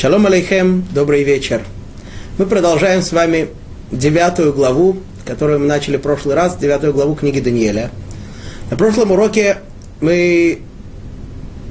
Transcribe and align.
Шалом 0.00 0.24
алейхем, 0.24 0.82
добрый 0.94 1.24
вечер. 1.24 1.60
Мы 2.38 2.46
продолжаем 2.46 3.02
с 3.02 3.12
вами 3.12 3.48
девятую 3.92 4.54
главу, 4.54 4.96
которую 5.26 5.60
мы 5.60 5.66
начали 5.66 5.98
в 5.98 6.00
прошлый 6.00 6.34
раз, 6.34 6.56
девятую 6.56 6.94
главу 6.94 7.14
книги 7.14 7.38
Даниэля. 7.38 7.90
На 8.70 8.78
прошлом 8.78 9.10
уроке 9.10 9.58
мы 10.00 10.60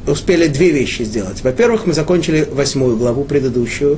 успели 0.06 0.46
две 0.46 0.70
вещи 0.70 1.02
сделать. 1.02 1.44
Во-первых, 1.44 1.88
мы 1.88 1.94
закончили 1.94 2.48
восьмую 2.48 2.98
главу, 2.98 3.24
предыдущую. 3.24 3.98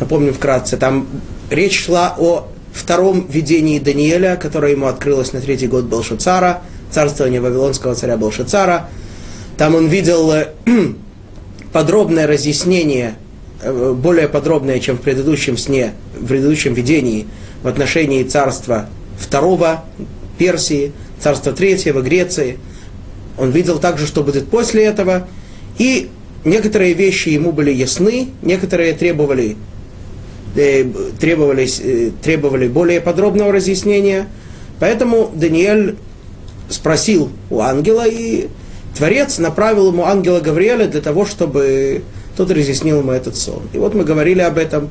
Напомню 0.00 0.32
вкратце, 0.32 0.78
там 0.78 1.06
речь 1.50 1.78
шла 1.78 2.16
о 2.18 2.48
втором 2.72 3.26
видении 3.26 3.78
Даниэля, 3.78 4.36
которое 4.36 4.72
ему 4.72 4.86
открылось 4.86 5.34
на 5.34 5.42
третий 5.42 5.66
год 5.66 5.84
Белшицара, 5.84 6.62
царствования 6.90 7.42
Вавилонского 7.42 7.94
царя 7.96 8.16
Белшицара. 8.16 8.88
Там 9.58 9.74
он 9.74 9.88
видел 9.88 10.32
э, 10.32 10.54
подробное 11.74 12.26
разъяснение, 12.26 13.16
более 13.64 14.28
подробное, 14.28 14.80
чем 14.80 14.96
в 14.96 15.00
предыдущем 15.00 15.56
сне, 15.56 15.92
в 16.18 16.26
предыдущем 16.26 16.74
видении 16.74 17.26
в 17.62 17.68
отношении 17.68 18.22
царства 18.24 18.88
второго 19.18 19.84
Персии, 20.38 20.92
царства 21.20 21.52
третьего 21.52 22.00
Греции. 22.00 22.58
Он 23.38 23.50
видел 23.50 23.78
также, 23.78 24.06
что 24.06 24.22
будет 24.22 24.48
после 24.48 24.84
этого. 24.84 25.28
И 25.78 26.10
некоторые 26.44 26.94
вещи 26.94 27.30
ему 27.30 27.52
были 27.52 27.70
ясны, 27.70 28.28
некоторые 28.42 28.92
требовали, 28.94 29.56
э, 30.56 30.84
требовались, 31.20 31.80
э, 31.82 32.10
требовали 32.22 32.68
более 32.68 33.00
подробного 33.00 33.52
разъяснения. 33.52 34.26
Поэтому 34.80 35.30
Даниэль 35.34 35.96
спросил 36.68 37.30
у 37.50 37.60
ангела, 37.60 38.06
и 38.06 38.48
Творец 38.96 39.38
направил 39.38 39.92
ему 39.92 40.04
ангела 40.04 40.40
Гавриэля 40.40 40.86
для 40.88 41.00
того, 41.00 41.24
чтобы 41.24 42.02
тот 42.36 42.50
разъяснил 42.50 43.00
ему 43.00 43.12
этот 43.12 43.36
сон. 43.36 43.62
И 43.72 43.78
вот 43.78 43.94
мы 43.94 44.04
говорили 44.04 44.40
об 44.40 44.58
этом, 44.58 44.90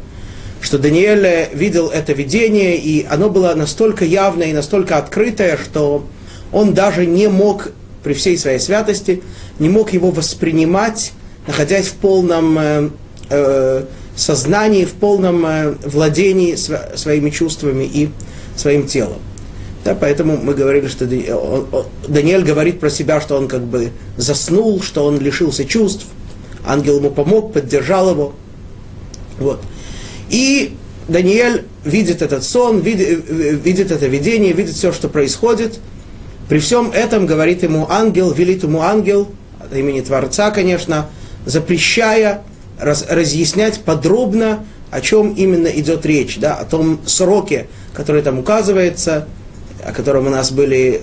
что 0.62 0.78
Даниэль 0.78 1.50
видел 1.54 1.90
это 1.90 2.14
видение, 2.14 2.78
и 2.78 3.06
оно 3.10 3.30
было 3.30 3.54
настолько 3.56 4.06
явное 4.06 4.48
и 4.48 4.54
настолько 4.54 4.98
открытое, 4.98 5.58
что 5.58 6.06
он 6.52 6.74
даже 6.74 7.06
не 7.06 7.28
мог, 7.28 7.70
при 8.04 8.14
всей 8.14 8.38
своей 8.38 8.60
святости, 8.60 9.22
не 9.60 9.70
мог 9.70 9.94
его 9.94 10.12
воспринимать, 10.12 11.14
находясь 11.48 11.88
в 11.88 11.94
полном 11.94 12.58
э, 12.60 12.90
э, 13.30 13.86
сознании, 14.16 14.86
в 14.86 14.94
полном 14.94 15.46
э, 15.46 15.72
владении 15.86 16.56
св- 16.56 16.98
своими 16.98 17.30
чувствами 17.30 17.84
и 17.84 18.10
своим 18.56 18.88
телом. 18.88 19.20
Да, 19.84 19.96
поэтому 19.96 20.38
мы 20.38 20.54
говорили, 20.54 20.88
что 20.88 21.08
Даниэль 22.08 22.44
говорит 22.44 22.80
про 22.80 22.92
себя, 22.92 23.20
что 23.20 23.36
он 23.36 23.48
как 23.48 23.64
бы 23.64 23.90
заснул, 24.16 24.82
что 24.82 25.06
он 25.06 25.20
лишился 25.20 25.66
чувств. 25.66 26.06
Ангел 26.66 26.98
ему 26.98 27.10
помог, 27.10 27.54
поддержал 27.54 28.12
его. 28.12 28.34
Вот. 29.40 29.62
И 30.30 30.76
Даниэль 31.08 31.66
видит 31.84 32.22
этот 32.22 32.44
сон, 32.44 32.80
видит, 32.80 33.26
видит 33.30 33.92
это 33.92 34.08
видение, 34.08 34.54
видит 34.54 34.76
все, 34.76 34.92
что 34.92 35.10
происходит. 35.10 35.80
При 36.48 36.60
всем 36.60 36.92
этом 36.92 37.26
говорит 37.26 37.64
ему 37.64 37.88
ангел, 37.90 38.32
велит 38.32 38.64
ему 38.64 38.82
ангел, 38.82 39.30
от 39.60 39.76
имени 39.76 40.02
Творца, 40.02 40.52
конечно, 40.52 41.10
запрещая 41.46 42.44
раз, 42.80 43.06
разъяснять 43.10 43.82
подробно, 43.82 44.66
о 44.90 45.02
чем 45.02 45.34
именно 45.34 45.68
идет 45.68 46.06
речь, 46.06 46.38
да, 46.38 46.56
о 46.56 46.66
том 46.66 47.00
сроке, 47.06 47.68
который 47.94 48.22
там 48.22 48.40
указывается, 48.40 49.28
о 49.86 49.94
котором 49.94 50.28
у 50.28 50.30
нас 50.30 50.52
были 50.52 51.02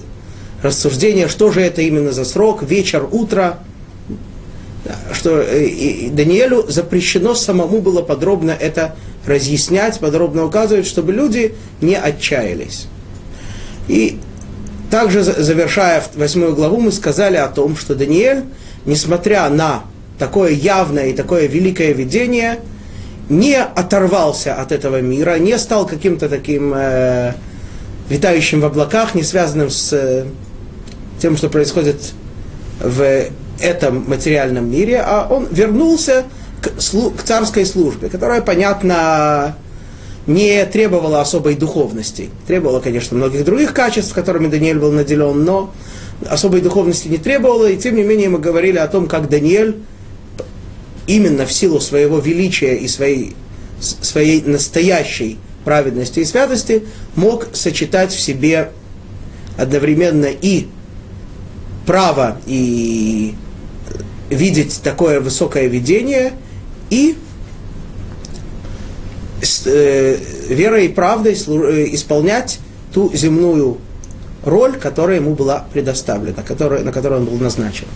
рассуждения, 0.62 1.28
что 1.28 1.50
же 1.50 1.60
это 1.60 1.82
именно 1.82 2.12
за 2.12 2.24
срок, 2.24 2.62
вечер, 2.62 3.06
утро, 3.10 3.60
что 5.12 5.40
э, 5.40 6.08
Даниэлю 6.10 6.66
запрещено 6.68 7.34
самому 7.34 7.80
было 7.80 8.02
подробно 8.02 8.50
это 8.50 8.94
разъяснять, 9.26 9.98
подробно 9.98 10.44
указывать, 10.44 10.86
чтобы 10.86 11.12
люди 11.12 11.54
не 11.80 11.96
отчаялись. 11.96 12.86
И 13.88 14.18
также, 14.90 15.22
завершая 15.22 16.02
восьмую 16.14 16.54
главу, 16.54 16.80
мы 16.80 16.92
сказали 16.92 17.36
о 17.36 17.48
том, 17.48 17.76
что 17.76 17.94
Даниэль, 17.94 18.44
несмотря 18.86 19.48
на 19.50 19.84
такое 20.18 20.52
явное 20.52 21.08
и 21.08 21.12
такое 21.12 21.46
великое 21.46 21.92
видение, 21.92 22.60
не 23.28 23.56
оторвался 23.56 24.54
от 24.54 24.72
этого 24.72 25.00
мира, 25.02 25.38
не 25.38 25.58
стал 25.58 25.86
каким-то 25.86 26.28
таким 26.28 26.72
э, 26.74 27.34
витающим 28.08 28.60
в 28.60 28.64
облаках, 28.64 29.14
не 29.14 29.22
связанным 29.22 29.70
с 29.70 29.92
э, 29.92 30.24
тем, 31.20 31.36
что 31.36 31.50
происходит 31.50 32.14
в 32.80 33.26
этом 33.60 34.04
материальном 34.08 34.70
мире, 34.70 35.02
а 35.04 35.26
он 35.28 35.46
вернулся 35.50 36.24
к, 36.60 36.70
к 36.70 37.22
царской 37.22 37.64
службе, 37.66 38.08
которая, 38.08 38.40
понятно, 38.40 39.56
не 40.26 40.64
требовала 40.66 41.20
особой 41.20 41.54
духовности. 41.54 42.30
Требовала, 42.46 42.80
конечно, 42.80 43.16
многих 43.16 43.44
других 43.44 43.72
качеств, 43.72 44.14
которыми 44.14 44.48
Даниэль 44.48 44.78
был 44.78 44.92
наделен, 44.92 45.44
но 45.44 45.72
особой 46.28 46.60
духовности 46.60 47.08
не 47.08 47.18
требовала, 47.18 47.66
и 47.66 47.76
тем 47.76 47.96
не 47.96 48.02
менее 48.02 48.28
мы 48.28 48.38
говорили 48.38 48.78
о 48.78 48.88
том, 48.88 49.06
как 49.06 49.28
Даниэль 49.28 49.76
именно 51.06 51.46
в 51.46 51.52
силу 51.52 51.80
своего 51.80 52.18
величия 52.18 52.76
и 52.76 52.86
своей, 52.88 53.34
своей 53.80 54.42
настоящей 54.42 55.38
праведности 55.64 56.20
и 56.20 56.24
святости 56.24 56.84
мог 57.14 57.48
сочетать 57.54 58.12
в 58.12 58.20
себе 58.20 58.70
одновременно 59.56 60.26
и 60.26 60.66
право, 61.86 62.38
и 62.46 63.34
видеть 64.30 64.80
такое 64.82 65.20
высокое 65.20 65.66
видение, 65.66 66.32
и 66.90 67.16
э, 69.66 70.16
верой 70.48 70.86
и 70.86 70.88
правдой 70.88 71.34
э, 71.34 71.86
исполнять 71.94 72.58
ту 72.92 73.10
земную 73.14 73.78
роль, 74.44 74.76
которая 74.78 75.16
ему 75.16 75.34
была 75.34 75.66
предоставлена, 75.72 76.42
которая, 76.42 76.82
на 76.82 76.92
которую 76.92 77.22
он 77.22 77.26
был 77.26 77.38
назначен. 77.38 77.86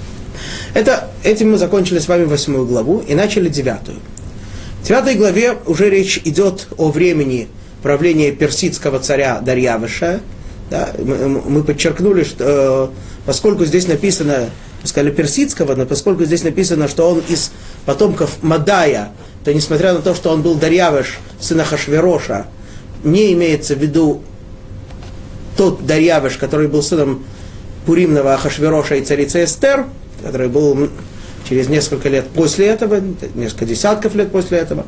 Это, 0.75 1.11
этим 1.23 1.53
мы 1.53 1.59
закончили 1.59 1.99
с 1.99 2.09
вами 2.09 2.25
восьмую 2.25 2.67
главу 2.67 3.03
и 3.07 3.15
начали 3.15 3.49
девятую. 3.49 3.99
В 4.83 4.87
девятой 4.87 5.15
главе 5.15 5.57
уже 5.67 5.91
речь 5.91 6.21
идет 6.25 6.67
о 6.77 6.91
времени 6.91 7.49
правления 7.83 8.33
персидского 8.33 8.99
царя 8.99 9.41
Дарьявыша. 9.41 10.21
Да, 10.71 10.91
мы, 10.99 11.29
мы 11.29 11.63
подчеркнули, 11.63 12.25
что 12.25 12.91
э, 12.91 12.97
поскольку 13.27 13.65
здесь 13.65 13.87
написано, 13.87 14.51
сказали 14.85 15.11
персидского, 15.11 15.75
но 15.75 15.87
поскольку 15.87 16.25
здесь 16.25 16.43
написано, 16.43 16.89
что 16.89 17.09
он 17.09 17.23
из 17.29 17.53
потомков 17.87 18.43
Мадая, 18.43 19.13
то 19.45 19.53
несмотря 19.53 19.93
на 19.93 20.01
то, 20.01 20.15
что 20.15 20.31
он 20.31 20.43
был 20.43 20.55
Дарьявыш, 20.55 21.19
сына 21.41 21.65
Хашвероша, 21.65 22.47
не 23.05 23.33
имеется 23.33 23.75
в 23.75 23.79
виду 23.79 24.23
тот 25.57 25.87
Дарьявыш, 25.87 26.37
который 26.37 26.69
был 26.69 26.83
сыном 26.83 27.25
Пуримного 27.87 28.35
Ахашвероша 28.35 28.97
и 28.97 29.03
царицы 29.03 29.45
Эстер, 29.45 29.87
который 30.25 30.49
был 30.49 30.89
через 31.49 31.69
несколько 31.69 32.09
лет 32.09 32.29
после 32.29 32.67
этого, 32.67 33.01
несколько 33.35 33.65
десятков 33.65 34.15
лет 34.15 34.31
после 34.31 34.59
этого. 34.59 34.87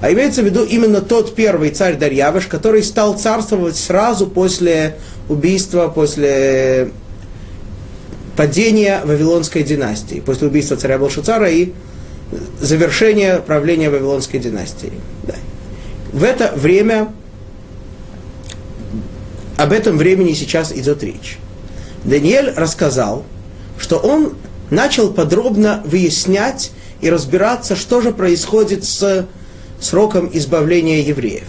А 0.00 0.10
имеется 0.12 0.42
в 0.42 0.46
виду 0.46 0.64
именно 0.64 1.02
тот 1.02 1.34
первый 1.34 1.70
царь 1.70 1.96
Дарьявыш, 1.96 2.46
который 2.46 2.82
стал 2.82 3.18
царствовать 3.18 3.76
сразу 3.76 4.26
после 4.26 4.96
убийства, 5.28 5.88
после 5.88 6.92
падения 8.40 9.02
Вавилонской 9.04 9.62
династии, 9.62 10.22
после 10.24 10.48
убийства 10.48 10.74
царя 10.74 10.96
Белшицара 10.96 11.50
и 11.50 11.74
завершения 12.58 13.36
правления 13.36 13.90
Вавилонской 13.90 14.40
династии. 14.40 14.94
Да. 15.24 15.34
В 16.10 16.24
это 16.24 16.50
время, 16.56 17.12
об 19.58 19.72
этом 19.72 19.98
времени 19.98 20.32
сейчас 20.32 20.72
идет 20.72 21.02
речь. 21.02 21.36
Даниэль 22.04 22.54
рассказал, 22.56 23.26
что 23.76 23.98
он 23.98 24.32
начал 24.70 25.12
подробно 25.12 25.82
выяснять 25.84 26.70
и 27.02 27.10
разбираться, 27.10 27.76
что 27.76 28.00
же 28.00 28.10
происходит 28.10 28.84
с 28.84 29.26
сроком 29.78 30.30
избавления 30.32 31.02
евреев. 31.02 31.44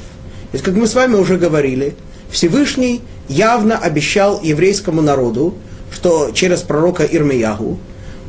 Ведь, 0.51 0.61
как 0.61 0.75
мы 0.75 0.87
с 0.87 0.93
вами 0.93 1.15
уже 1.15 1.37
говорили, 1.37 1.95
Всевышний 2.29 2.99
явно 3.29 3.77
обещал 3.77 4.41
еврейскому 4.43 5.01
народу, 5.01 5.55
что 5.91 6.31
через 6.33 6.61
пророка 6.61 7.03
Ирмиягу, 7.03 7.79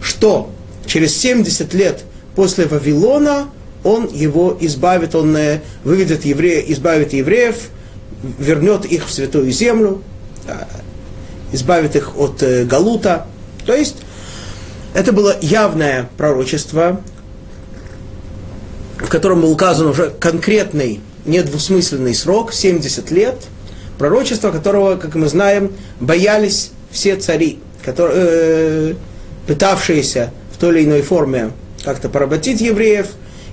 что 0.01 0.51
через 0.87 1.17
70 1.17 1.73
лет 1.75 2.05
после 2.35 2.67
Вавилона 2.67 3.49
он 3.85 4.09
его 4.13 4.57
избавит, 4.61 5.15
он 5.15 5.37
э, 5.37 5.61
выведет 5.85 6.25
евреев, 6.25 6.69
избавит 6.69 7.13
евреев, 7.13 7.57
вернет 8.39 8.85
их 8.85 9.07
в 9.07 9.13
святую 9.13 9.51
землю, 9.51 10.03
избавит 11.53 11.97
их 11.97 12.17
от 12.17 12.43
э, 12.43 12.65
Галута. 12.65 13.27
То 13.67 13.75
есть 13.75 13.97
это 14.95 15.13
было 15.13 15.37
явное 15.41 16.09
пророчество, 16.17 17.01
в 18.99 19.09
котором 19.09 19.41
был 19.41 19.53
указан 19.53 19.89
уже 19.89 20.11
конкретный, 20.11 21.01
недвусмысленный 21.25 22.15
срок, 22.15 22.53
70 22.53 23.11
лет, 23.11 23.37
пророчество 23.99 24.51
которого, 24.51 24.97
как 24.97 25.15
мы 25.15 25.29
знаем, 25.29 25.73
боялись 26.01 26.71
все 26.93 27.17
цари, 27.17 27.59
которые, 27.85 28.21
э, 28.21 28.95
пытавшиеся 29.47 30.33
в 30.53 30.59
той 30.59 30.79
или 30.79 30.85
иной 30.85 31.03
форме 31.03 31.51
как-то 31.85 32.09
поработить 32.09 32.61
евреев. 32.61 33.09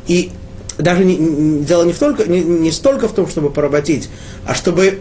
И 0.07 0.31
даже 0.77 1.03
не, 1.03 1.63
дело 1.63 1.83
не, 1.83 1.93
в 1.93 1.99
только, 1.99 2.29
не, 2.29 2.41
не 2.41 2.71
столько 2.71 3.07
в 3.07 3.13
том, 3.13 3.27
чтобы 3.27 3.49
поработить, 3.49 4.09
а 4.45 4.53
чтобы 4.53 4.99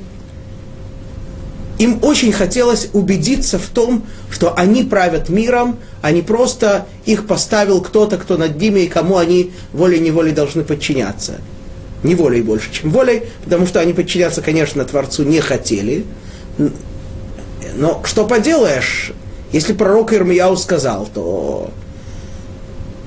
им 1.79 2.01
очень 2.03 2.33
хотелось 2.33 2.89
убедиться 2.93 3.59
в 3.59 3.67
том, 3.67 4.05
что 4.31 4.55
они 4.55 4.83
правят 4.83 5.29
миром, 5.29 5.79
а 6.03 6.11
не 6.11 6.23
просто 6.23 6.87
их 7.05 7.27
поставил 7.27 7.81
кто-то, 7.81 8.19
кто 8.19 8.37
над 8.37 8.61
ними, 8.61 8.81
и 8.81 8.87
кому 8.89 9.17
они 9.17 9.53
волей-неволей 9.73 10.33
должны 10.33 10.65
подчиняться. 10.65 11.35
Не 12.03 12.15
волей 12.15 12.43
больше, 12.43 12.73
чем 12.73 12.91
волей, 12.91 13.25
потому 13.45 13.67
что 13.67 13.81
они 13.81 13.93
подчиняться, 13.93 14.43
конечно, 14.43 14.85
Творцу 14.85 15.25
не 15.25 15.41
хотели. 15.41 16.05
Но 17.77 18.03
что 18.05 18.27
поделаешь, 18.27 19.13
если 19.53 19.73
пророк 19.73 20.13
Ирмияу 20.13 20.57
сказал, 20.57 21.09
то 21.13 21.71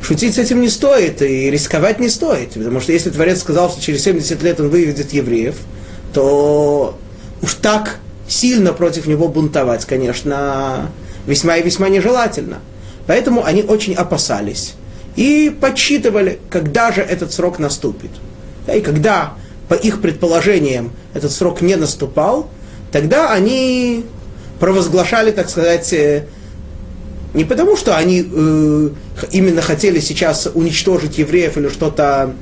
шутить 0.01 0.35
с 0.35 0.37
этим 0.37 0.61
не 0.61 0.69
стоит 0.69 1.21
и 1.21 1.49
рисковать 1.49 1.99
не 1.99 2.09
стоит. 2.09 2.53
Потому 2.53 2.79
что 2.79 2.91
если 2.91 3.09
Творец 3.09 3.39
сказал, 3.39 3.69
что 3.69 3.81
через 3.81 4.03
70 4.03 4.41
лет 4.43 4.59
он 4.59 4.69
выведет 4.69 5.13
евреев, 5.13 5.55
то 6.13 6.97
уж 7.41 7.53
так 7.55 7.99
сильно 8.27 8.73
против 8.73 9.07
него 9.07 9.27
бунтовать, 9.27 9.85
конечно, 9.85 10.89
весьма 11.27 11.57
и 11.57 11.63
весьма 11.63 11.89
нежелательно. 11.89 12.59
Поэтому 13.07 13.43
они 13.43 13.63
очень 13.63 13.93
опасались 13.93 14.73
и 15.15 15.55
подсчитывали, 15.59 16.39
когда 16.49 16.91
же 16.91 17.01
этот 17.01 17.33
срок 17.33 17.59
наступит. 17.59 18.11
И 18.73 18.79
когда, 18.81 19.33
по 19.67 19.73
их 19.73 20.01
предположениям, 20.01 20.91
этот 21.13 21.31
срок 21.31 21.61
не 21.61 21.75
наступал, 21.75 22.49
тогда 22.91 23.31
они 23.31 24.05
провозглашали, 24.61 25.31
так 25.31 25.49
сказать, 25.49 25.91
э, 25.91 26.25
не 27.33 27.45
потому, 27.45 27.75
что 27.75 27.97
они 27.97 28.23
э, 28.23 28.89
именно 29.31 29.61
хотели 29.63 29.99
сейчас 29.99 30.47
уничтожить 30.53 31.17
евреев 31.17 31.57
или 31.57 31.67
что-то, 31.67 32.35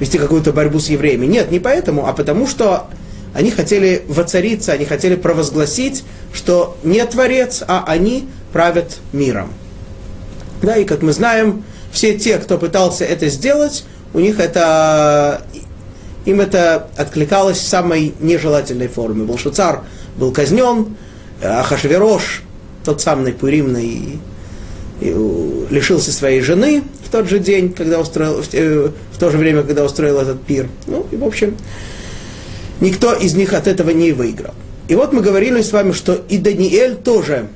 вести 0.00 0.16
какую-то 0.16 0.54
борьбу 0.54 0.80
с 0.80 0.88
евреями. 0.88 1.26
Нет, 1.26 1.50
не 1.50 1.60
поэтому, 1.60 2.08
а 2.08 2.14
потому 2.14 2.46
что 2.46 2.86
они 3.34 3.50
хотели 3.50 4.02
воцариться, 4.08 4.72
они 4.72 4.86
хотели 4.86 5.16
провозгласить, 5.16 6.02
что 6.32 6.78
не 6.82 7.04
Творец, 7.04 7.62
а 7.68 7.84
они 7.86 8.26
правят 8.54 8.96
миром. 9.12 9.52
Да, 10.62 10.76
и 10.76 10.84
как 10.84 11.02
мы 11.02 11.12
знаем, 11.12 11.62
все 11.92 12.18
те, 12.18 12.38
кто 12.38 12.56
пытался 12.56 13.04
это 13.04 13.28
сделать, 13.28 13.84
у 14.14 14.20
них 14.20 14.40
это, 14.40 15.42
им 16.24 16.40
это 16.40 16.88
откликалось 16.96 17.58
в 17.58 17.68
самой 17.68 18.14
нежелательной 18.18 18.88
форме. 18.88 19.24
Волшуцар 19.24 19.82
был 20.16 20.32
казнен, 20.32 20.96
Ахашверош, 21.42 22.42
тот 22.84 23.00
самый 23.00 23.32
Пуримный, 23.32 24.20
лишился 25.00 26.12
своей 26.12 26.40
жены 26.40 26.82
в 27.04 27.10
тот 27.10 27.28
же 27.28 27.38
день, 27.38 27.72
когда 27.72 28.00
устроил, 28.00 28.42
в, 28.42 28.54
э, 28.54 28.90
в 29.12 29.18
то 29.18 29.30
же 29.30 29.38
время, 29.38 29.62
когда 29.62 29.84
устроил 29.84 30.18
этот 30.18 30.42
пир. 30.42 30.68
Ну, 30.86 31.06
и 31.10 31.16
в 31.16 31.24
общем, 31.24 31.56
никто 32.80 33.14
из 33.14 33.34
них 33.34 33.54
от 33.54 33.66
этого 33.66 33.90
не 33.90 34.12
выиграл. 34.12 34.54
И 34.88 34.94
вот 34.94 35.12
мы 35.12 35.22
говорили 35.22 35.62
с 35.62 35.72
вами, 35.72 35.92
что 35.92 36.14
и 36.28 36.36
Даниэль 36.36 36.96
тоже 36.96 37.48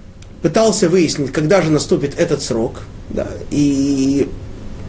пытался 0.42 0.88
выяснить, 0.88 1.32
когда 1.32 1.62
же 1.62 1.70
наступит 1.70 2.18
этот 2.18 2.42
срок. 2.42 2.82
Да, 3.10 3.28
и 3.50 4.28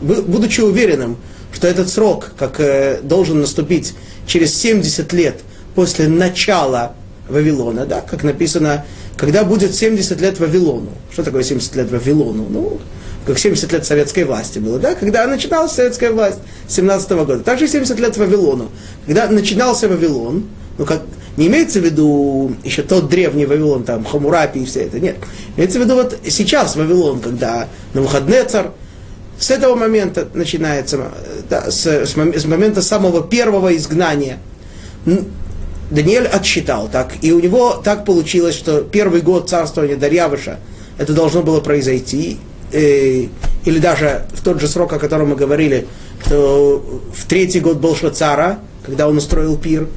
будучи 0.01 0.61
уверенным, 0.61 1.17
что 1.51 1.67
этот 1.67 1.89
срок, 1.89 2.31
как 2.37 2.59
э, 2.59 3.01
должен 3.01 3.41
наступить 3.41 3.93
через 4.25 4.55
70 4.55 5.11
лет 5.13 5.41
после 5.73 6.07
начала 6.07 6.95
Вавилона, 7.29 7.85
да, 7.85 8.01
как 8.01 8.23
написано, 8.23 8.85
когда 9.17 9.43
будет 9.43 9.73
70 9.73 10.19
лет 10.21 10.39
Вавилону. 10.39 10.89
Что 11.11 11.23
такое 11.23 11.43
70 11.43 11.75
лет 11.75 11.91
Вавилону? 11.91 12.45
Ну, 12.49 12.79
как 13.25 13.39
70 13.39 13.71
лет 13.71 13.85
советской 13.85 14.23
власти 14.23 14.59
было, 14.59 14.79
да, 14.79 14.93
когда 14.95 15.25
начиналась 15.25 15.71
советская 15.71 16.11
власть 16.11 16.39
17 16.67 17.11
-го 17.11 17.25
года. 17.25 17.43
Также 17.43 17.67
70 17.67 17.99
лет 17.99 18.17
Вавилону. 18.17 18.69
Когда 19.05 19.27
начинался 19.27 19.87
Вавилон, 19.89 20.45
ну 20.77 20.85
как, 20.85 21.01
не 21.37 21.47
имеется 21.47 21.79
в 21.79 21.85
виду 21.85 22.55
еще 22.63 22.83
тот 22.83 23.09
древний 23.09 23.45
Вавилон, 23.45 23.83
там, 23.83 24.05
Хамурапи 24.05 24.59
и 24.59 24.65
все 24.65 24.81
это, 24.81 24.99
нет. 24.99 25.15
Имеется 25.57 25.79
в 25.79 25.81
виду 25.83 25.95
вот 25.95 26.17
сейчас 26.27 26.75
Вавилон, 26.75 27.19
когда 27.19 27.67
на 27.93 28.01
выходные 28.01 28.43
царь, 28.43 28.67
с 29.37 29.51
этого 29.51 29.75
момента 29.75 30.27
начинается, 30.33 31.11
да, 31.49 31.69
с, 31.69 31.85
с, 31.85 32.15
с 32.15 32.45
момента 32.45 32.81
самого 32.81 33.21
первого 33.21 33.75
изгнания. 33.75 34.39
Даниэль 35.89 36.27
отсчитал 36.27 36.89
так, 36.91 37.13
и 37.21 37.31
у 37.31 37.39
него 37.39 37.81
так 37.83 38.05
получилось, 38.05 38.55
что 38.55 38.81
первый 38.81 39.21
год 39.21 39.49
царствования 39.49 39.95
Дарьявыша, 39.95 40.59
это 40.97 41.13
должно 41.13 41.43
было 41.43 41.59
произойти, 41.59 42.37
э, 42.71 43.25
или 43.65 43.79
даже 43.79 44.25
в 44.33 44.43
тот 44.43 44.59
же 44.59 44.67
срок, 44.67 44.93
о 44.93 44.99
котором 44.99 45.29
мы 45.29 45.35
говорили, 45.35 45.87
что 46.25 46.83
в 47.13 47.25
третий 47.25 47.59
год 47.59 47.77
Болшацара, 47.77 48.59
когда 48.85 49.07
он 49.07 49.17
устроил 49.17 49.57
пир, 49.57 49.87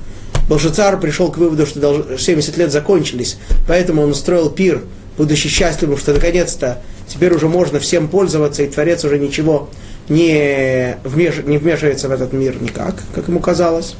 Болшацар 0.48 0.98
пришел 0.98 1.30
к 1.30 1.38
выводу, 1.38 1.66
что 1.66 2.16
70 2.18 2.56
лет 2.56 2.72
закончились, 2.72 3.38
поэтому 3.66 4.02
он 4.02 4.10
устроил 4.10 4.50
пир, 4.50 4.82
будучи 5.16 5.48
счастливым, 5.48 5.98
что 5.98 6.14
наконец-то 6.14 6.82
теперь 7.06 7.34
уже 7.34 7.48
можно 7.48 7.78
всем 7.80 8.08
пользоваться, 8.08 8.62
и 8.62 8.68
Творец 8.68 9.04
уже 9.04 9.18
ничего 9.18 9.68
не, 10.08 10.96
вмеш... 11.04 11.36
не 11.44 11.58
вмешивается 11.58 12.08
в 12.08 12.12
этот 12.12 12.32
мир 12.32 12.60
никак, 12.60 12.94
как 13.14 13.28
ему 13.28 13.40
казалось. 13.40 13.94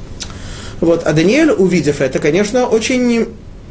Вот. 0.81 1.03
А 1.05 1.13
Даниэль, 1.13 1.51
увидев 1.51 2.01
это, 2.01 2.19
конечно, 2.19 2.65
очень 2.67 3.27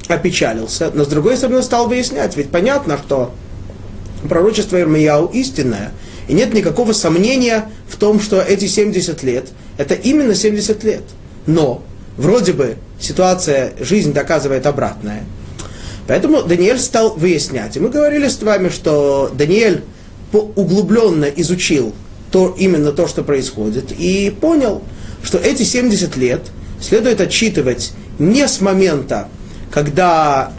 опечалился, 0.09 0.91
но 0.95 1.05
с 1.05 1.09
другой 1.09 1.37
стороны 1.37 1.63
стал 1.63 1.89
выяснять, 1.89 2.37
ведь 2.37 2.51
понятно, 2.51 2.99
что 2.99 3.33
пророчество 4.29 4.81
Ирмияу 4.81 5.27
истинное. 5.27 5.93
И 6.29 6.35
нет 6.35 6.53
никакого 6.53 6.93
сомнения 6.93 7.71
в 7.89 7.97
том, 7.97 8.21
что 8.21 8.41
эти 8.41 8.67
70 8.67 9.23
лет, 9.23 9.49
это 9.79 9.95
именно 9.95 10.35
70 10.35 10.85
лет. 10.85 11.03
Но 11.47 11.83
вроде 12.17 12.53
бы 12.53 12.77
ситуация, 13.01 13.73
жизнь 13.81 14.13
доказывает 14.13 14.67
обратное. 14.67 15.25
Поэтому 16.07 16.43
Даниэль 16.43 16.79
стал 16.79 17.15
выяснять. 17.15 17.77
И 17.77 17.81
мы 17.81 17.89
говорили 17.89 18.29
с 18.29 18.43
вами, 18.43 18.69
что 18.69 19.31
Даниэль 19.35 19.83
углубленно 20.33 21.25
изучил 21.25 21.95
то, 22.31 22.55
именно 22.59 22.93
то, 22.93 23.07
что 23.09 23.23
происходит, 23.23 23.93
и 23.93 24.35
понял, 24.39 24.83
что 25.23 25.39
эти 25.39 25.63
70 25.63 26.17
лет 26.17 26.43
следует 26.81 27.21
отчитывать 27.21 27.93
не 28.19 28.47
с 28.47 28.61
момента, 28.61 29.29
когда 29.71 30.53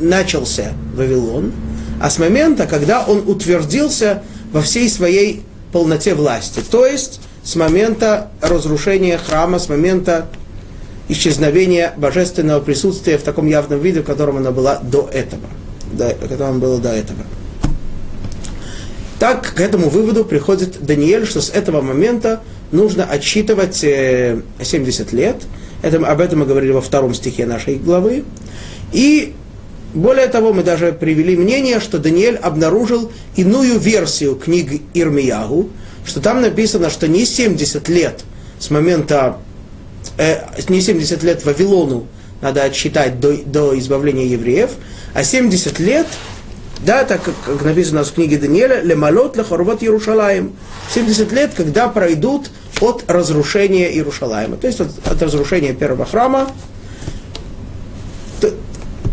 начался 0.00 0.72
Вавилон, 0.94 1.52
а 2.00 2.10
с 2.10 2.18
момента, 2.18 2.66
когда 2.66 3.04
он 3.04 3.24
утвердился 3.26 4.22
во 4.52 4.62
всей 4.62 4.88
своей 4.88 5.42
полноте 5.72 6.14
власти. 6.14 6.60
То 6.70 6.86
есть 6.86 7.20
с 7.42 7.56
момента 7.56 8.30
разрушения 8.40 9.18
храма, 9.18 9.58
с 9.58 9.68
момента 9.68 10.26
исчезновения 11.08 11.92
божественного 11.96 12.60
присутствия 12.60 13.18
в 13.18 13.22
таком 13.22 13.46
явном 13.46 13.80
виде, 13.80 14.00
в 14.00 14.04
котором 14.04 14.38
оно 14.38 14.52
было 14.52 14.80
до 14.82 15.08
этого. 15.12 15.42
До, 15.92 16.08
в 16.08 16.28
котором 16.28 16.58
было 16.58 16.78
до 16.78 16.90
этого. 16.90 17.20
Так 19.18 19.54
к 19.54 19.60
этому 19.60 19.88
выводу 19.88 20.24
приходит 20.24 20.84
Даниэль, 20.84 21.26
что 21.26 21.40
с 21.40 21.48
этого 21.50 21.80
момента 21.80 22.40
нужно 22.70 23.04
отсчитывать 23.04 23.76
70 23.76 23.84
э, 23.84 25.16
лет. 25.16 25.36
Это, 25.86 26.04
об 26.04 26.20
этом 26.20 26.40
мы 26.40 26.46
говорили 26.46 26.72
во 26.72 26.80
втором 26.80 27.14
стихе 27.14 27.46
нашей 27.46 27.76
главы. 27.76 28.24
И 28.92 29.34
более 29.94 30.26
того, 30.26 30.52
мы 30.52 30.64
даже 30.64 30.90
привели 30.92 31.36
мнение, 31.36 31.78
что 31.78 31.98
Даниэль 31.98 32.34
обнаружил 32.34 33.12
иную 33.36 33.78
версию 33.78 34.34
книг 34.34 34.82
Ирмиягу, 34.94 35.70
что 36.04 36.20
там 36.20 36.40
написано, 36.40 36.90
что 36.90 37.06
не 37.06 37.24
70 37.24 37.88
лет 37.88 38.24
с 38.58 38.68
момента, 38.70 39.36
э, 40.18 40.40
не 40.68 40.80
70 40.80 41.22
лет 41.22 41.44
Вавилону 41.44 42.08
надо 42.42 42.64
отсчитать 42.64 43.20
до, 43.20 43.36
до 43.36 43.78
избавления 43.78 44.26
евреев, 44.26 44.70
а 45.14 45.22
70 45.22 45.78
лет, 45.78 46.08
да, 46.84 47.04
так 47.04 47.22
как, 47.22 47.34
как 47.44 47.62
написано 47.62 48.02
в 48.02 48.12
книге 48.12 48.38
Даниэля, 48.38 48.82
лемалот 48.82 49.36
лехорвот 49.36 49.84
Иерушалаем, 49.84 50.52
70 50.92 51.30
лет, 51.30 51.52
когда 51.56 51.86
пройдут 51.86 52.50
от 52.80 53.04
разрушения 53.08 53.92
Иерушалаема, 53.92 54.56
то 54.56 54.66
есть 54.66 54.80
от, 54.80 54.88
от 55.06 55.22
разрушения 55.22 55.72
первого 55.72 56.04
храма 56.04 56.48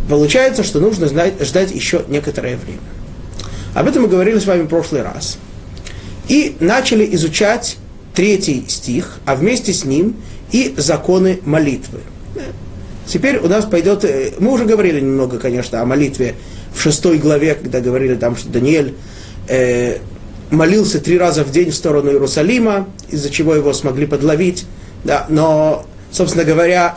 Получается, 0.10 0.64
что 0.64 0.80
нужно 0.80 1.08
знать, 1.08 1.36
ждать 1.42 1.72
еще 1.72 2.04
некоторое 2.08 2.58
время. 2.58 2.82
Об 3.74 3.88
этом 3.88 4.04
мы 4.04 4.10
говорили 4.10 4.38
с 4.38 4.46
вами 4.46 4.64
в 4.64 4.68
прошлый 4.68 5.02
раз. 5.02 5.38
И 6.28 6.56
начали 6.60 7.08
изучать 7.16 7.78
третий 8.14 8.66
стих, 8.68 9.20
а 9.26 9.36
вместе 9.36 9.74
с 9.74 9.86
ним 9.86 10.16
и 10.52 10.74
законы 10.78 11.40
молитвы. 11.46 12.02
Теперь 13.08 13.38
у 13.38 13.48
нас 13.48 13.66
пойдет, 13.66 14.06
э, 14.06 14.34
мы 14.40 14.52
уже 14.52 14.66
говорили 14.66 15.00
немного, 15.00 15.40
конечно, 15.40 15.82
о 15.82 15.86
молитве 15.86 16.36
в 16.74 16.82
шестой 16.82 17.18
главе, 17.18 17.56
когда 17.56 17.82
говорили 17.82 18.16
там, 18.16 18.36
что 18.38 18.50
Даниэль 18.50 18.94
э, 19.48 19.98
молился 20.54 21.00
три 21.00 21.18
раза 21.18 21.44
в 21.44 21.52
день 21.52 21.72
в 21.72 21.76
сторону 21.76 22.12
Иерусалима, 22.12 22.88
из-за 23.10 23.30
чего 23.30 23.56
его 23.56 23.74
смогли 23.74 24.06
подловить. 24.06 24.66
Да, 25.04 25.26
но, 25.30 25.86
собственно 26.12 26.46
говоря, 26.46 26.96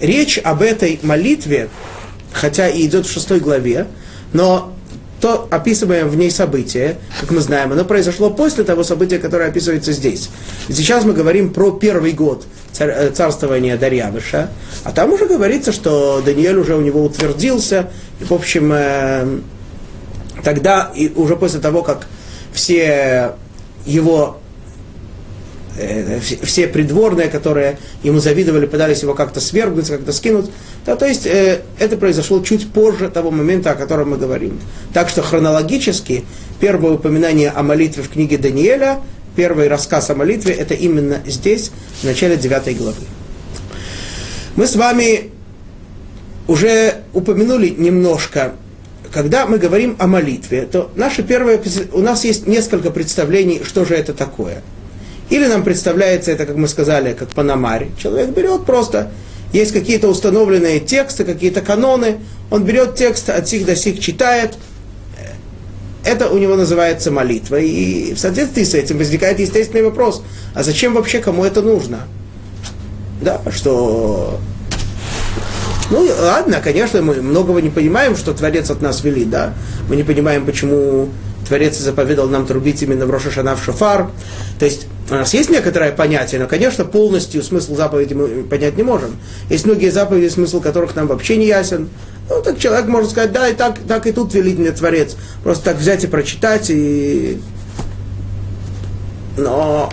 речь 0.00 0.38
об 0.42 0.62
этой 0.62 0.98
молитве 1.02 1.68
хотя 2.32 2.68
и 2.68 2.84
идет 2.84 3.06
в 3.06 3.12
шестой 3.12 3.40
главе, 3.40 3.86
но 4.32 4.72
то 5.20 5.48
описываемое 5.50 6.04
в 6.04 6.16
ней 6.16 6.30
событие, 6.30 6.98
как 7.20 7.30
мы 7.30 7.40
знаем, 7.40 7.72
оно 7.72 7.84
произошло 7.84 8.28
после 8.28 8.64
того 8.64 8.82
события, 8.82 9.18
которое 9.18 9.48
описывается 9.48 9.92
здесь. 9.92 10.28
Сейчас 10.68 11.04
мы 11.04 11.14
говорим 11.14 11.54
про 11.54 11.70
первый 11.70 12.12
год 12.12 12.44
цар, 12.72 12.90
э, 12.90 13.10
царствования 13.10 13.78
Дарьявыша, 13.78 14.50
а 14.82 14.92
там 14.92 15.12
уже 15.12 15.26
говорится, 15.26 15.72
что 15.72 16.20
Даниэль 16.20 16.58
уже 16.58 16.74
у 16.74 16.82
него 16.82 17.02
утвердился, 17.02 17.90
и, 18.20 18.24
в 18.24 18.32
общем, 18.32 18.70
э, 18.74 19.38
тогда, 20.42 20.90
и 20.94 21.10
уже 21.14 21.36
после 21.36 21.60
того, 21.60 21.82
как 21.82 22.06
все 22.54 23.34
его 23.84 24.40
э, 25.76 26.20
все 26.20 26.66
придворные, 26.68 27.28
которые 27.28 27.78
ему 28.02 28.20
завидовали, 28.20 28.64
пытались 28.64 29.02
его 29.02 29.14
как-то 29.14 29.40
свергнуть, 29.40 29.88
как-то 29.88 30.12
скинуть. 30.12 30.50
Да, 30.86 30.96
то 30.96 31.04
есть 31.04 31.26
э, 31.26 31.62
это 31.78 31.96
произошло 31.96 32.42
чуть 32.42 32.72
позже 32.72 33.10
того 33.10 33.30
момента, 33.30 33.72
о 33.72 33.74
котором 33.74 34.10
мы 34.10 34.16
говорим. 34.16 34.58
Так 34.92 35.08
что 35.08 35.22
хронологически 35.22 36.24
первое 36.60 36.92
упоминание 36.92 37.50
о 37.50 37.62
молитве 37.62 38.02
в 38.02 38.08
книге 38.08 38.38
Даниэля, 38.38 39.00
первый 39.36 39.68
рассказ 39.68 40.08
о 40.10 40.14
молитве, 40.14 40.54
это 40.54 40.74
именно 40.74 41.18
здесь, 41.26 41.72
в 42.00 42.04
начале 42.04 42.36
9 42.36 42.78
главы. 42.78 42.96
Мы 44.56 44.66
с 44.68 44.76
вами 44.76 45.32
уже 46.46 47.02
упомянули 47.12 47.68
немножко 47.70 48.52
когда 49.14 49.46
мы 49.46 49.58
говорим 49.58 49.94
о 50.00 50.08
молитве, 50.08 50.62
то 50.62 50.90
наше 50.96 51.22
первое, 51.22 51.62
у 51.92 52.00
нас 52.00 52.24
есть 52.24 52.48
несколько 52.48 52.90
представлений, 52.90 53.62
что 53.64 53.84
же 53.84 53.94
это 53.94 54.12
такое. 54.12 54.60
Или 55.30 55.46
нам 55.46 55.62
представляется 55.62 56.32
это, 56.32 56.46
как 56.46 56.56
мы 56.56 56.66
сказали, 56.66 57.14
как 57.14 57.28
Панамари. 57.28 57.92
Человек 57.96 58.30
берет 58.30 58.66
просто, 58.66 59.12
есть 59.52 59.72
какие-то 59.72 60.08
установленные 60.08 60.80
тексты, 60.80 61.24
какие-то 61.24 61.60
каноны, 61.60 62.16
он 62.50 62.64
берет 62.64 62.96
текст 62.96 63.30
от 63.30 63.48
сих 63.48 63.64
до 63.64 63.76
сих, 63.76 64.00
читает, 64.00 64.54
это 66.04 66.28
у 66.28 66.36
него 66.38 66.56
называется 66.56 67.12
молитва. 67.12 67.60
И 67.60 68.14
в 68.14 68.18
соответствии 68.18 68.64
с 68.64 68.74
этим 68.74 68.98
возникает 68.98 69.38
естественный 69.38 69.84
вопрос, 69.84 70.24
а 70.54 70.64
зачем 70.64 70.92
вообще 70.92 71.20
кому 71.20 71.44
это 71.44 71.62
нужно? 71.62 72.00
Да, 73.22 73.40
что 73.52 74.40
ну, 75.94 76.10
ладно, 76.22 76.60
конечно, 76.62 77.00
мы 77.02 77.14
многого 77.14 77.60
не 77.62 77.70
понимаем, 77.70 78.16
что 78.16 78.32
Творец 78.32 78.70
от 78.70 78.82
нас 78.82 79.04
велит, 79.04 79.30
да. 79.30 79.54
Мы 79.88 79.96
не 79.96 80.02
понимаем, 80.02 80.44
почему 80.44 81.08
Творец 81.46 81.78
заповедал 81.78 82.28
нам 82.28 82.46
трубить 82.46 82.82
именно 82.82 83.06
в 83.06 83.10
Рошашана 83.10 83.54
в 83.54 83.62
Шофар. 83.62 84.10
То 84.58 84.64
есть 84.64 84.86
у 85.10 85.14
нас 85.14 85.32
есть 85.34 85.50
некоторое 85.50 85.92
понятие, 85.92 86.40
но, 86.40 86.48
конечно, 86.48 86.84
полностью 86.84 87.42
смысл 87.42 87.76
заповеди 87.76 88.14
мы 88.14 88.42
понять 88.42 88.76
не 88.76 88.82
можем. 88.82 89.16
Есть 89.50 89.66
многие 89.66 89.90
заповеди, 89.90 90.28
смысл 90.28 90.60
которых 90.60 90.96
нам 90.96 91.06
вообще 91.06 91.36
не 91.36 91.46
ясен. 91.46 91.88
Ну, 92.28 92.42
так 92.42 92.58
человек 92.58 92.88
может 92.88 93.10
сказать, 93.10 93.32
да, 93.32 93.48
и 93.48 93.54
так, 93.54 93.78
так 93.86 94.06
и 94.06 94.12
тут 94.12 94.34
велит 94.34 94.58
мне 94.58 94.72
Творец. 94.72 95.16
Просто 95.42 95.64
так 95.64 95.76
взять 95.76 96.02
и 96.04 96.06
прочитать, 96.06 96.70
и... 96.70 97.40
Но 99.36 99.92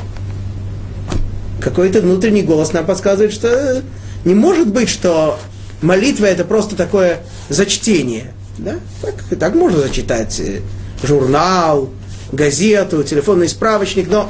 какой-то 1.62 2.02
внутренний 2.02 2.44
голос 2.44 2.74
нам 2.74 2.86
подсказывает, 2.86 3.34
что 3.34 3.84
не 4.24 4.34
может 4.34 4.68
быть, 4.68 4.90
что 4.90 5.38
молитва 5.82 6.26
это 6.26 6.46
просто 6.46 6.76
такое 6.76 7.20
зачтение. 7.50 8.34
Да? 8.58 8.76
Так, 9.02 9.16
так 9.40 9.56
можно 9.56 9.80
зачитать 9.80 10.40
э, 10.40 10.62
журнал, 11.04 11.90
газету, 12.32 13.04
телефонный 13.04 13.50
справочник, 13.50 14.10
но 14.10 14.30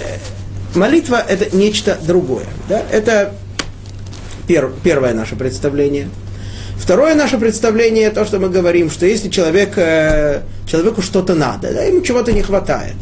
э, 0.00 0.76
молитва 0.76 1.16
это 1.16 1.54
нечто 1.56 1.98
другое. 2.06 2.46
Да? 2.68 2.82
Это 2.90 3.34
пер, 4.46 4.72
первое 4.82 5.14
наше 5.14 5.36
представление. 5.36 6.08
Второе 6.76 7.14
наше 7.14 7.38
представление, 7.38 8.10
то, 8.10 8.24
что 8.24 8.38
мы 8.38 8.48
говорим, 8.48 8.90
что 8.90 9.06
если 9.06 9.28
человек, 9.28 9.72
э, 9.76 10.42
человеку 10.70 11.02
что-то 11.02 11.34
надо, 11.34 11.72
да, 11.72 11.82
ему 11.82 12.02
чего-то 12.02 12.32
не 12.32 12.42
хватает. 12.42 12.96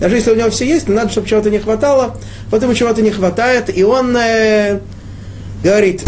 Даже 0.00 0.16
если 0.16 0.32
у 0.32 0.34
него 0.34 0.50
все 0.50 0.66
есть, 0.66 0.88
но 0.88 0.94
надо, 0.94 1.10
чтобы 1.10 1.28
чего-то 1.28 1.50
не 1.50 1.58
хватало, 1.58 2.16
вот 2.50 2.76
чего-то 2.76 3.00
не 3.00 3.10
хватает, 3.10 3.74
и 3.74 3.84
он 3.84 4.16
э, 4.16 4.80
говорит, 5.62 6.02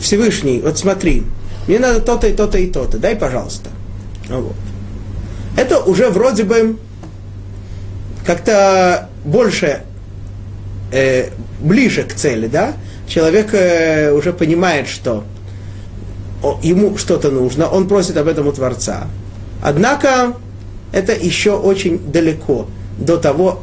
Всевышний, 0.00 0.60
вот 0.60 0.78
смотри, 0.78 1.24
мне 1.66 1.78
надо 1.78 2.00
то-то 2.00 2.26
и 2.26 2.32
то-то 2.32 2.58
и 2.58 2.66
то-то, 2.66 2.98
дай, 2.98 3.14
пожалуйста. 3.16 3.70
Вот. 4.28 4.54
Это 5.56 5.78
уже 5.80 6.08
вроде 6.08 6.44
бы 6.44 6.78
как-то 8.24 9.08
больше, 9.24 9.82
э, 10.92 11.30
ближе 11.60 12.04
к 12.04 12.14
цели, 12.14 12.46
да? 12.46 12.74
Человек 13.06 13.52
э, 13.52 14.12
уже 14.12 14.32
понимает, 14.32 14.88
что 14.88 15.24
ему 16.62 16.96
что-то 16.96 17.30
нужно, 17.30 17.68
он 17.68 17.88
просит 17.88 18.16
об 18.16 18.28
этом 18.28 18.46
у 18.46 18.52
Творца. 18.52 19.06
Однако 19.62 20.34
это 20.92 21.12
еще 21.12 21.52
очень 21.52 21.98
далеко 22.10 22.66
до 22.98 23.16
того, 23.18 23.62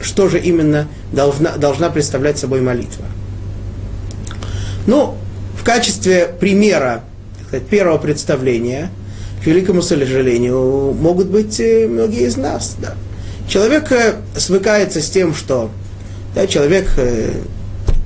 что 0.00 0.28
же 0.28 0.38
именно 0.38 0.88
должна, 1.12 1.56
должна 1.56 1.90
представлять 1.90 2.38
собой 2.38 2.60
молитва. 2.60 3.04
Ну, 4.86 5.16
качестве 5.68 6.30
примера 6.40 7.04
сказать, 7.46 7.66
первого 7.66 7.98
представления, 7.98 8.90
к 9.42 9.46
великому 9.46 9.82
сожалению, 9.82 10.94
могут 10.94 11.26
быть 11.26 11.60
э, 11.60 11.86
многие 11.86 12.26
из 12.26 12.38
нас. 12.38 12.76
Да. 12.80 12.94
Человек 13.50 13.92
э, 13.92 14.14
свыкается 14.34 15.02
с 15.02 15.10
тем, 15.10 15.34
что 15.34 15.70
да, 16.34 16.46
человек, 16.46 16.88
э, 16.96 17.32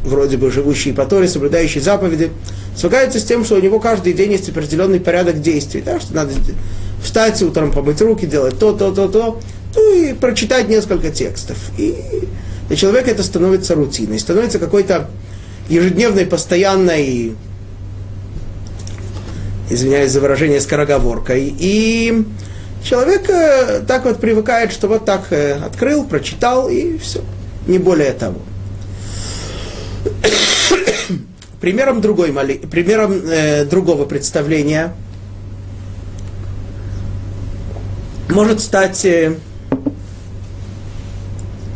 вроде 0.03 0.39
бы 0.39 0.51
живущий 0.51 0.91
по 0.91 1.05
Торе, 1.05 1.29
соблюдающий 1.29 1.81
заповеди, 1.81 2.33
свыкается 2.77 3.21
с 3.21 3.25
тем, 3.25 3.45
что 3.45 3.55
у 3.55 3.61
него 3.61 3.79
каждый 3.79 4.13
день 4.13 4.33
есть 4.33 4.49
определенный 4.49 4.99
порядок 4.99 5.41
действий, 5.41 5.83
да, 5.87 6.01
что 6.01 6.17
надо 6.17 6.33
встать 7.01 7.41
утром, 7.43 7.71
помыть 7.71 8.01
руки, 8.01 8.27
делать 8.27 8.59
то, 8.59 8.73
то, 8.73 8.91
то, 8.91 9.07
то, 9.07 9.41
ну 9.77 9.95
и 9.95 10.15
прочитать 10.15 10.69
несколько 10.69 11.11
текстов. 11.11 11.59
И 11.79 11.95
для 12.67 12.77
человека 12.77 13.13
это 13.13 13.23
становится 13.23 13.77
рутиной, 13.77 14.19
становится 14.19 14.59
какой-то 14.59 15.09
ежедневной, 15.69 16.27
постоянной, 16.27 17.37
извиняюсь 19.71 20.13
за 20.13 20.21
выражение, 20.21 20.61
скороговоркой. 20.61 21.55
И 21.59 22.25
человек 22.85 23.29
э, 23.31 23.81
так 23.87 24.05
вот 24.05 24.21
привыкает, 24.21 24.73
что 24.73 24.89
вот 24.89 25.05
так 25.05 25.27
э, 25.31 25.55
открыл, 25.55 26.05
прочитал 26.05 26.69
и 26.69 26.99
все. 26.99 27.23
Не 27.67 27.79
более 27.79 28.13
того. 28.13 28.41
примером, 31.61 32.01
другой 32.01 32.33
моли... 32.33 32.55
примером 32.55 33.13
э, 33.13 33.65
другого 33.65 34.05
представления 34.05 34.95
может 38.29 38.61
стать, 38.61 39.05
э, 39.05 39.35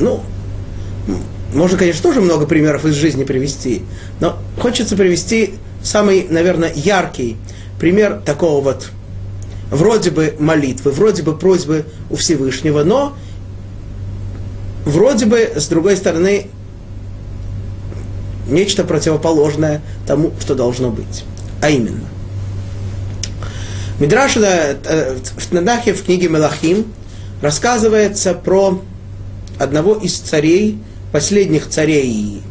ну, 0.00 0.22
можно, 1.54 1.78
конечно, 1.78 2.02
тоже 2.02 2.20
много 2.20 2.46
примеров 2.46 2.84
из 2.84 2.94
жизни 2.94 3.24
привести, 3.24 3.82
но 4.20 4.38
хочется 4.58 4.96
привести 4.96 5.54
самый, 5.82 6.26
наверное, 6.28 6.72
яркий 6.74 7.36
пример 7.78 8.20
такого 8.24 8.62
вот 8.62 8.90
вроде 9.70 10.10
бы 10.10 10.36
молитвы, 10.38 10.90
вроде 10.90 11.22
бы 11.22 11.36
просьбы 11.36 11.86
у 12.10 12.16
Всевышнего, 12.16 12.84
но 12.84 13.16
вроде 14.84 15.26
бы, 15.26 15.38
с 15.56 15.66
другой 15.68 15.96
стороны, 15.96 16.48
нечто 18.48 18.84
противоположное 18.84 19.82
тому, 20.06 20.32
что 20.40 20.54
должно 20.54 20.90
быть. 20.90 21.24
А 21.60 21.70
именно. 21.70 22.06
Мидраш 23.98 24.36
э, 24.36 24.76
в 25.36 25.52
Надахе 25.52 25.94
в 25.94 26.04
книге 26.04 26.28
Мелахим 26.28 26.92
рассказывается 27.40 28.34
про 28.34 28.80
одного 29.58 29.94
из 29.94 30.18
царей 30.18 30.78
последних 31.12 31.68
царей 31.68 32.42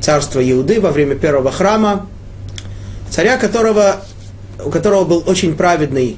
царства 0.00 0.40
Иуды 0.50 0.80
во 0.80 0.90
время 0.90 1.14
первого 1.14 1.52
храма, 1.52 2.08
царя, 3.08 3.36
которого, 3.36 4.02
у 4.64 4.70
которого 4.70 5.04
был 5.04 5.24
очень 5.26 5.56
праведный 5.56 6.16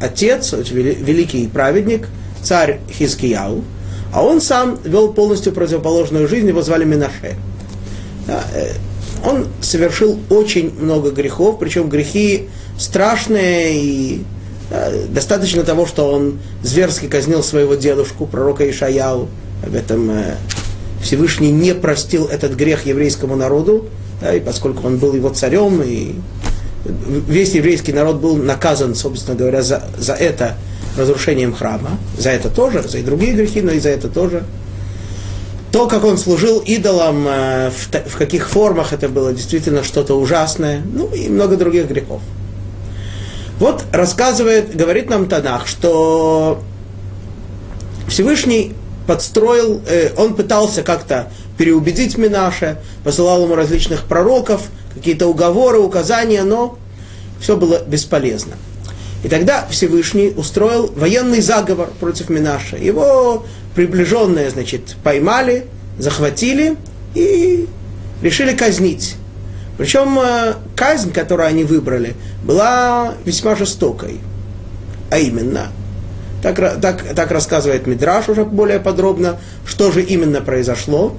отец, 0.00 0.52
великий 0.52 1.48
праведник, 1.48 2.08
царь 2.42 2.80
Хизкияу, 2.90 3.64
а 4.12 4.22
он 4.22 4.40
сам 4.40 4.78
вел 4.84 5.12
полностью 5.12 5.52
противоположную 5.52 6.28
жизнь, 6.28 6.48
его 6.48 6.62
звали 6.62 6.84
Минаше. 6.84 7.36
Э, 8.28 8.72
он 9.24 9.46
совершил 9.60 10.18
очень 10.30 10.72
много 10.78 11.10
грехов, 11.10 11.58
причем 11.58 11.88
грехи 11.88 12.48
страшные 12.78 13.76
и 13.76 14.24
да, 14.70 14.90
достаточно 15.08 15.62
того, 15.62 15.86
что 15.86 16.10
он 16.12 16.38
зверски 16.62 17.06
казнил 17.06 17.42
своего 17.42 17.74
дедушку, 17.74 18.26
пророка 18.26 18.68
Ишаяу, 18.68 19.28
об 19.64 19.74
этом 19.74 20.10
э, 20.10 20.34
Всевышний 21.02 21.50
не 21.50 21.74
простил 21.74 22.26
этот 22.26 22.54
грех 22.54 22.86
еврейскому 22.86 23.36
народу, 23.36 23.86
да, 24.20 24.34
и 24.34 24.40
поскольку 24.40 24.86
он 24.86 24.98
был 24.98 25.14
его 25.14 25.28
царем, 25.30 25.82
и 25.82 26.14
весь 26.88 27.54
еврейский 27.54 27.92
народ 27.92 28.16
был 28.16 28.36
наказан, 28.36 28.94
собственно 28.94 29.36
говоря, 29.36 29.62
за, 29.62 29.82
за 29.98 30.12
это 30.14 30.56
разрушением 30.96 31.54
храма, 31.54 31.98
за 32.18 32.30
это 32.30 32.48
тоже, 32.48 32.82
за 32.82 32.98
и 32.98 33.02
другие 33.02 33.34
грехи, 33.34 33.62
но 33.62 33.72
и 33.72 33.80
за 33.80 33.90
это 33.90 34.08
тоже. 34.08 34.44
То, 35.72 35.86
как 35.86 36.04
он 36.04 36.16
служил 36.16 36.60
идолам, 36.60 37.26
э, 37.28 37.70
в, 37.70 38.16
каких 38.16 38.48
формах 38.48 38.92
это 38.92 39.08
было 39.08 39.32
действительно 39.32 39.82
что-то 39.84 40.14
ужасное, 40.18 40.82
ну 40.84 41.12
и 41.12 41.28
много 41.28 41.56
других 41.56 41.88
грехов. 41.88 42.22
Вот 43.58 43.84
рассказывает, 43.92 44.74
говорит 44.74 45.10
нам 45.10 45.28
Танах, 45.28 45.66
что 45.66 46.62
Всевышний 48.08 48.74
подстроил, 49.06 49.82
э, 49.86 50.10
он 50.16 50.34
пытался 50.34 50.82
как-то 50.82 51.30
переубедить 51.58 52.18
Минаша, 52.18 52.78
посылал 53.04 53.44
ему 53.44 53.54
различных 53.54 54.04
пророков, 54.04 54.68
какие-то 54.96 55.28
уговоры, 55.28 55.78
указания, 55.78 56.42
но 56.42 56.78
все 57.38 57.56
было 57.56 57.82
бесполезно. 57.86 58.54
И 59.22 59.28
тогда 59.28 59.66
Всевышний 59.70 60.32
устроил 60.36 60.92
военный 60.94 61.40
заговор 61.40 61.90
против 62.00 62.28
Минаша. 62.28 62.76
Его 62.76 63.44
приближенные, 63.74 64.50
значит, 64.50 64.96
поймали, 65.04 65.66
захватили 65.98 66.76
и 67.14 67.68
решили 68.22 68.56
казнить. 68.56 69.16
Причем 69.78 70.18
э, 70.18 70.54
казнь, 70.74 71.12
которую 71.12 71.46
они 71.46 71.64
выбрали, 71.64 72.14
была 72.42 73.14
весьма 73.24 73.56
жестокой. 73.56 74.20
А 75.10 75.18
именно, 75.18 75.68
так, 76.42 76.80
так, 76.80 77.14
так 77.14 77.30
рассказывает 77.30 77.86
Мидраш 77.86 78.28
уже 78.28 78.44
более 78.44 78.80
подробно, 78.80 79.38
что 79.66 79.92
же 79.92 80.02
именно 80.02 80.40
произошло. 80.40 81.14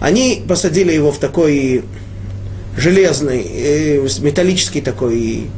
Они 0.00 0.44
посадили 0.46 0.92
его 0.92 1.12
в 1.12 1.18
такой 1.18 1.84
железный, 2.76 3.42
э, 3.42 4.08
металлический 4.20 4.80
такой 4.80 5.48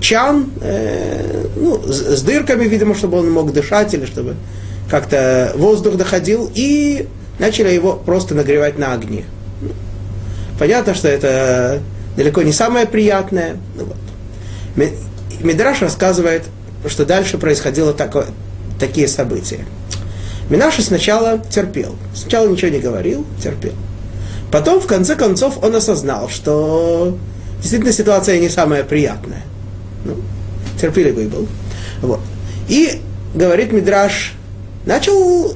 чан, 0.00 0.50
э, 0.60 1.46
ну, 1.56 1.80
с, 1.82 2.18
с 2.18 2.22
дырками, 2.22 2.64
видимо, 2.64 2.94
чтобы 2.94 3.18
он 3.18 3.30
мог 3.30 3.52
дышать 3.52 3.94
или 3.94 4.04
чтобы 4.04 4.36
как-то 4.90 5.52
воздух 5.56 5.96
доходил, 5.96 6.50
и 6.54 7.08
начали 7.38 7.72
его 7.72 7.94
просто 7.94 8.34
нагревать 8.34 8.78
на 8.78 8.92
огне. 8.92 9.24
Понятно, 10.58 10.94
что 10.94 11.08
это 11.08 11.80
далеко 12.16 12.42
не 12.42 12.52
самое 12.52 12.86
приятное. 12.86 13.56
Ну, 13.76 13.86
вот. 13.86 14.88
Мидраш 15.42 15.82
рассказывает, 15.82 16.44
что 16.86 17.04
дальше 17.04 17.38
происходило 17.38 17.92
такое, 17.92 18.26
такие 18.78 19.08
события. 19.08 19.64
Минаша 20.50 20.82
сначала 20.82 21.38
терпел. 21.50 21.96
Сначала 22.14 22.46
ничего 22.46 22.70
не 22.70 22.78
говорил, 22.78 23.24
терпел. 23.42 23.72
Потом, 24.52 24.80
в 24.80 24.86
конце 24.86 25.16
концов, 25.16 25.64
он 25.64 25.74
осознал, 25.74 26.28
что 26.28 27.16
действительно 27.56 27.90
ситуация 27.90 28.38
не 28.38 28.50
самая 28.50 28.84
приятная. 28.84 29.42
Ну, 30.04 30.16
терпеливый 30.78 31.26
был. 31.26 31.48
Вот. 32.02 32.20
И, 32.68 33.00
говорит 33.34 33.72
Мидраш, 33.72 34.34
начал 34.84 35.54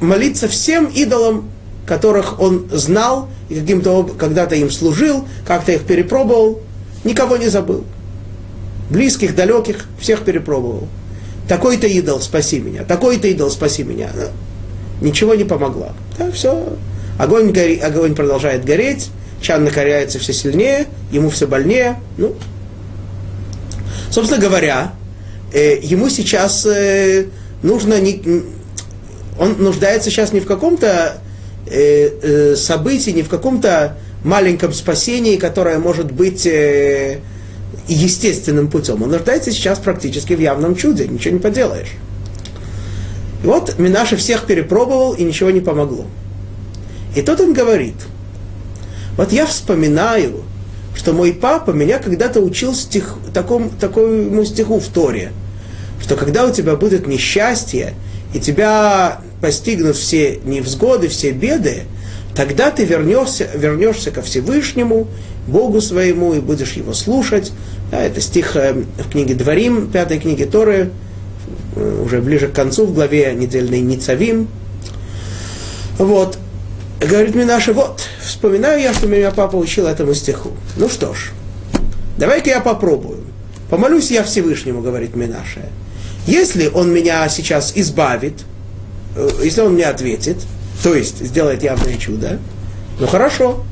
молиться 0.00 0.48
всем 0.48 0.86
идолам, 0.86 1.50
которых 1.86 2.40
он 2.40 2.66
знал 2.72 3.28
и 3.50 3.60
каким-то 3.60 4.04
когда-то 4.18 4.54
им 4.54 4.70
служил, 4.70 5.26
как-то 5.46 5.72
их 5.72 5.82
перепробовал, 5.82 6.60
никого 7.04 7.36
не 7.36 7.48
забыл. 7.48 7.84
Близких, 8.88 9.34
далеких, 9.34 9.86
всех 9.98 10.24
перепробовал. 10.24 10.88
Такой-то 11.46 11.86
идол, 11.86 12.20
спаси 12.20 12.58
меня, 12.58 12.84
такой-то 12.84 13.28
идол, 13.28 13.50
спаси 13.50 13.82
меня. 13.82 14.10
Ничего 15.02 15.34
не 15.34 15.44
помогло. 15.44 15.90
Да, 16.16 16.30
все. 16.30 16.76
Огонь, 17.20 17.52
гори, 17.52 17.78
огонь 17.78 18.14
продолжает 18.14 18.64
гореть, 18.64 19.10
чан 19.42 19.62
накоряется 19.62 20.18
все 20.18 20.32
сильнее, 20.32 20.86
ему 21.12 21.28
все 21.28 21.46
больнее. 21.46 22.00
Ну, 22.16 22.34
собственно 24.10 24.40
говоря, 24.40 24.94
э, 25.52 25.80
ему 25.82 26.08
сейчас 26.08 26.64
э, 26.64 27.26
нужно 27.62 28.00
не, 28.00 28.22
он 29.38 29.56
нуждается 29.58 30.08
сейчас 30.08 30.32
не 30.32 30.40
в 30.40 30.46
каком-то 30.46 31.18
э, 31.66 32.08
э, 32.22 32.56
событии, 32.56 33.10
не 33.10 33.22
в 33.22 33.28
каком-то 33.28 33.98
маленьком 34.24 34.72
спасении, 34.72 35.36
которое 35.36 35.78
может 35.78 36.12
быть 36.12 36.46
э, 36.46 37.18
естественным 37.86 38.68
путем. 38.68 39.02
Он 39.02 39.10
нуждается 39.10 39.50
сейчас 39.50 39.78
практически 39.78 40.32
в 40.32 40.40
явном 40.40 40.74
чуде, 40.74 41.06
ничего 41.06 41.34
не 41.34 41.40
поделаешь. 41.40 41.90
И 43.44 43.46
вот 43.46 43.78
Минаша 43.78 44.16
всех 44.16 44.46
перепробовал, 44.46 45.12
и 45.12 45.22
ничего 45.22 45.50
не 45.50 45.60
помогло. 45.60 46.06
И 47.14 47.22
тут 47.22 47.40
он 47.40 47.52
говорит, 47.52 47.96
вот 49.16 49.32
я 49.32 49.46
вспоминаю, 49.46 50.44
что 50.94 51.12
мой 51.12 51.32
папа 51.32 51.70
меня 51.70 51.98
когда-то 51.98 52.40
учил 52.40 52.74
стих, 52.74 53.16
такому, 53.32 53.70
такому 53.80 54.44
стиху 54.44 54.80
в 54.80 54.86
Торе, 54.88 55.32
что 56.00 56.16
когда 56.16 56.46
у 56.46 56.52
тебя 56.52 56.76
будет 56.76 57.06
несчастье, 57.06 57.94
и 58.32 58.38
тебя 58.38 59.20
постигнут 59.40 59.96
все 59.96 60.40
невзгоды, 60.44 61.08
все 61.08 61.32
беды, 61.32 61.82
тогда 62.34 62.70
ты 62.70 62.84
вернешься, 62.84 63.48
вернешься 63.54 64.10
ко 64.10 64.22
Всевышнему, 64.22 65.08
Богу 65.46 65.80
своему, 65.80 66.34
и 66.34 66.40
будешь 66.40 66.74
его 66.74 66.92
слушать. 66.92 67.52
Да, 67.90 68.00
это 68.02 68.20
стих 68.20 68.54
э, 68.54 68.84
в 68.98 69.10
книге 69.10 69.34
Дворим, 69.34 69.90
пятой 69.90 70.20
книге 70.20 70.46
Торы, 70.46 70.90
э, 71.74 72.02
уже 72.04 72.20
ближе 72.20 72.46
к 72.48 72.52
концу, 72.52 72.86
в 72.86 72.94
главе 72.94 73.34
недельной 73.34 73.80
Ницавим. 73.80 74.48
Вот. 75.98 76.38
Говорит 77.00 77.34
мне 77.34 77.44
Минаша, 77.44 77.72
вот, 77.72 78.06
вспоминаю 78.22 78.80
я, 78.80 78.92
что 78.92 79.06
меня 79.06 79.30
папа 79.30 79.56
учил 79.56 79.86
этому 79.86 80.12
стиху. 80.12 80.50
Ну 80.76 80.88
что 80.90 81.14
ж, 81.14 81.30
давай-ка 82.18 82.50
я 82.50 82.60
попробую. 82.60 83.20
Помолюсь 83.70 84.10
я 84.10 84.22
Всевышнему, 84.22 84.82
говорит 84.82 85.16
Минаша. 85.16 85.62
Если 86.26 86.66
он 86.66 86.92
меня 86.92 87.26
сейчас 87.30 87.72
избавит, 87.74 88.34
э, 89.16 89.28
если 89.42 89.62
он 89.62 89.74
мне 89.74 89.86
ответит, 89.86 90.36
то 90.82 90.94
есть 90.94 91.24
сделает 91.24 91.62
явное 91.62 91.96
чудо, 91.96 92.38
ну 92.98 93.06
хорошо. 93.06 93.64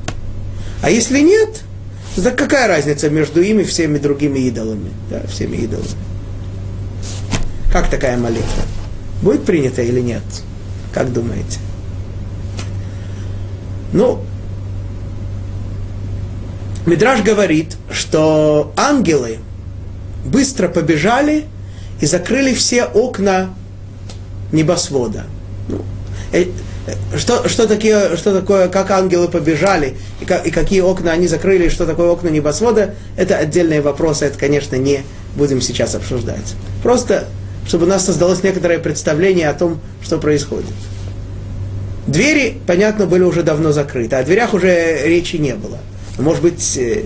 А 0.82 0.90
если 0.90 1.20
нет, 1.20 1.60
то 2.16 2.30
какая 2.30 2.66
разница 2.66 3.10
между 3.10 3.42
ими 3.42 3.62
и 3.62 3.64
всеми 3.66 3.98
другими 3.98 4.38
идолами? 4.38 4.90
Да, 5.10 5.26
всеми 5.26 5.56
идолами. 5.56 5.88
Как 7.70 7.90
такая 7.90 8.16
молитва? 8.16 8.62
Будет 9.20 9.44
принята 9.44 9.82
или 9.82 10.00
нет? 10.00 10.22
Как 10.94 11.12
думаете? 11.12 11.58
Ну, 13.92 14.20
Мидраж 16.86 17.22
говорит, 17.22 17.76
что 17.90 18.72
ангелы 18.76 19.38
быстро 20.24 20.68
побежали 20.68 21.44
и 22.00 22.06
закрыли 22.06 22.54
все 22.54 22.84
окна 22.84 23.50
небосвода. 24.52 25.24
Ну, 25.68 25.84
э, 26.32 26.46
что, 27.16 27.46
что, 27.48 27.66
такие, 27.66 28.16
что 28.16 28.40
такое, 28.40 28.68
как 28.68 28.90
ангелы 28.90 29.28
побежали, 29.28 29.96
и, 30.20 30.24
как, 30.24 30.46
и 30.46 30.50
какие 30.50 30.80
окна 30.80 31.12
они 31.12 31.26
закрыли, 31.28 31.66
и 31.66 31.68
что 31.68 31.84
такое 31.84 32.08
окна 32.08 32.28
небосвода, 32.28 32.94
это 33.16 33.36
отдельные 33.36 33.82
вопросы, 33.82 34.24
это, 34.24 34.38
конечно, 34.38 34.76
не 34.76 35.02
будем 35.36 35.60
сейчас 35.60 35.94
обсуждать. 35.94 36.54
Просто, 36.82 37.26
чтобы 37.66 37.84
у 37.84 37.88
нас 37.88 38.06
создалось 38.06 38.42
некоторое 38.42 38.78
представление 38.78 39.50
о 39.50 39.54
том, 39.54 39.80
что 40.02 40.18
происходит. 40.18 40.72
Двери, 42.08 42.58
понятно, 42.66 43.04
были 43.04 43.22
уже 43.22 43.42
давно 43.42 43.70
закрыты, 43.70 44.16
о 44.16 44.24
дверях 44.24 44.54
уже 44.54 45.06
речи 45.06 45.36
не 45.36 45.54
было. 45.54 45.78
Может 46.18 46.42
быть, 46.42 46.76
э, 46.78 47.02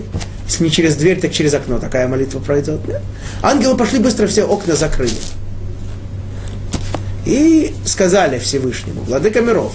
не 0.61 0.71
через 0.71 0.95
дверь, 0.95 1.19
так 1.19 1.33
через 1.33 1.53
окно 1.53 1.77
такая 1.77 2.07
молитва 2.07 2.39
пройдет. 2.39 2.79
Да? 2.87 3.01
Ангелы 3.41 3.75
пошли 3.75 3.99
быстро, 3.99 4.27
все 4.27 4.45
окна 4.45 4.77
закрыли. 4.77 5.11
И 7.25 7.75
сказали 7.85 8.39
Всевышнему, 8.39 9.01
Владыка 9.01 9.41
миров, 9.41 9.73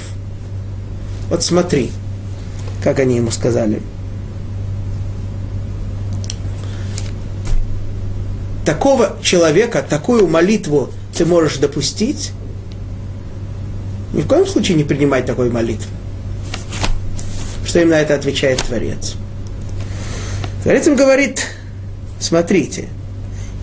вот 1.29 1.45
смотри, 1.45 1.91
как 2.83 2.99
они 2.99 3.17
ему 3.17 3.31
сказали. 3.31 3.83
Такого 8.65 9.19
человека, 9.23 9.85
такую 9.87 10.27
молитву 10.27 10.89
ты 11.15 11.27
можешь 11.27 11.59
допустить? 11.59 12.33
Ни 14.13 14.23
в 14.23 14.27
коем 14.27 14.47
случае 14.47 14.77
не 14.77 14.85
принимать 14.85 15.27
такой 15.27 15.51
молитвы. 15.51 15.91
Что 17.65 17.81
им 17.81 17.91
на 17.91 18.01
это 18.01 18.15
отвечает 18.15 18.59
Творец? 18.63 19.15
Творец 20.63 20.87
им 20.87 20.97
говорит, 20.97 21.47
смотрите, 22.19 22.89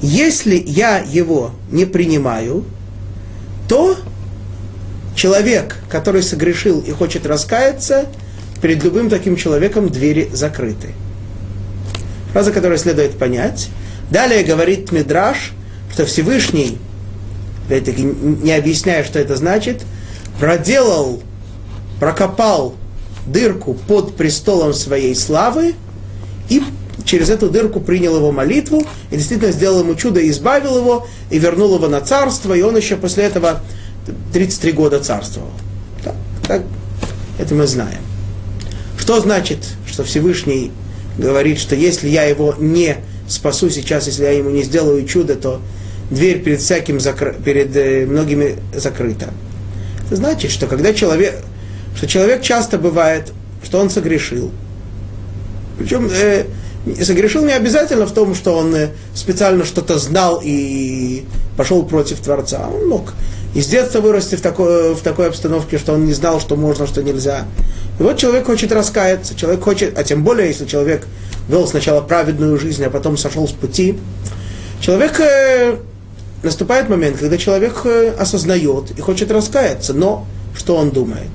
если 0.01 0.55
я 0.55 0.99
его 0.99 1.51
не 1.71 1.85
принимаю, 1.85 2.63
то 3.67 3.97
человек, 5.15 5.77
который 5.89 6.21
согрешил 6.21 6.81
и 6.81 6.91
хочет 6.91 7.25
раскаяться, 7.25 8.05
перед 8.61 8.83
любым 8.83 9.09
таким 9.09 9.35
человеком 9.35 9.89
двери 9.89 10.29
закрыты. 10.31 10.89
Фраза, 12.31 12.51
которую 12.51 12.77
следует 12.77 13.17
понять. 13.17 13.69
Далее 14.11 14.43
говорит 14.43 14.91
Мидраш, 14.91 15.53
что 15.91 16.05
Всевышний, 16.05 16.77
опять-таки 17.65 18.03
не 18.03 18.51
объясняя, 18.51 19.03
что 19.03 19.19
это 19.19 19.35
значит, 19.35 19.83
проделал, 20.39 21.21
прокопал 21.99 22.75
дырку 23.25 23.73
под 23.73 24.15
престолом 24.15 24.73
своей 24.73 25.15
славы 25.15 25.75
и 26.49 26.61
через 27.05 27.29
эту 27.29 27.49
дырку 27.49 27.79
принял 27.79 28.15
его 28.15 28.31
молитву 28.31 28.83
и 29.11 29.17
действительно 29.17 29.51
сделал 29.51 29.81
ему 29.81 29.95
чудо, 29.95 30.27
избавил 30.29 30.77
его, 30.77 31.07
и 31.29 31.39
вернул 31.39 31.75
его 31.75 31.87
на 31.87 32.01
царство, 32.01 32.53
и 32.53 32.61
он 32.61 32.77
еще 32.77 32.97
после 32.97 33.25
этого 33.25 33.61
33 34.33 34.71
года 34.71 34.99
царствовал. 34.99 35.49
Так, 36.03 36.15
так, 36.47 36.61
это 37.39 37.55
мы 37.55 37.67
знаем. 37.67 37.99
Что 38.97 39.19
значит, 39.19 39.59
что 39.87 40.03
Всевышний 40.03 40.71
говорит, 41.17 41.59
что 41.59 41.75
если 41.75 42.09
я 42.09 42.23
его 42.23 42.55
не 42.57 42.97
спасу 43.27 43.69
сейчас, 43.69 44.07
если 44.07 44.23
я 44.23 44.31
ему 44.31 44.49
не 44.49 44.63
сделаю 44.63 45.05
чудо, 45.05 45.35
то 45.35 45.61
дверь 46.09 46.41
перед 46.41 46.61
всяким 46.61 46.99
закры... 46.99 47.35
перед 47.43 47.75
э, 47.75 48.05
многими 48.05 48.55
закрыта. 48.73 49.29
Это 50.05 50.15
значит, 50.15 50.51
что 50.51 50.67
когда 50.67 50.93
человек, 50.93 51.35
что 51.95 52.07
человек 52.07 52.41
часто 52.41 52.77
бывает, 52.77 53.31
что 53.63 53.79
он 53.79 53.89
согрешил. 53.89 54.51
Причем 55.77 56.09
э, 56.11 56.45
согрешил 57.01 57.43
не 57.43 57.53
обязательно 57.53 58.05
в 58.05 58.13
том, 58.13 58.35
что 58.35 58.55
он 58.55 58.75
э, 58.75 58.89
специально 59.13 59.65
что-то 59.65 59.97
знал 59.97 60.41
и 60.43 61.25
пошел 61.57 61.83
против 61.83 62.19
Творца. 62.19 62.67
Он 62.71 62.87
мог 62.87 63.13
из 63.55 63.67
детства 63.67 64.01
вырасти 64.01 64.35
в 64.35 64.41
такой, 64.41 64.93
в 64.93 65.01
такой 65.01 65.27
обстановке, 65.29 65.77
что 65.77 65.93
он 65.93 66.05
не 66.05 66.13
знал, 66.13 66.39
что 66.39 66.55
можно, 66.55 66.85
что 66.85 67.01
нельзя. 67.01 67.45
И 67.99 68.03
вот 68.03 68.17
человек 68.17 68.45
хочет 68.45 68.71
раскаяться, 68.71 69.35
человек 69.35 69.61
хочет, 69.63 69.97
а 69.97 70.03
тем 70.03 70.23
более, 70.23 70.47
если 70.47 70.65
человек 70.65 71.07
вел 71.47 71.67
сначала 71.67 72.01
праведную 72.01 72.59
жизнь, 72.59 72.83
а 72.83 72.89
потом 72.89 73.17
сошел 73.17 73.47
с 73.47 73.51
пути, 73.51 73.97
человек 74.81 75.19
э, 75.19 75.77
наступает 76.45 76.87
момент, 76.89 77.17
когда 77.17 77.37
человек 77.37 77.81
э, 77.85 78.13
осознает 78.17 78.91
и 78.97 79.01
хочет 79.01 79.31
раскаяться, 79.31 79.93
но 79.93 80.25
что 80.55 80.77
он 80.77 80.91
думает? 80.91 81.29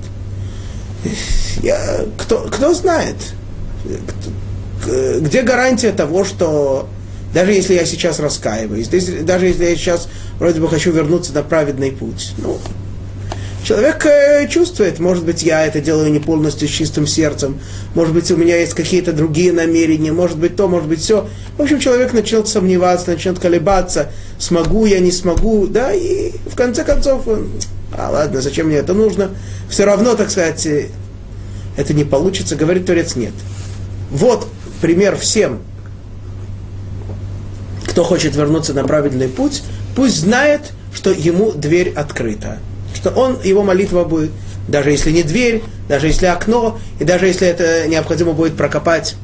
Я, 1.61 2.05
кто, 2.17 2.47
кто 2.49 2.73
знает? 2.73 3.15
Где 5.19 5.43
гарантия 5.43 5.91
того, 5.91 6.25
что 6.25 6.87
даже 7.33 7.51
если 7.53 7.75
я 7.75 7.85
сейчас 7.85 8.19
раскаиваюсь, 8.19 8.87
даже 8.87 9.47
если 9.47 9.65
я 9.65 9.75
сейчас 9.75 10.07
вроде 10.39 10.59
бы 10.59 10.67
хочу 10.67 10.91
вернуться 10.91 11.33
на 11.33 11.43
праведный 11.43 11.91
путь, 11.91 12.33
ну, 12.37 12.57
Человек 13.71 14.05
э, 14.05 14.49
чувствует, 14.49 14.99
может 14.99 15.23
быть, 15.23 15.43
я 15.43 15.65
это 15.65 15.79
делаю 15.79 16.11
не 16.11 16.19
полностью 16.19 16.67
с 16.67 16.71
чистым 16.71 17.07
сердцем, 17.07 17.57
может 17.95 18.13
быть, 18.13 18.29
у 18.29 18.35
меня 18.35 18.57
есть 18.57 18.73
какие-то 18.73 19.13
другие 19.13 19.53
намерения, 19.53 20.11
может 20.11 20.37
быть, 20.37 20.57
то, 20.57 20.67
может 20.67 20.89
быть, 20.89 20.99
все. 20.99 21.29
В 21.57 21.61
общем, 21.61 21.79
человек 21.79 22.11
начнет 22.11 22.49
сомневаться, 22.49 23.11
начнет 23.11 23.39
колебаться, 23.39 24.11
смогу 24.37 24.85
я, 24.87 24.99
не 24.99 25.13
смогу, 25.13 25.67
да, 25.67 25.93
и 25.93 26.33
в 26.47 26.55
конце 26.55 26.83
концов, 26.83 27.25
он, 27.29 27.49
а 27.97 28.09
ладно, 28.09 28.41
зачем 28.41 28.67
мне 28.67 28.75
это 28.75 28.93
нужно? 28.93 29.29
Все 29.69 29.85
равно, 29.85 30.15
так 30.15 30.31
сказать, 30.31 30.65
э, 30.65 30.87
это 31.77 31.93
не 31.93 32.03
получится, 32.03 32.57
говорит 32.57 32.87
Творец, 32.87 33.15
нет. 33.15 33.33
Вот 34.09 34.49
пример 34.81 35.15
всем, 35.15 35.61
кто 37.85 38.03
хочет 38.03 38.35
вернуться 38.35 38.73
на 38.73 38.83
правильный 38.83 39.29
путь, 39.29 39.63
пусть 39.95 40.17
знает, 40.17 40.73
что 40.93 41.11
ему 41.11 41.53
дверь 41.53 41.93
открыта 41.95 42.59
что 43.01 43.09
он, 43.09 43.39
его 43.43 43.63
молитва 43.63 44.03
будет, 44.03 44.31
даже 44.67 44.91
если 44.91 45.11
не 45.11 45.23
дверь, 45.23 45.63
даже 45.89 46.07
если 46.07 46.27
окно, 46.27 46.79
и 46.99 47.03
даже 47.03 47.25
если 47.25 47.47
это 47.47 47.87
необходимо 47.87 48.33
будет 48.33 48.55
прокопать 48.55 49.15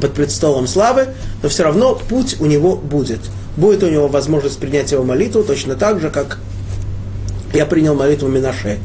под 0.00 0.12
предстолом 0.12 0.66
славы, 0.66 1.08
но 1.42 1.48
все 1.48 1.64
равно 1.64 1.94
путь 1.94 2.36
у 2.38 2.46
него 2.46 2.76
будет. 2.76 3.20
Будет 3.56 3.82
у 3.82 3.88
него 3.88 4.08
возможность 4.08 4.58
принять 4.58 4.92
его 4.92 5.02
молитву 5.02 5.42
точно 5.42 5.74
так 5.74 6.00
же, 6.00 6.10
как 6.10 6.38
я 7.54 7.64
принял 7.64 7.94
молитву 7.94 8.28
Минаше. 8.28 8.78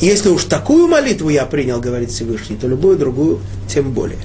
Если 0.00 0.28
уж 0.28 0.44
такую 0.44 0.86
молитву 0.86 1.28
я 1.28 1.44
принял, 1.44 1.80
говорит 1.80 2.10
Всевышний, 2.10 2.56
то 2.56 2.68
любую 2.68 2.96
другую 2.96 3.40
тем 3.68 3.90
более. 3.90 4.18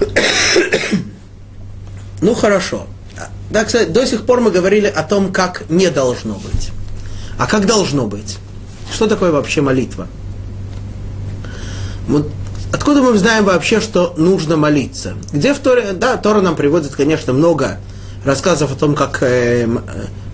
ну 2.20 2.34
хорошо. 2.34 2.86
Так 3.52 3.68
сказать, 3.68 3.92
до 3.92 4.04
сих 4.04 4.26
пор 4.26 4.40
мы 4.40 4.50
говорили 4.50 4.88
о 4.88 5.04
том, 5.04 5.32
как 5.32 5.62
не 5.68 5.90
должно 5.90 6.34
быть. 6.34 6.72
А 7.38 7.46
как 7.46 7.66
должно 7.66 8.06
быть? 8.06 8.38
Что 8.92 9.06
такое 9.06 9.30
вообще 9.30 9.60
молитва? 9.60 10.06
Вот 12.08 12.30
откуда 12.72 13.02
мы 13.02 13.16
знаем 13.18 13.44
вообще, 13.44 13.80
что 13.80 14.14
нужно 14.16 14.56
молиться? 14.56 15.14
Где 15.32 15.54
в 15.54 15.58
Торе, 15.58 15.92
да, 15.92 16.16
Тора 16.16 16.40
нам 16.40 16.56
приводит, 16.56 16.94
конечно, 16.94 17.32
много 17.32 17.78
рассказов 18.24 18.72
о 18.72 18.74
том, 18.76 18.94
как 18.94 19.22
э, 19.22 19.68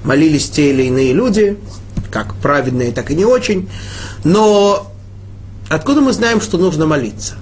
молились 0.05 0.51
те 0.51 0.71
или 0.71 0.85
иные 0.85 1.13
люди, 1.13 1.59
как 2.11 2.35
праведные, 2.37 2.93
так 2.93 3.11
и 3.11 3.15
не 3.15 3.25
очень. 3.25 3.69
Но 4.25 4.93
откуда 5.69 6.01
мы 6.01 6.13
знаем, 6.13 6.41
что 6.41 6.59
нужно 6.59 6.87
молиться? 6.87 7.35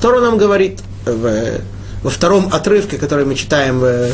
Тора 0.00 0.20
нам 0.20 0.38
говорит 0.38 0.80
в, 1.04 1.60
во 2.02 2.10
втором 2.10 2.48
отрывке, 2.52 2.96
который 2.96 3.24
мы 3.24 3.34
читаем 3.34 3.80
в, 3.80 4.12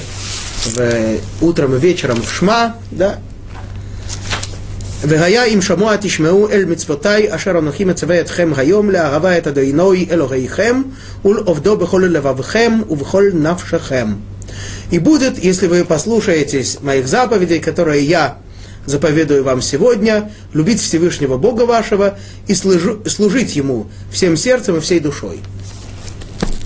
в, 0.64 1.18
утром 1.40 1.74
и 1.74 1.78
вечером 1.78 2.20
в 2.22 2.30
Шма, 2.30 2.74
да, 2.90 3.18
והיה 5.01 5.43
אם 5.45 5.61
שמוע 5.61 5.95
תשמעו 6.01 6.49
אל 6.49 6.65
מצוותי 6.65 7.35
אשר 7.35 7.51
אנוכי 7.51 7.85
מצווה 7.85 8.21
אתכם 8.21 8.51
היום 8.57 8.89
לאהבה 8.89 9.37
את 9.37 9.47
אדינוי 9.47 10.07
אלוהיכם 10.11 10.81
ולעובדו 11.25 11.77
בכל 11.77 12.03
לבבכם 12.11 12.79
ובכל 12.89 13.23
נפשכם. 13.33 14.07
И 14.91 14.99
будет, 14.99 15.37
если 15.39 15.67
вы 15.67 15.85
послушаетесь 15.85 16.79
моих 16.81 17.07
заповедей, 17.07 17.59
которые 17.59 18.03
я 18.05 18.37
заповедую 18.85 19.43
вам 19.43 19.61
сегодня, 19.61 20.31
любить 20.53 20.81
Всевышнего 20.81 21.37
Бога 21.37 21.63
вашего 21.63 22.17
и 22.47 22.53
служить 22.53 23.55
Ему 23.55 23.87
всем 24.11 24.35
сердцем 24.35 24.75
и 24.77 24.79
всей 24.81 24.99
душой. 24.99 25.39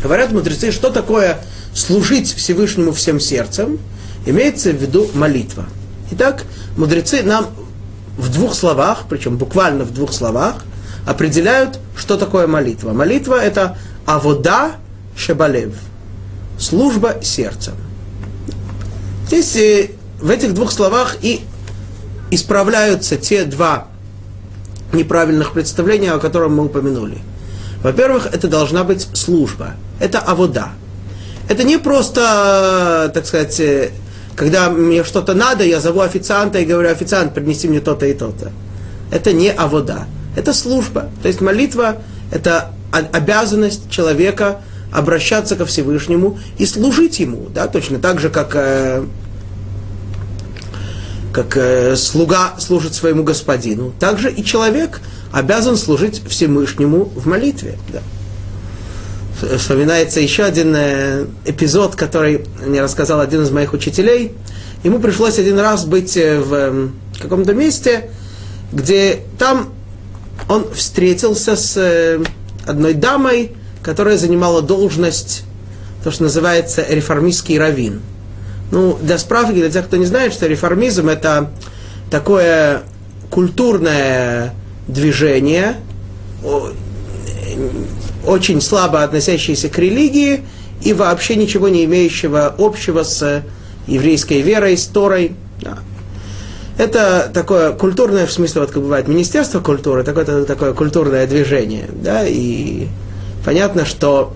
Говорят 0.02 0.32
мудрецы, 0.32 0.71
что 0.71 0.89
такое 0.89 1.38
служить 1.74 2.34
Всевышнему 2.34 2.91
всем 2.93 3.19
сердцем, 3.19 3.80
имеется 4.26 4.71
в 4.71 4.82
виду 4.82 5.10
молитва. 5.13 5.65
Итак, 6.12 6.45
мудрецы 6.78 7.21
нам 7.21 7.54
в 8.20 8.30
двух 8.30 8.54
словах, 8.54 9.04
причем 9.09 9.37
буквально 9.37 9.85
в 9.85 9.92
двух 9.92 10.12
словах, 10.12 10.56
определяют, 11.06 11.78
что 11.96 12.16
такое 12.16 12.46
молитва. 12.46 12.92
Молитва– 12.92 13.35
это 13.42 13.78
авода 14.06 14.72
шебалев, 15.16 15.74
служба 16.59 17.16
сердцем. 17.22 17.74
Здесь 19.26 19.56
э, 19.56 19.90
в 20.20 20.30
этих 20.30 20.54
двух 20.54 20.70
словах 20.70 21.16
и 21.22 21.40
исправляются 22.30 23.16
те 23.16 23.44
два 23.44 23.87
неправильных 24.92 25.52
представления, 25.52 26.12
о 26.12 26.18
которых 26.18 26.50
мы 26.50 26.64
упомянули. 26.64 27.18
Во-первых, 27.83 28.26
это 28.26 28.48
должна 28.48 28.85
быть 28.85 29.09
служба. 29.14 29.74
Это 30.00 30.18
авода. 30.18 30.70
Это 31.48 31.64
не 31.64 31.78
просто, 31.78 33.11
так 33.14 33.26
сказать, 33.26 33.59
э, 33.61 33.90
когда 34.37 34.71
мне 34.71 35.05
что-то 35.05 35.35
надо, 35.35 35.64
я 35.64 35.81
зову 35.81 36.01
официанта 36.01 36.59
и 36.59 36.64
говорю, 36.64 36.90
официант, 36.90 37.35
принеси 37.35 37.69
мне 37.69 37.81
то-то 37.81 38.07
и 38.07 38.14
то-то. 38.14 38.53
Это 39.11 39.33
не 39.33 39.51
авода, 39.51 40.07
это 40.37 40.53
служба. 40.53 41.11
То 41.23 41.29
есть 41.29 41.40
молитва– 41.40 41.97
это 42.33 42.73
обязанность 42.90 43.90
человека 43.90 44.61
обращаться 44.93 45.57
ко 45.57 45.66
Всевышнему 45.66 46.38
и 46.59 46.66
служить 46.66 47.21
Ему, 47.21 47.49
да, 47.55 47.69
точно 47.69 47.99
так 47.99 48.19
же, 48.19 48.29
как, 48.29 48.53
э, 48.55 49.05
как 51.33 51.57
э, 51.57 51.95
слуга 51.97 52.55
служит 52.59 52.95
своему 52.95 53.23
господину, 53.23 53.93
также 54.01 54.33
и 54.33 54.45
человек 54.45 55.01
обязан 55.33 55.77
служить 55.77 56.23
Всевышнему 56.29 57.05
в 57.05 57.27
молитве. 57.27 57.79
Да 57.93 58.01
вспоминается 59.59 60.20
еще 60.20 60.44
один 60.44 60.74
э, 60.76 61.26
эпизод, 61.44 61.96
который 61.96 62.46
мне 62.64 62.83
рассказал 62.83 63.20
один 63.20 63.42
из 63.42 63.50
моих 63.50 63.72
учителей. 63.72 64.33
Ему 64.83 64.98
пришлось 64.98 65.38
один 65.38 65.59
раз 65.59 65.85
быть 65.85 66.16
э, 66.16 66.38
в 66.40 66.55
эм, 66.55 66.94
каком-то 67.20 67.55
месте, 67.55 68.11
где 68.72 69.20
там 69.38 69.72
он 70.48 70.72
встретился 70.72 71.57
с 71.57 71.76
э, 71.76 72.18
одной 72.66 72.94
дамой, 72.94 73.53
которая 73.83 74.16
занимала 74.16 74.62
должность, 74.62 75.44
то, 76.05 76.11
что 76.11 76.24
называется 76.24 76.85
реформистский 76.88 77.59
раввин. 77.59 78.00
Ну, 78.70 78.98
для 79.03 79.18
справки, 79.18 79.55
для 79.55 79.70
тех, 79.70 79.87
кто 79.87 79.96
не 79.96 80.07
знает, 80.07 80.33
что 80.33 80.46
реформизм 80.46 81.09
это 81.09 81.50
такое 82.11 82.83
культурное 83.31 84.55
движение, 84.87 85.76
очень 88.26 88.61
слабо 88.61 89.02
относящиеся 89.02 89.68
к 89.68 89.78
религии 89.78 90.44
и 90.83 90.92
вообще 90.92 91.37
ничего 91.37 91.68
не 91.68 91.85
имеющего 91.85 92.54
общего 92.59 93.02
с 93.02 93.42
еврейской 93.87 94.40
верой, 94.40 94.76
с 94.76 94.87
Торой. 94.87 95.35
Да. 95.61 95.78
Это 96.78 97.30
такое 97.33 97.72
культурное, 97.72 98.26
в 98.26 98.33
смысле, 98.33 98.62
вот 98.62 98.70
как 98.70 98.83
бывает 98.83 99.06
Министерство 99.06 99.61
культуры, 99.61 100.02
такое, 100.02 100.44
такое 100.44 100.72
культурное 100.72 101.26
движение. 101.26 101.88
Да, 101.92 102.26
и 102.26 102.88
понятно, 103.44 103.85
что 103.85 104.33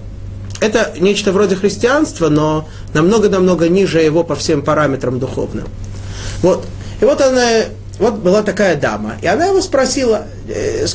это 0.61 0.93
нечто 0.99 1.33
вроде 1.33 1.57
христианства, 1.57 2.29
но 2.29 2.69
намного-намного 2.93 3.69
ниже 3.69 4.01
его 4.01 4.25
по 4.25 4.35
всем 4.35 4.63
параметрам 4.63 5.19
духовным. 5.19 5.67
Вот. 6.43 6.67
И 7.01 7.05
вот 7.05 7.21
она, 7.21 7.47
вот 7.99 8.15
была 8.15 8.43
такая 8.43 8.77
дама, 8.77 9.15
и 9.23 9.27
она 9.27 9.47
его 9.47 9.61
спросила, 9.63 10.27
«Э, 10.49 10.87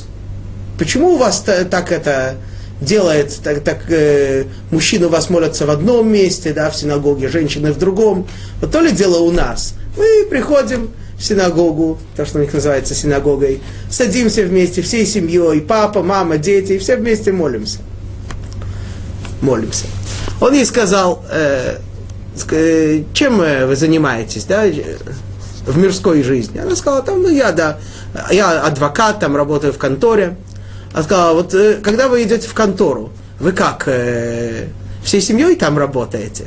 почему 0.78 1.14
у 1.14 1.18
вас 1.18 1.42
так 1.42 1.92
это 1.92 2.36
делает, 2.82 3.38
так, 3.44 3.62
так 3.62 3.80
э, 3.90 4.46
мужчины 4.72 5.08
у 5.08 5.10
вас 5.10 5.30
молятся 5.30 5.66
в 5.66 5.70
одном 5.70 6.12
месте, 6.12 6.54
да, 6.54 6.70
в 6.70 6.76
синагоге, 6.76 7.28
женщины 7.28 7.72
в 7.72 7.78
другом. 7.78 8.28
Вот 8.62 8.72
то 8.72 8.82
ли 8.82 8.92
дело 8.92 9.20
у 9.20 9.32
нас. 9.32 9.74
Мы 9.98 10.26
приходим 10.30 10.90
в 11.18 11.24
синагогу, 11.24 12.00
то, 12.16 12.26
что 12.26 12.40
у 12.40 12.42
них 12.42 12.54
называется 12.54 12.96
синагогой, 12.96 13.62
садимся 13.90 14.44
вместе, 14.44 14.82
всей 14.82 15.06
семьей, 15.06 15.60
папа, 15.62 16.02
мама, 16.04 16.38
дети, 16.38 16.74
и 16.74 16.78
все 16.78 16.96
вместе 16.96 17.32
молимся. 17.32 17.80
Молимся. 19.42 19.86
Он 20.40 20.54
ей 20.54 20.66
сказал, 20.66 21.26
э, 21.30 21.78
э 22.52 23.04
чем 23.14 23.40
вы 23.40 23.76
занимаетесь, 23.76 24.46
да, 24.46 24.64
в 25.66 25.78
мирской 25.78 26.24
жизни. 26.24 26.60
Она 26.60 26.76
сказала, 26.76 27.02
там, 27.02 27.22
ну 27.22 27.30
я, 27.30 27.52
да, 27.52 27.78
я 28.32 28.62
адвокат, 28.62 29.20
там 29.20 29.36
работаю 29.36 29.74
в 29.74 29.78
конторе. 29.78 30.36
Она 30.94 31.04
сказала, 31.04 31.34
вот 31.34 31.54
э, 31.54 31.76
когда 31.82 32.08
вы 32.08 32.24
идете 32.24 32.48
в 32.48 32.54
контору, 32.54 33.12
вы 33.40 33.52
как, 33.52 33.84
э, 33.88 34.68
всей 35.04 35.22
семьей 35.22 35.56
там 35.56 35.78
работаете? 35.78 36.46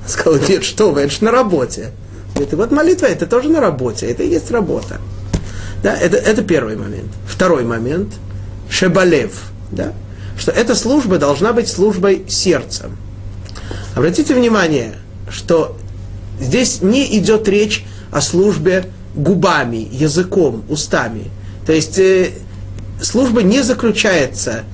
Она 0.00 0.08
сказала, 0.08 0.38
нет, 0.48 0.64
что 0.64 0.90
вы, 0.90 1.02
это 1.02 1.12
же 1.12 1.24
на 1.24 1.30
работе. 1.30 1.92
Говорит, 2.34 2.54
вот 2.54 2.70
молитва, 2.70 3.06
это 3.06 3.26
тоже 3.26 3.48
на 3.48 3.60
работе, 3.60 4.06
это 4.06 4.22
и 4.22 4.28
есть 4.28 4.50
работа. 4.50 5.00
Да, 5.82 5.94
это, 5.96 6.16
это 6.16 6.42
первый 6.42 6.76
момент. 6.76 7.10
Второй 7.26 7.64
момент, 7.64 8.14
шебалев, 8.68 9.32
да, 9.70 9.92
что 10.36 10.50
эта 10.52 10.74
служба 10.74 11.18
должна 11.18 11.52
быть 11.52 11.68
службой 11.68 12.24
сердцем. 12.28 12.96
Обратите 13.94 14.34
внимание, 14.34 14.94
что 15.30 15.76
здесь 16.40 16.82
не 16.82 17.18
идет 17.18 17.48
речь 17.48 17.84
о 18.10 18.20
службе 18.20 18.86
губами, 19.14 19.88
языком, 19.90 20.64
устами. 20.68 21.30
То 21.66 21.72
есть 21.72 21.98
э, 21.98 22.30
служба 23.00 23.42
не 23.42 23.62
заключается 23.62 24.64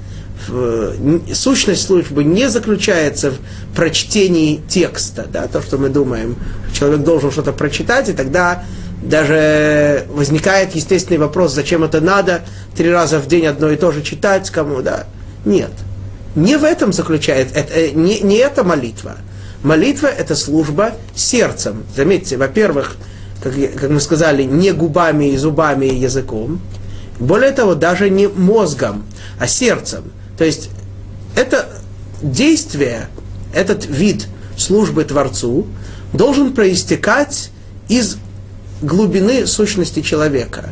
в, 0.48 0.94
сущность 1.34 1.87
службы 1.87 2.24
не 2.24 2.48
заключается 2.48 3.30
в 3.30 3.38
прочтении 3.74 4.60
текста, 4.68 5.26
да, 5.30 5.46
то, 5.46 5.62
что 5.62 5.78
мы 5.78 5.88
думаем, 5.88 6.37
человек 6.72 7.00
должен 7.00 7.30
что-то 7.30 7.52
прочитать, 7.52 8.08
и 8.08 8.12
тогда 8.12 8.64
даже 9.02 10.06
возникает 10.10 10.74
естественный 10.74 11.18
вопрос, 11.18 11.52
зачем 11.52 11.84
это 11.84 12.00
надо, 12.00 12.42
три 12.76 12.90
раза 12.90 13.18
в 13.18 13.26
день 13.26 13.46
одно 13.46 13.70
и 13.70 13.76
то 13.76 13.92
же 13.92 14.02
читать, 14.02 14.50
кому, 14.50 14.82
да. 14.82 15.06
Нет. 15.44 15.70
Не 16.34 16.56
в 16.56 16.64
этом 16.64 16.92
заключается, 16.92 17.54
это, 17.54 17.72
э, 17.74 17.90
не, 17.90 18.20
не 18.20 18.37
это 18.37 18.64
молитва. 18.64 19.16
Молитва– 19.62 20.06
это 20.18 20.34
служба 20.34 20.92
сердцем. 21.14 21.84
Заметьте, 21.94 22.37
во-первых, 22.37 22.96
как, 23.42 23.52
как 23.78 23.90
мы 23.90 24.00
сказали, 24.00 24.42
не 24.42 24.72
губами 24.72 25.30
и 25.30 25.37
зубами 25.37 25.87
и 25.87 25.96
языком. 25.96 26.60
Более 27.18 27.53
того, 27.53 27.74
даже 27.74 28.11
не 28.11 28.29
мозгом, 28.29 29.05
а 29.38 29.46
сердцем. 29.46 30.12
То 30.37 30.44
есть 30.44 30.70
это 31.37 31.68
действие, 32.22 33.09
этот 33.55 33.87
вид 33.87 34.27
службы 34.57 35.05
Творцу 35.05 35.66
должен 36.12 36.55
проистекать 36.55 37.50
из 37.88 38.16
глубины 38.83 39.46
сущности 39.46 40.00
человека 40.00 40.70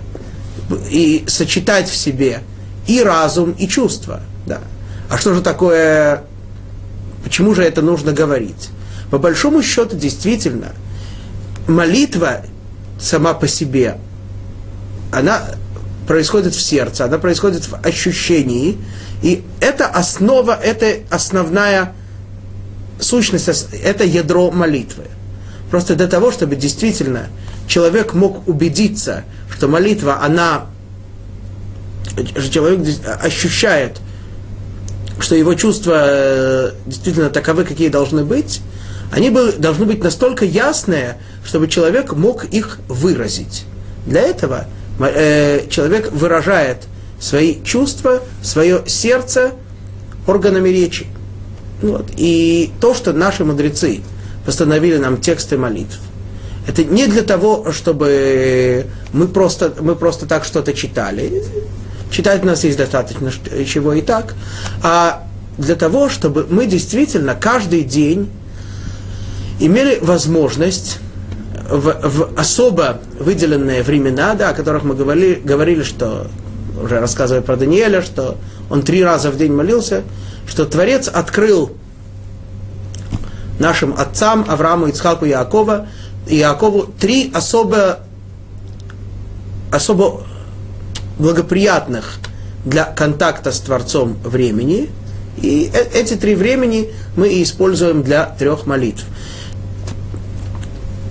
и 0.91 1.25
сочетать 1.27 1.89
в 1.89 1.97
себе 1.97 2.43
и 2.87 3.03
разум, 3.03 3.53
и 3.53 3.69
чувства. 3.69 4.21
Да. 4.47 4.61
А 5.09 5.19
что 5.19 5.35
же 5.35 5.43
такое, 5.43 6.25
почему 7.23 7.55
же 7.55 7.63
это 7.63 7.83
нужно 7.83 8.13
говорить? 8.13 8.71
По 9.11 9.19
большому 9.19 9.63
счету, 9.63 9.97
действительно, 9.97 10.73
молитва 11.69 12.43
сама 12.99 13.35
по 13.35 13.47
себе, 13.47 13.99
она 15.13 15.43
происходит 16.13 16.55
в 16.55 16.61
сердце, 16.61 17.07
она 17.07 17.17
происходит 17.17 17.67
в 17.67 17.75
ощущении, 17.83 18.77
и 19.23 19.43
это 19.61 19.87
основа, 19.87 20.53
это 20.63 20.97
основная 21.09 21.95
сущность, 23.01 23.49
это 23.83 24.05
ядро 24.05 24.51
молитвы. 24.51 25.05
Просто 25.71 25.95
для 25.95 26.09
того, 26.09 26.31
чтобы 26.31 26.55
действительно 26.55 27.29
человек 27.67 28.13
мог 28.13 28.47
убедиться, 28.47 29.25
что 29.57 29.69
молитва, 29.69 30.19
она, 30.23 30.67
человек 32.51 32.87
ощущает, 33.23 33.97
что 35.19 35.35
его 35.35 35.55
чувства 35.55 35.99
э, 36.05 36.71
действительно 36.85 37.31
таковы, 37.31 37.65
какие 37.65 37.89
должны 37.89 38.23
быть, 38.23 38.61
они 39.11 39.31
должны 39.31 39.87
быть 39.87 40.05
настолько 40.05 40.45
ясные, 40.45 41.17
чтобы 41.43 41.69
человек 41.69 42.13
мог 42.13 42.45
их 42.45 42.81
выразить. 42.87 43.65
Для 44.05 44.21
этого 44.21 44.67
человек 45.69 46.13
выражает 46.13 46.87
свои 47.21 47.63
чувства, 47.63 48.23
свое 48.43 48.83
сердце 48.87 49.53
органами 50.27 50.69
речи. 50.69 51.07
Вот. 51.81 52.07
И 52.17 52.73
то, 52.81 52.95
что 52.95 53.13
наши 53.13 53.45
мудрецы 53.45 54.01
постановили 54.47 54.97
нам 54.99 55.21
тексты 55.21 55.59
молитв, 55.59 55.99
это 56.67 56.85
не 56.85 57.07
для 57.09 57.23
того, 57.23 57.73
чтобы 57.73 58.87
мы 59.13 59.27
просто, 59.27 59.75
мы 59.81 59.97
просто 59.97 60.27
так 60.27 60.45
что-то 60.45 60.73
читали. 60.75 61.43
Читать 62.11 62.45
у 62.45 62.47
нас 62.47 62.63
есть 62.63 62.79
достаточно 62.79 63.33
чего 63.67 63.95
и 63.95 64.01
так. 64.01 64.35
А 64.83 65.27
для 65.59 65.75
того, 65.75 66.09
чтобы 66.09 66.47
мы 66.49 66.67
действительно 66.67 67.35
каждый 67.35 67.83
день 67.83 68.31
имели 69.59 69.99
возможность 70.01 70.99
в, 71.69 72.09
в 72.09 72.39
особо 72.39 73.01
выделенные 73.19 73.83
времена, 73.83 74.35
да, 74.35 74.51
о 74.51 74.55
которых 74.55 74.85
мы 74.85 74.95
говорили, 74.95 75.41
говорили, 75.43 75.83
что 75.83 76.27
уже 76.83 77.01
рассказывая 77.01 77.43
про 77.43 77.57
Даниэля, 77.57 78.03
что 78.03 78.37
он 78.71 78.83
три 78.83 79.05
раза 79.05 79.31
в 79.31 79.37
день 79.37 79.53
молился, 79.53 80.03
что 80.47 80.65
Творец 80.67 81.09
открыл 81.09 81.73
нашим 83.59 83.95
отцам 83.97 84.45
Аврааму, 84.49 84.89
Ицхаку 84.89 85.25
и 85.25 85.31
Иакова, 85.31 85.87
и 86.27 86.39
Иакову 86.39 86.85
три 86.99 87.31
особо, 87.35 88.01
особо 89.71 90.23
благоприятных 91.19 92.19
для 92.65 92.85
контакта 92.85 93.53
с 93.53 93.61
Творцом 93.61 94.19
времени. 94.25 94.91
И 95.39 95.71
э, 95.73 95.99
эти 95.99 96.15
три 96.15 96.35
времени 96.35 96.91
мы 97.17 97.43
используем 97.43 98.03
для 98.03 98.27
трех 98.27 98.67
молитв 98.67 99.05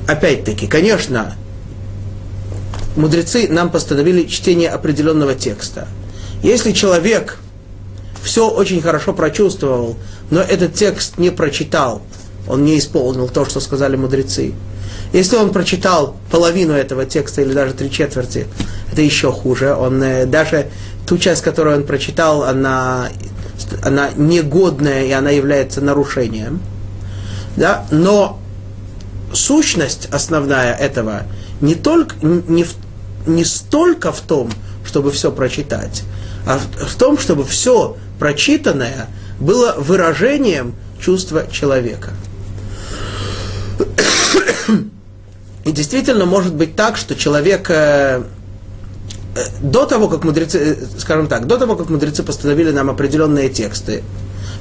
опять-таки, 0.08 0.68
конечно, 0.68 1.36
мудрецы 2.96 3.48
нам 3.50 3.70
постановили 3.70 4.28
чтение 4.28 4.70
определенного 4.70 5.36
текста. 5.36 5.88
Если 6.44 6.72
человек 6.72 7.38
все 8.24 8.50
очень 8.50 8.82
хорошо 8.82 9.14
прочувствовал, 9.14 9.98
но 10.30 10.42
этот 10.42 10.74
текст 10.74 11.18
не 11.18 11.30
прочитал, 11.30 12.02
он 12.48 12.66
не 12.66 12.78
исполнил 12.78 13.28
то, 13.28 13.46
что 13.46 13.60
сказали 13.60 13.96
мудрецы. 13.96 14.54
Если 15.14 15.36
он 15.36 15.52
прочитал 15.52 16.16
половину 16.30 16.74
этого 16.74 17.06
текста 17.06 17.42
или 17.42 17.54
даже 17.54 17.74
три 17.74 17.92
четверти, 17.92 18.48
это 18.92 19.02
еще 19.02 19.32
хуже. 19.32 19.76
Он 19.76 20.02
э, 20.02 20.26
даже 20.26 20.68
ту 21.06 21.18
часть, 21.18 21.42
которую 21.42 21.78
он 21.78 21.84
прочитал, 21.84 22.44
она, 22.44 23.10
она 23.84 24.12
негодная 24.16 25.06
и 25.06 25.12
она 25.12 25.30
является 25.32 25.82
нарушением. 25.82 26.62
Да? 27.58 27.86
Но 27.92 28.41
сущность 29.34 30.08
основная 30.12 30.74
этого 30.74 31.24
не, 31.60 31.76
только, 31.76 32.16
не, 32.22 32.66
не 33.26 33.46
столько 33.46 34.12
в 34.12 34.22
том, 34.22 34.50
чтобы 34.86 35.12
все 35.12 35.32
прочитать, 35.32 36.04
а 36.46 36.58
в, 36.58 36.90
в 36.90 36.96
том, 36.96 37.18
чтобы 37.18 37.46
все 37.46 37.98
прочитанное 38.20 39.08
было 39.40 39.76
выражением 39.78 40.76
чувства 41.00 41.48
человека. 41.52 42.12
И 45.66 45.72
действительно 45.72 46.26
может 46.26 46.56
быть 46.56 46.76
так, 46.76 46.98
что 46.98 47.16
человек 47.16 47.70
э, 47.70 48.24
э 49.36 49.44
до 49.62 49.86
того, 49.86 50.08
как 50.08 50.24
мудрецы, 50.24 50.58
э, 50.58 50.76
скажем 50.98 51.28
так, 51.28 51.46
до 51.46 51.58
того, 51.58 51.76
как 51.76 51.90
мудрецы 51.90 52.24
постановили 52.24 52.72
нам 52.72 52.90
определенные 52.90 53.50
тексты, 53.50 54.04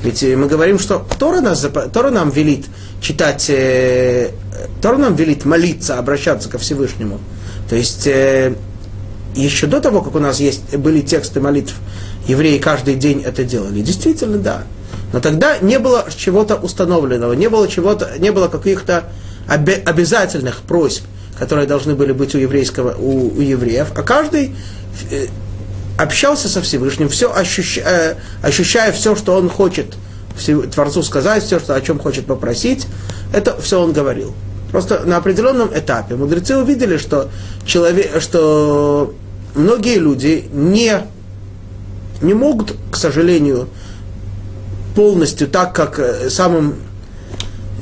ведь 0.03 0.23
мы 0.23 0.47
говорим, 0.47 0.79
что 0.79 1.07
Тора, 1.19 1.41
нас, 1.41 1.67
Тора 1.93 2.11
нам 2.11 2.31
велит 2.31 2.67
читать, 3.01 3.47
э, 3.51 4.31
Тора 4.81 4.97
нам 4.97 5.15
велит 5.15 5.45
молиться, 5.45 5.99
обращаться 5.99 6.49
ко 6.49 6.59
Всевышнему. 6.59 7.21
То 7.69 7.77
есть 7.77 8.07
э, 8.07 8.55
еще 9.35 9.67
до 9.67 9.81
того, 9.81 10.01
как 10.01 10.15
у 10.15 10.19
нас 10.19 10.41
есть, 10.41 10.77
были 10.77 11.03
тексты 11.03 11.41
молитв, 11.41 11.75
евреи 12.27 12.59
каждый 12.59 12.95
день 12.95 13.23
это 13.25 13.45
делали. 13.45 13.81
Действительно, 13.81 14.39
да. 14.39 14.63
Но 15.13 15.21
тогда 15.21 15.59
не 15.59 15.79
было 15.79 16.07
чего-то 16.15 16.57
установленного, 16.57 17.33
не 17.35 17.49
было 17.49 17.69
чего-то, 17.69 18.13
не 18.19 18.33
было 18.33 18.49
каких-то 18.49 19.05
обе- 19.49 19.83
обязательных 19.85 20.63
просьб, 20.63 21.05
которые 21.39 21.67
должны 21.67 21.95
были 21.95 22.13
быть 22.13 22.35
у 22.35 22.39
еврейского, 22.39 22.95
у, 22.97 23.37
у 23.37 23.41
евреев, 23.41 23.89
а 23.97 24.03
каждый 24.03 24.55
э, 25.11 25.27
общался 26.03 26.49
со 26.49 26.63
Всевышним, 26.63 27.09
все 27.09 27.33
ощущая, 27.33 28.17
ощущая 28.43 28.93
все, 28.93 29.15
что 29.15 29.37
он 29.37 29.49
хочет 29.49 29.95
Творцу 30.73 31.03
сказать, 31.03 31.43
все, 31.43 31.59
что, 31.59 31.75
о 31.75 31.81
чем 31.81 31.99
хочет 31.99 32.27
попросить, 32.27 32.87
это 33.33 33.61
все 33.61 33.81
он 33.81 33.93
говорил. 33.93 34.35
Просто 34.71 35.01
на 35.05 35.17
определенном 35.17 35.71
этапе 35.75 36.15
мудрецы 36.15 36.57
увидели, 36.57 36.97
что, 36.97 37.29
человек, 37.67 38.21
что 38.21 39.15
многие 39.55 39.99
люди 39.99 40.45
не, 40.53 41.03
не 42.23 42.35
могут, 42.35 42.75
к 42.91 42.97
сожалению, 42.97 43.69
полностью 44.95 45.49
так, 45.49 45.75
как 45.75 45.99
э, 45.99 46.31
самым 46.31 46.77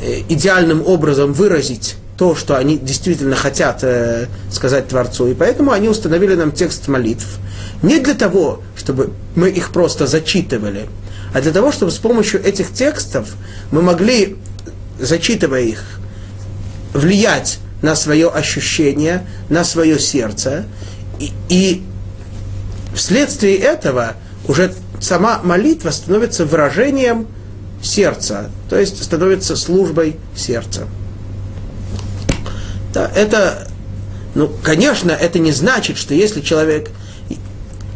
э, 0.02 0.20
идеальным 0.28 0.82
образом 0.86 1.32
выразить 1.32 1.96
то, 2.16 2.34
что 2.34 2.56
они 2.56 2.78
действительно 2.78 3.36
хотят 3.36 3.80
э, 3.82 4.26
сказать 4.50 4.88
Творцу. 4.88 5.28
И 5.28 5.34
поэтому 5.34 5.72
они 5.72 5.88
установили 5.88 6.34
нам 6.34 6.52
текст 6.52 6.88
молитв. 6.88 7.38
Не 7.82 8.00
для 8.00 8.14
того, 8.14 8.62
чтобы 8.76 9.12
мы 9.34 9.50
их 9.50 9.70
просто 9.72 10.06
зачитывали, 10.06 10.88
а 11.32 11.40
для 11.40 11.52
того, 11.52 11.72
чтобы 11.72 11.92
с 11.92 11.98
помощью 11.98 12.44
этих 12.44 12.72
текстов 12.72 13.34
мы 13.70 13.82
могли, 13.82 14.36
зачитывая 14.98 15.62
их, 15.62 16.00
влиять 16.92 17.58
на 17.82 17.94
свое 17.94 18.28
ощущение, 18.28 19.26
на 19.48 19.62
свое 19.62 19.98
сердце. 19.98 20.64
И, 21.20 21.32
и 21.48 21.82
вследствие 22.94 23.56
этого 23.56 24.14
уже 24.46 24.74
сама 25.00 25.40
молитва 25.42 25.90
становится 25.90 26.44
выражением 26.44 27.28
сердца, 27.82 28.50
то 28.68 28.78
есть 28.78 29.02
становится 29.02 29.54
службой 29.54 30.16
сердца. 30.34 30.88
Да, 32.92 33.10
это, 33.14 33.68
ну, 34.34 34.50
конечно, 34.62 35.12
это 35.12 35.38
не 35.38 35.52
значит, 35.52 35.98
что 35.98 36.14
если 36.14 36.40
человек... 36.40 36.90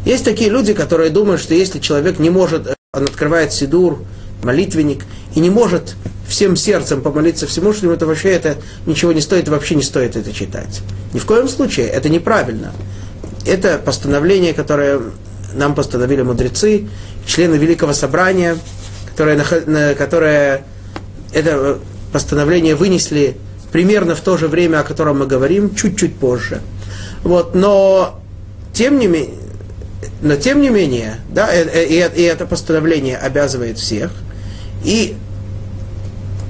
Есть 0.04 0.24
такие 0.24 0.50
люди, 0.50 0.74
которые 0.74 1.10
думают, 1.10 1.40
что 1.40 1.54
если 1.54 1.78
человек 1.78 2.18
не 2.18 2.30
может, 2.30 2.74
он 2.92 3.04
открывает 3.04 3.52
сидур, 3.52 4.02
молитвенник, 4.42 5.04
и 5.34 5.40
не 5.40 5.50
может 5.50 5.94
всем 6.26 6.56
сердцем 6.56 7.02
помолиться 7.02 7.46
Всемышнему, 7.46 7.92
это 7.92 8.06
вообще 8.06 8.30
это 8.30 8.56
ничего 8.86 9.12
не 9.12 9.20
стоит, 9.20 9.48
вообще 9.48 9.74
не 9.74 9.82
стоит 9.82 10.16
это 10.16 10.32
читать. 10.32 10.80
Ни 11.12 11.18
в 11.18 11.26
коем 11.26 11.48
случае, 11.48 11.86
это 11.88 12.08
неправильно. 12.08 12.72
Это 13.46 13.78
постановление, 13.78 14.54
которое 14.54 15.00
нам 15.54 15.74
постановили 15.74 16.22
мудрецы, 16.22 16.88
члены 17.26 17.56
Великого 17.56 17.92
Собрания, 17.92 18.56
которое, 19.10 19.94
которое 19.94 20.64
это 21.32 21.78
постановление 22.12 22.74
вынесли 22.74 23.36
примерно 23.70 24.14
в 24.14 24.20
то 24.20 24.36
же 24.36 24.48
время, 24.48 24.80
о 24.80 24.84
котором 24.84 25.20
мы 25.20 25.26
говорим, 25.26 25.74
чуть-чуть 25.74 26.16
позже. 26.16 26.60
Вот, 27.22 27.54
но 27.54 28.20
тем 28.72 28.98
не 28.98 29.06
менее, 29.06 29.34
но 30.20 30.36
тем 30.36 30.60
не 30.60 30.70
менее, 30.70 31.16
да, 31.30 31.52
и, 31.52 31.64
и, 31.64 31.96
и 31.96 32.22
это 32.22 32.46
постановление 32.46 33.16
обязывает 33.16 33.78
всех. 33.78 34.12
И 34.84 35.16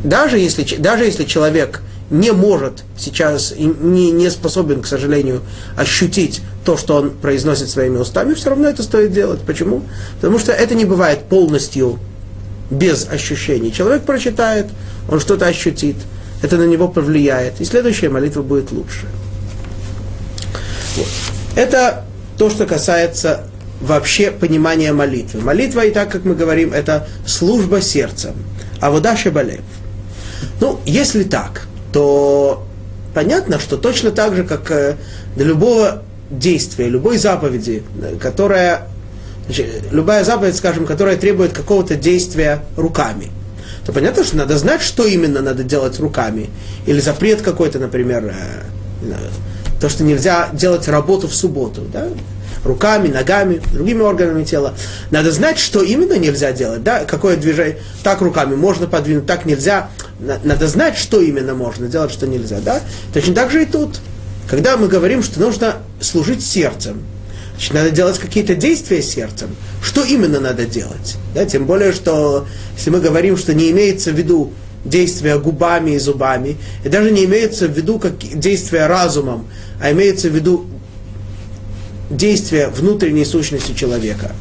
даже 0.04 0.38
если, 0.38 0.62
даже 0.76 1.04
если 1.04 1.24
человек 1.24 1.82
не 2.10 2.32
может 2.32 2.84
сейчас, 2.96 3.54
не, 3.56 4.10
не 4.10 4.30
способен, 4.30 4.82
к 4.82 4.86
сожалению, 4.86 5.40
ощутить 5.76 6.42
то, 6.64 6.76
что 6.76 6.96
он 6.96 7.10
произносит 7.10 7.70
своими 7.70 7.96
устами, 7.96 8.34
все 8.34 8.50
равно 8.50 8.68
это 8.68 8.82
стоит 8.82 9.12
делать. 9.12 9.40
Почему? 9.40 9.82
Потому 10.20 10.38
что 10.38 10.52
это 10.52 10.74
не 10.74 10.84
бывает 10.84 11.24
полностью 11.24 11.98
без 12.70 13.08
ощущений. 13.08 13.72
Человек 13.72 14.02
прочитает, 14.02 14.66
он 15.10 15.20
что-то 15.20 15.46
ощутит, 15.46 15.96
это 16.42 16.56
на 16.56 16.64
него 16.64 16.88
повлияет, 16.88 17.60
и 17.60 17.64
следующая 17.64 18.08
молитва 18.08 18.42
будет 18.42 18.72
лучше. 18.72 19.06
Вот. 20.96 21.08
Это 21.54 22.04
то, 22.38 22.50
что 22.50 22.66
касается 22.66 23.44
вообще 23.80 24.30
понимания 24.30 24.92
молитвы. 24.92 25.40
Молитва, 25.40 25.84
и 25.84 25.90
так 25.90 26.10
как 26.10 26.24
мы 26.24 26.34
говорим, 26.34 26.72
это 26.72 27.08
служба 27.26 27.80
сердцем. 27.80 28.34
А 28.80 28.90
вода 28.90 29.16
шебалев. 29.16 29.60
Ну, 30.60 30.80
если 30.86 31.24
так, 31.24 31.66
то 31.92 32.64
понятно, 33.14 33.58
что 33.58 33.76
точно 33.76 34.10
так 34.10 34.34
же, 34.34 34.44
как 34.44 34.70
э, 34.70 34.96
для 35.36 35.46
любого 35.46 36.02
действия, 36.30 36.88
любой 36.88 37.18
заповеди, 37.18 37.82
которая, 38.20 38.88
значит, 39.46 39.66
любая 39.90 40.24
заповедь, 40.24 40.56
скажем, 40.56 40.86
которая 40.86 41.16
требует 41.16 41.52
какого-то 41.52 41.96
действия 41.96 42.64
руками, 42.76 43.30
то 43.84 43.92
понятно, 43.92 44.24
что 44.24 44.36
надо 44.36 44.56
знать, 44.56 44.80
что 44.80 45.04
именно 45.04 45.42
надо 45.42 45.64
делать 45.64 45.98
руками. 45.98 46.50
Или 46.86 47.00
запрет 47.00 47.42
какой-то, 47.42 47.78
например, 47.78 48.32
э, 48.32 49.14
то, 49.82 49.88
что 49.88 50.04
нельзя 50.04 50.48
делать 50.52 50.86
работу 50.86 51.26
в 51.26 51.34
субботу. 51.34 51.82
Да? 51.92 52.08
руками, 52.64 53.08
ногами, 53.08 53.60
другими 53.72 54.02
органами 54.02 54.44
тела. 54.44 54.74
Надо 55.10 55.32
знать, 55.32 55.58
что 55.58 55.82
именно 55.82 56.16
нельзя 56.16 56.52
делать, 56.52 56.84
да, 56.84 57.04
какое 57.04 57.36
движение, 57.36 57.78
так 58.04 58.20
руками 58.20 58.54
можно 58.54 58.86
подвинуть, 58.86 59.26
так 59.26 59.44
нельзя. 59.46 59.90
Надо 60.20 60.68
знать, 60.68 60.96
что 60.96 61.20
именно 61.20 61.54
можно 61.54 61.88
делать, 61.88 62.12
что 62.12 62.28
нельзя, 62.28 62.60
да. 62.60 62.80
Точно 63.12 63.34
так 63.34 63.50
же 63.50 63.64
и 63.64 63.66
тут. 63.66 63.98
Когда 64.48 64.76
мы 64.76 64.86
говорим, 64.86 65.24
что 65.24 65.40
нужно 65.40 65.78
служить 66.00 66.46
сердцем, 66.46 67.02
значит, 67.54 67.74
надо 67.74 67.90
делать 67.90 68.20
какие-то 68.20 68.54
действия 68.54 69.02
сердцем. 69.02 69.56
Что 69.82 70.04
именно 70.04 70.38
надо 70.38 70.64
делать? 70.64 71.16
Да? 71.34 71.44
Тем 71.44 71.66
более, 71.66 71.92
что 71.92 72.46
если 72.76 72.90
мы 72.90 73.00
говорим, 73.00 73.36
что 73.36 73.54
не 73.54 73.72
имеется 73.72 74.12
в 74.12 74.14
виду 74.14 74.52
действия 74.84 75.38
губами 75.38 75.92
и 75.92 75.98
зубами, 75.98 76.56
и 76.84 76.88
даже 76.88 77.10
не 77.10 77.24
имеется 77.24 77.68
в 77.68 77.72
виду 77.72 77.98
как 77.98 78.18
действия 78.18 78.86
разумом, 78.86 79.46
а 79.80 79.92
имеется 79.92 80.28
в 80.28 80.34
виду 80.34 80.66
действия 82.10 82.68
внутренней 82.68 83.24
сущности 83.24 83.72
человека, 83.72 84.32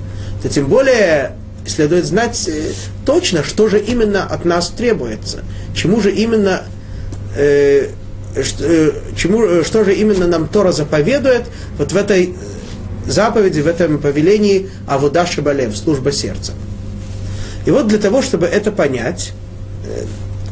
то 0.41 0.49
тем 0.49 0.67
более 0.67 1.35
следует 1.65 2.05
знать 2.05 2.47
э, 2.47 2.71
точно, 3.05 3.43
что 3.43 3.69
же 3.69 3.79
именно 3.79 4.23
от 4.23 4.45
нас 4.45 4.69
требуется, 4.69 5.43
чему 5.75 6.01
же 6.01 6.11
именно, 6.11 6.63
э, 7.35 7.89
э, 8.35 8.91
чему, 9.15 9.43
э, 9.43 9.63
что 9.63 9.83
же 9.83 9.93
именно 9.93 10.27
нам 10.27 10.47
Тора 10.47 10.71
заповедует 10.71 11.43
вот 11.77 11.91
в 11.91 11.95
этой 11.95 12.35
заповеди, 13.05 13.61
в 13.61 13.67
этом 13.67 13.99
повелении 13.99 14.69
Авуда 14.87 15.25
Шабалев, 15.25 15.77
служба 15.77 16.11
сердца. 16.11 16.53
И 17.65 17.71
вот 17.71 17.87
для 17.87 17.99
того, 17.99 18.23
чтобы 18.23 18.47
это 18.47 18.71
понять, 18.71 19.33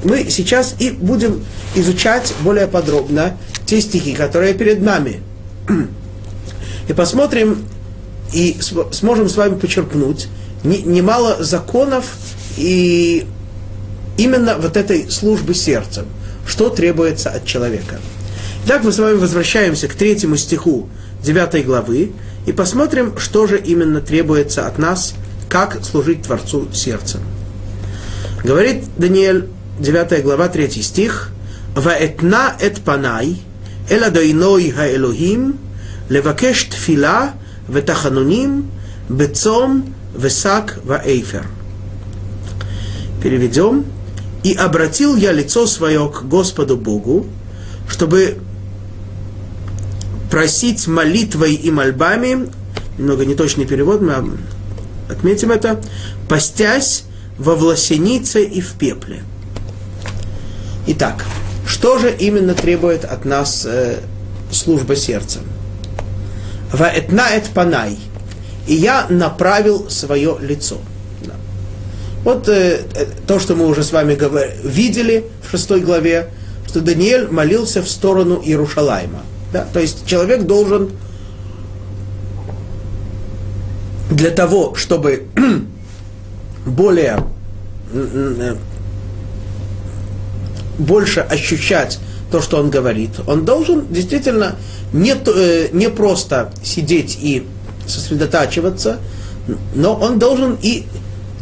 мы 0.04 0.30
сейчас 0.30 0.76
и 0.80 0.92
будем 0.92 1.44
изучать 1.76 2.34
более 2.42 2.68
подробно 2.68 3.38
те 3.66 3.82
стихи, 3.82 4.14
которые 4.14 4.54
перед 4.54 4.82
нами. 4.82 5.22
И 6.88 6.94
посмотрим, 6.94 7.66
и 8.34 8.58
сможем 8.92 9.30
с 9.30 9.36
вами 9.36 9.60
почерпнуть 9.60 10.28
немало 10.64 11.44
законов 11.44 12.06
и 12.58 13.26
именно 14.18 14.58
вот 14.58 14.76
этой 14.76 15.10
службы 15.10 15.54
сердцем, 15.54 16.06
что 16.46 16.70
требуется 16.70 17.30
от 17.30 17.46
человека. 17.46 18.00
Итак, 18.66 18.84
мы 18.84 18.92
с 18.92 19.00
вами 19.00 19.18
возвращаемся 19.18 19.88
к 19.88 19.94
третьему 19.94 20.36
стиху 20.38 20.90
9 21.24 21.66
главы 21.66 22.12
и 22.46 22.52
посмотрим, 22.52 23.18
что 23.18 23.48
же 23.48 23.60
именно 23.60 24.02
требуется 24.02 24.68
от 24.68 24.78
нас, 24.78 25.14
как 25.50 25.84
служить 25.84 26.24
Творцу 26.24 26.68
сердцем. 26.74 27.22
Говорит 28.44 28.84
Даниэль, 28.98 29.48
9 29.80 30.24
глава, 30.24 30.50
3 30.50 30.82
стих, 30.84 31.32
«Ваэтна 31.74 32.56
эт 32.60 32.82
панай, 32.82 33.38
эла 33.90 34.10
дойной 34.10 34.72
хаэлохим, 34.72 35.58
левакеш 36.10 36.66
тфила 36.66 37.32
ветахануним, 37.70 38.70
бецом 39.08 39.96
весак 40.14 40.80
ваэйфер». 40.84 41.46
Переведем. 43.24 43.86
«И 44.44 44.54
обратил 44.54 45.16
я 45.16 45.32
лицо 45.32 45.66
свое 45.66 46.10
к 46.10 46.24
Господу 46.24 46.76
Богу, 46.76 47.26
чтобы 47.90 48.38
просить 50.30 50.88
молитвой 50.88 51.56
и 51.56 51.72
мольбами, 51.72 52.50
немного 52.98 53.26
неточный 53.26 53.66
перевод, 53.66 54.02
мы 54.02 54.38
отметим 55.10 55.52
это, 55.52 55.82
постясь 56.28 57.04
во 57.38 57.56
власенице 57.56 58.44
и 58.44 58.62
в 58.62 58.74
пепле. 58.74 59.24
Итак, 60.92 61.24
что 61.68 62.00
же 62.00 62.12
именно 62.12 62.56
требует 62.56 63.06
от 63.06 63.24
нас 63.24 63.64
э, 63.64 64.00
служба 64.52 64.96
сердцем? 64.96 65.44
Ваэтнаэт 66.74 67.52
панай. 67.54 68.00
И 68.66 68.74
я 68.74 69.06
направил 69.08 69.88
свое 69.92 70.38
лицо. 70.42 70.80
Да. 71.24 71.36
Вот 72.24 72.50
э, 72.50 72.82
э, 72.96 73.06
то, 73.28 73.38
что 73.38 73.54
мы 73.54 73.68
уже 73.68 73.84
с 73.84 73.92
вами 73.92 74.16
говор... 74.16 74.48
видели 74.64 75.26
в 75.48 75.52
шестой 75.52 75.82
главе, 75.82 76.32
что 76.68 76.82
Даниэль 76.82 77.28
молился 77.28 77.84
в 77.84 77.88
сторону 77.88 78.42
Иерушалайма. 78.44 79.22
Да? 79.54 79.68
То 79.72 79.80
есть 79.80 80.08
человек 80.08 80.48
должен 80.48 80.90
для 84.10 84.32
того, 84.32 84.74
чтобы 84.74 85.28
более 86.66 87.24
э, 87.94 88.56
больше 90.80 91.20
ощущать 91.20 92.00
то, 92.32 92.42
что 92.42 92.58
он 92.58 92.70
говорит, 92.70 93.12
он 93.28 93.46
должен 93.46 93.88
действительно 93.92 94.56
не, 94.94 95.14
э, 95.14 95.70
не 95.72 95.90
просто 95.90 96.52
сидеть 96.64 97.18
и 97.22 97.46
сосредотачиваться, 97.88 99.00
но 99.74 99.96
он 99.96 100.20
должен 100.20 100.58
и, 100.62 100.86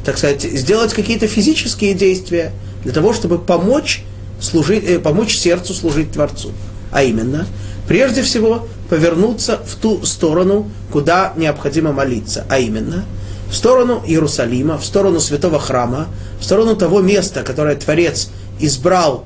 так 0.06 0.18
сказать, 0.18 0.44
сделать 0.44 0.94
какие-то 0.94 1.28
физические 1.28 1.94
действия 1.94 2.54
для 2.84 2.94
того, 2.94 3.14
чтобы 3.14 3.38
помочь, 3.38 4.04
служить, 4.40 4.84
э, 4.84 5.00
помочь 5.00 5.36
сердцу 5.36 5.74
служить 5.74 6.12
Творцу. 6.12 6.52
А 6.92 7.04
именно, 7.04 7.46
прежде 7.88 8.22
всего, 8.22 8.68
повернуться 8.90 9.60
в 9.66 9.76
ту 9.76 10.06
сторону, 10.06 10.72
куда 10.92 11.34
необходимо 11.36 11.92
молиться, 11.92 12.46
а 12.50 12.60
именно 12.60 13.04
в 13.50 13.56
сторону 13.56 14.04
Иерусалима, 14.06 14.78
в 14.78 14.86
сторону 14.86 15.20
святого 15.20 15.60
храма, 15.60 16.08
в 16.40 16.44
сторону 16.44 16.76
того 16.76 17.02
места, 17.02 17.44
которое 17.44 17.76
Творец 17.76 18.30
избрал 18.60 19.26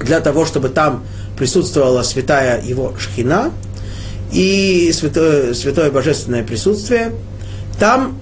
для 0.00 0.20
того, 0.20 0.46
чтобы 0.46 0.68
там 0.68 1.04
присутствовала 1.36 2.02
святая 2.02 2.62
его 2.62 2.94
шхина. 2.98 3.52
и 4.32 4.90
святое, 4.92 5.54
святое 5.54 5.90
божественное 5.90 6.42
присутствие, 6.42 7.12
там 7.78 8.18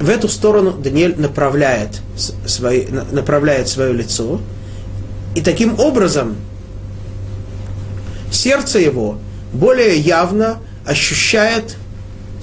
в 0.00 0.08
эту 0.08 0.28
сторону 0.28 0.72
Даниэль 0.72 1.18
направляет, 1.18 2.00
свои, 2.46 2.86
направляет 2.86 3.68
свое 3.68 3.92
лицо, 3.92 4.40
и 5.34 5.40
таким 5.40 5.78
образом 5.78 6.36
сердце 8.30 8.80
его 8.80 9.18
более 9.52 9.98
явно 9.98 10.58
ощущает 10.84 11.76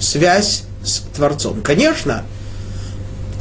связь 0.00 0.64
с 0.82 1.00
Творцом. 1.14 1.60
Конечно, 1.62 2.24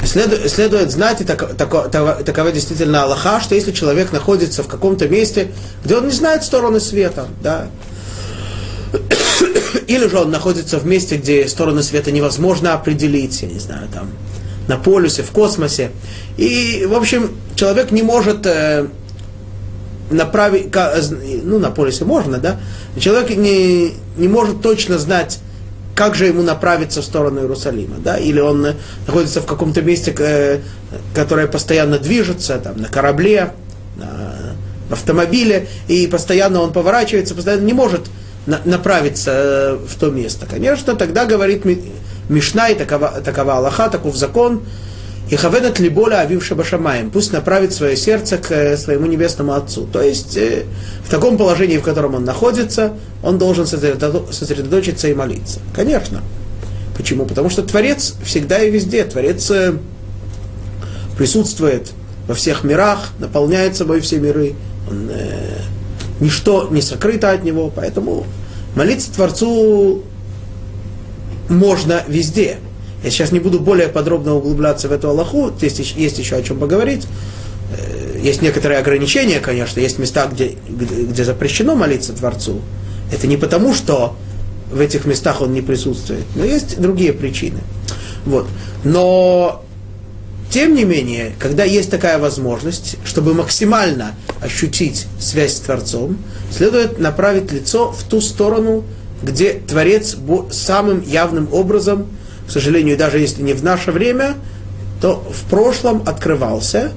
следует, 0.05 0.49
следует 0.49 0.91
знать, 0.91 1.21
и 1.21 1.23
так, 1.23 1.55
так, 1.55 1.91
так, 1.91 2.23
такова 2.23 2.51
действительно 2.51 3.03
Аллаха, 3.03 3.39
что 3.41 3.55
если 3.55 3.71
человек 3.71 4.11
находится 4.11 4.63
в 4.63 4.67
каком-то 4.67 5.07
месте, 5.07 5.51
где 5.83 5.97
он 5.97 6.05
не 6.05 6.13
знает 6.13 6.43
стороны 6.43 6.79
света, 6.79 7.27
да, 7.41 7.67
или 9.87 10.07
же 10.07 10.17
он 10.17 10.31
находится 10.31 10.79
в 10.79 10.85
месте, 10.85 11.17
где 11.17 11.47
стороны 11.47 11.83
света 11.83 12.11
невозможно 12.11 12.73
определить, 12.73 13.41
я 13.41 13.47
не 13.47 13.59
знаю, 13.59 13.87
там, 13.93 14.09
на 14.67 14.77
полюсе, 14.77 15.23
в 15.23 15.31
космосе. 15.31 15.91
И, 16.37 16.85
в 16.87 16.93
общем, 16.95 17.31
человек 17.55 17.91
не 17.91 18.03
может 18.03 18.45
э, 18.45 18.87
направить, 20.09 20.67
ну, 21.43 21.59
на 21.59 21.71
полюсе 21.71 22.05
можно, 22.05 22.37
да, 22.37 22.59
человек 22.99 23.35
не, 23.35 23.93
не 24.17 24.27
может 24.27 24.61
точно 24.61 24.97
знать, 24.97 25.39
как 26.01 26.15
же 26.15 26.25
ему 26.25 26.41
направиться 26.41 27.03
в 27.03 27.05
сторону 27.05 27.41
Иерусалима, 27.41 27.97
да, 28.03 28.17
или 28.17 28.39
он 28.39 28.65
э, 28.65 28.73
находится 29.05 29.39
в 29.39 29.45
каком-то 29.45 29.83
месте, 29.83 30.15
э, 30.17 30.57
которое 31.13 31.45
постоянно 31.45 31.99
движется, 31.99 32.57
там, 32.57 32.77
на 32.77 32.87
корабле, 32.87 33.53
на, 33.97 34.55
автомобиле, 34.89 35.67
и 35.87 36.07
постоянно 36.07 36.61
он 36.61 36.73
поворачивается, 36.73 37.35
постоянно 37.35 37.65
не 37.65 37.73
может 37.73 38.09
на, 38.47 38.59
направиться 38.65 39.31
э, 39.31 39.77
в 39.87 39.95
то 39.99 40.09
место. 40.09 40.47
Конечно, 40.49 40.95
тогда 40.95 41.25
говорит 41.25 41.65
Мишна, 42.29 42.69
и 42.69 42.73
такова, 42.73 43.21
такова 43.23 43.57
Аллаха, 43.57 43.87
таков 43.87 44.15
закон, 44.15 44.63
и 45.30 45.36
хавенат 45.36 45.80
либоля 45.80 46.19
авивша 46.19 46.55
башамаем, 46.55 47.09
пусть 47.09 47.32
направит 47.32 47.74
свое 47.74 47.95
сердце 47.95 48.38
к 48.38 48.51
э, 48.51 48.76
своему 48.78 49.05
небесному 49.05 49.53
Отцу. 49.53 49.88
То 49.91 50.01
есть 50.01 50.36
э, 50.36 50.65
в 51.05 51.09
таком 51.09 51.38
положении, 51.38 51.78
в 51.78 51.84
котором 51.84 52.15
он 52.15 52.26
находится, 52.26 52.93
он 53.24 53.38
должен 53.38 53.65
сосредоточиться 53.65 55.07
и 55.07 55.13
молиться. 55.13 55.59
Конечно. 55.74 56.22
Почему? 56.97 57.26
Потому 57.26 57.49
что 57.49 57.63
Творец 57.63 58.15
всегда 58.26 58.59
и 58.59 58.69
везде. 58.69 59.05
Творец 59.05 59.49
э, 59.51 59.74
присутствует 61.17 61.91
во 62.28 62.36
всех 62.36 62.63
мирах, 62.63 63.11
наполняет 63.19 63.76
собой 63.76 64.01
все 64.01 64.19
миры. 64.19 64.55
Он, 64.89 65.09
э, 65.09 65.59
ничто 66.19 66.67
не 66.69 66.82
сокрыто 66.82 67.32
от 67.32 67.43
него, 67.43 67.72
поэтому 67.74 68.26
молиться 68.76 69.13
Творцу 69.13 70.03
можно 71.49 72.03
везде. 72.07 72.57
Я 73.03 73.09
сейчас 73.09 73.31
не 73.31 73.39
буду 73.39 73.59
более 73.59 73.87
подробно 73.87 74.35
углубляться 74.35 74.87
в 74.87 74.91
эту 74.91 75.09
Аллаху, 75.09 75.51
есть, 75.59 75.95
есть 75.95 76.19
еще 76.19 76.35
о 76.35 76.43
чем 76.43 76.59
поговорить. 76.59 77.07
Э, 77.75 78.19
есть 78.21 78.41
некоторые 78.41 78.79
ограничения, 78.79 79.39
конечно, 79.39 79.79
есть 79.79 79.97
места, 79.97 80.27
где, 80.27 80.55
где, 80.69 81.23
запрещено 81.23 81.75
молиться 81.75 82.13
Творцу. 82.13 82.61
Это 83.11 83.25
не 83.25 83.37
потому, 83.37 83.73
что 83.73 84.15
в 84.71 84.79
этих 84.79 85.05
местах 85.05 85.41
он 85.41 85.51
не 85.51 85.61
присутствует, 85.61 86.25
но 86.35 86.45
есть 86.45 86.79
другие 86.79 87.11
причины. 87.11 87.59
Вот. 88.25 88.47
Но, 88.83 89.65
тем 90.51 90.75
не 90.75 90.85
менее, 90.85 91.33
когда 91.39 91.63
есть 91.63 91.89
такая 91.89 92.19
возможность, 92.19 92.97
чтобы 93.03 93.33
максимально 93.33 94.13
ощутить 94.41 95.07
связь 95.19 95.55
с 95.55 95.59
Творцом, 95.59 96.19
следует 96.55 96.99
направить 96.99 97.51
лицо 97.51 97.91
в 97.91 98.03
ту 98.03 98.21
сторону, 98.21 98.83
где 99.23 99.53
Творец 99.53 100.15
самым 100.51 101.01
явным 101.01 101.51
образом– 101.51 102.05
к 102.51 102.53
сожалению, 102.53 102.97
даже 102.97 103.17
если 103.17 103.41
не 103.41 103.53
в 103.53 103.63
наше 103.63 103.93
время, 103.93 104.35
то 104.99 105.15
в 105.15 105.49
прошлом 105.49 106.03
открывался, 106.05 106.91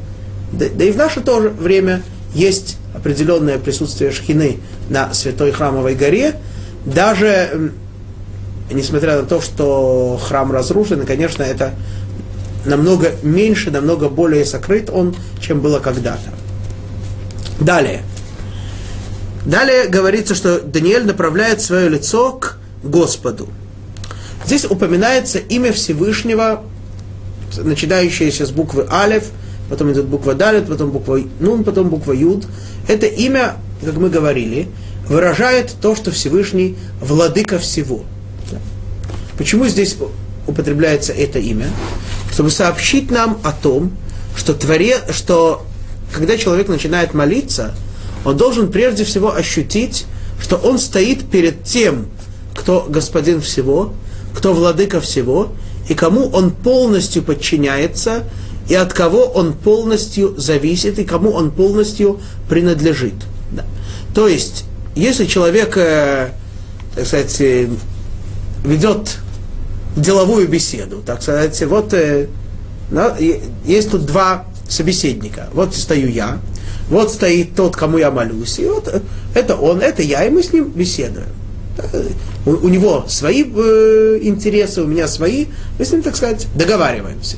да, 0.50 0.66
да 0.74 0.84
и 0.84 0.90
в 0.90 0.96
наше 0.96 1.20
тоже 1.20 1.48
время 1.48 2.02
есть 2.34 2.76
определенное 2.92 3.58
присутствие 3.58 4.10
шхины 4.10 4.58
на 4.88 5.14
Святой 5.14 5.52
Храмовой 5.52 5.94
горе, 5.94 6.34
даже 6.84 7.70
несмотря 8.68 9.20
на 9.20 9.22
то, 9.22 9.40
что 9.40 10.20
храм 10.20 10.50
разрушен, 10.50 11.02
и, 11.02 11.06
конечно, 11.06 11.44
это 11.44 11.72
намного 12.64 13.12
меньше, 13.22 13.70
намного 13.70 14.08
более 14.08 14.44
сокрыт 14.44 14.90
он, 14.90 15.14
чем 15.40 15.60
было 15.60 15.78
когда-то. 15.78 16.30
Далее. 17.60 18.02
Далее 19.46 19.86
говорится, 19.86 20.34
что 20.34 20.58
Даниэль 20.58 21.06
направляет 21.06 21.60
свое 21.60 21.88
лицо 21.88 22.32
к 22.32 22.58
Господу. 22.82 23.48
Здесь 24.46 24.64
упоминается 24.64 25.38
имя 25.38 25.72
Всевышнего, 25.72 26.62
начинающееся 27.56 28.46
с 28.46 28.50
буквы 28.50 28.86
Алев, 28.90 29.30
потом 29.70 29.92
идет 29.92 30.06
буква 30.06 30.34
Далит, 30.34 30.68
потом 30.68 30.90
буква 30.90 31.20
Нун, 31.40 31.64
потом 31.64 31.88
буква 31.88 32.12
Юд. 32.12 32.46
Это 32.86 33.06
имя, 33.06 33.56
как 33.82 33.94
мы 33.94 34.10
говорили, 34.10 34.68
выражает 35.08 35.74
то, 35.80 35.96
что 35.96 36.10
Всевышний 36.10 36.76
владыка 37.00 37.58
всего. 37.58 38.04
Почему 39.38 39.66
здесь 39.66 39.96
употребляется 40.46 41.12
это 41.12 41.38
имя? 41.38 41.68
Чтобы 42.30 42.50
сообщить 42.50 43.10
нам 43.10 43.38
о 43.42 43.52
том, 43.52 43.92
что, 44.36 44.54
творе, 44.54 44.98
что 45.10 45.64
когда 46.12 46.36
человек 46.36 46.68
начинает 46.68 47.14
молиться, 47.14 47.74
он 48.24 48.36
должен 48.36 48.70
прежде 48.70 49.04
всего 49.04 49.34
ощутить, 49.34 50.06
что 50.40 50.56
он 50.56 50.78
стоит 50.78 51.28
перед 51.30 51.64
тем, 51.64 52.06
кто 52.54 52.86
господин 52.88 53.40
всего, 53.40 53.94
кто 54.34 54.52
владыка 54.52 55.00
всего, 55.00 55.52
и 55.88 55.94
кому 55.94 56.28
он 56.28 56.50
полностью 56.50 57.22
подчиняется, 57.22 58.24
и 58.68 58.74
от 58.74 58.92
кого 58.92 59.24
он 59.24 59.52
полностью 59.52 60.34
зависит, 60.38 60.98
и 60.98 61.04
кому 61.04 61.30
он 61.30 61.50
полностью 61.50 62.20
принадлежит. 62.48 63.14
Да. 63.52 63.64
То 64.14 64.28
есть, 64.28 64.64
если 64.94 65.26
человек, 65.26 65.76
э, 65.76 66.30
так 66.94 67.06
сказать, 67.06 67.40
э, 67.40 67.68
ведет 68.64 69.18
деловую 69.96 70.48
беседу, 70.48 71.02
так 71.04 71.22
сказать, 71.22 71.62
вот 71.64 71.92
э, 71.92 72.28
есть 73.66 73.90
тут 73.90 74.06
два 74.06 74.46
собеседника. 74.68 75.48
Вот 75.52 75.74
стою 75.74 76.08
я, 76.08 76.38
вот 76.88 77.12
стоит 77.12 77.54
тот, 77.54 77.76
кому 77.76 77.98
я 77.98 78.10
молюсь, 78.10 78.58
и 78.58 78.66
вот 78.66 79.02
это 79.34 79.56
он, 79.56 79.80
это 79.80 80.02
я, 80.02 80.24
и 80.24 80.30
мы 80.30 80.42
с 80.42 80.52
ним 80.52 80.70
беседуем. 80.70 81.26
У, 82.46 82.50
у 82.50 82.68
него 82.68 83.04
свои 83.08 83.44
э, 83.44 84.18
интересы, 84.22 84.82
у 84.82 84.86
меня 84.86 85.08
свои. 85.08 85.46
Мы 85.78 85.84
с 85.84 85.92
ним, 85.92 86.02
так 86.02 86.16
сказать, 86.16 86.46
договариваемся. 86.54 87.36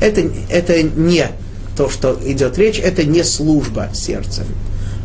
Это, 0.00 0.22
это 0.50 0.82
не 0.82 1.26
то, 1.76 1.88
что 1.88 2.18
идет 2.24 2.58
речь, 2.58 2.78
это 2.78 3.04
не 3.04 3.22
служба 3.22 3.90
сердцем. 3.94 4.46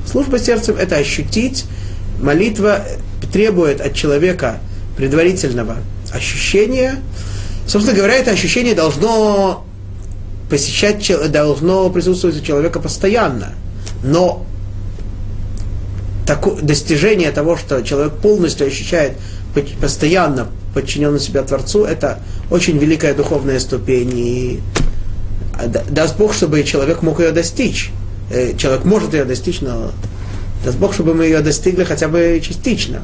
Служба 0.06 0.40
сердцем– 0.40 0.76
это 0.80 0.98
ощутить. 0.98 1.66
Молитва 2.22 2.84
требует 3.32 3.82
от 3.82 3.94
человека 3.94 4.60
предварительного 4.98 5.78
ощущения. 6.12 6.96
Собственно 7.68 7.98
говоря, 7.98 8.16
это 8.16 8.32
ощущение 8.32 8.76
должно 8.76 9.66
посещать, 10.50 11.10
должно 11.32 11.90
присутствовать 11.90 12.42
у 12.42 12.46
человека 12.46 12.80
постоянно. 12.80 13.54
Но 14.04 14.46
тако, 16.26 16.58
достижение 16.62 17.32
того, 17.32 17.58
что 17.58 17.82
человек 17.82 18.14
полностью 18.14 18.68
ощущает 18.68 19.14
постоянно 19.82 20.48
подчиненный 20.74 21.20
себя 21.20 21.44
Творцу, 21.44 21.84
это 21.84 22.20
очень 22.50 22.78
великая 22.78 23.14
духовная 23.14 23.60
ступень. 23.60 24.12
И 24.18 24.60
а, 25.54 25.68
даст 25.68 26.18
Бог, 26.18 26.34
чтобы 26.34 26.64
человек 26.64 27.02
мог 27.02 27.20
ее 27.20 27.32
достичь. 27.32 27.92
Э, 28.32 28.56
человек 28.56 28.86
может 28.86 29.14
ее 29.14 29.26
достичь, 29.26 29.62
но 29.62 29.92
даст 30.64 30.78
Бог, 30.78 30.94
чтобы 30.94 31.14
мы 31.14 31.26
ее 31.26 31.42
достигли 31.42 31.84
хотя 31.84 32.08
бы 32.08 32.42
частично. 32.44 33.02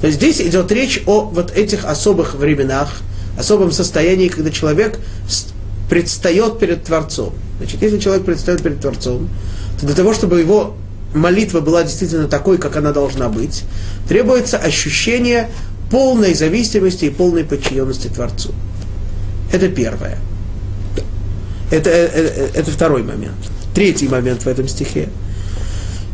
То 0.00 0.08
есть 0.08 0.18
здесь 0.18 0.40
идет 0.40 0.70
речь 0.72 1.02
о 1.06 1.22
вот 1.22 1.52
этих 1.52 1.84
особых 1.84 2.34
временах, 2.34 3.00
особом 3.38 3.70
состоянии, 3.70 4.28
когда 4.28 4.50
человек 4.50 4.98
предстает 5.88 6.58
перед 6.58 6.84
Творцом. 6.84 7.32
Значит, 7.58 7.82
если 7.82 7.98
человек 7.98 8.24
предстает 8.24 8.62
перед 8.62 8.80
Творцом, 8.80 9.28
то 9.80 9.86
для 9.86 9.94
того, 9.94 10.12
чтобы 10.12 10.40
его 10.40 10.76
молитва 11.16 11.60
была 11.60 11.82
действительно 11.82 12.28
такой, 12.28 12.58
как 12.58 12.76
она 12.76 12.92
должна 12.92 13.28
быть, 13.28 13.64
требуется 14.08 14.58
ощущение 14.58 15.50
полной 15.90 16.34
зависимости 16.34 17.06
и 17.06 17.10
полной 17.10 17.44
подчиненности 17.44 18.08
Творцу. 18.08 18.52
Это 19.52 19.68
первое. 19.68 20.18
Это, 21.70 21.90
это, 21.90 21.90
э, 21.90 22.50
это 22.54 22.70
второй 22.70 23.02
момент. 23.02 23.36
Третий 23.74 24.08
момент 24.08 24.42
в 24.42 24.46
этом 24.46 24.68
стихе. 24.68 25.08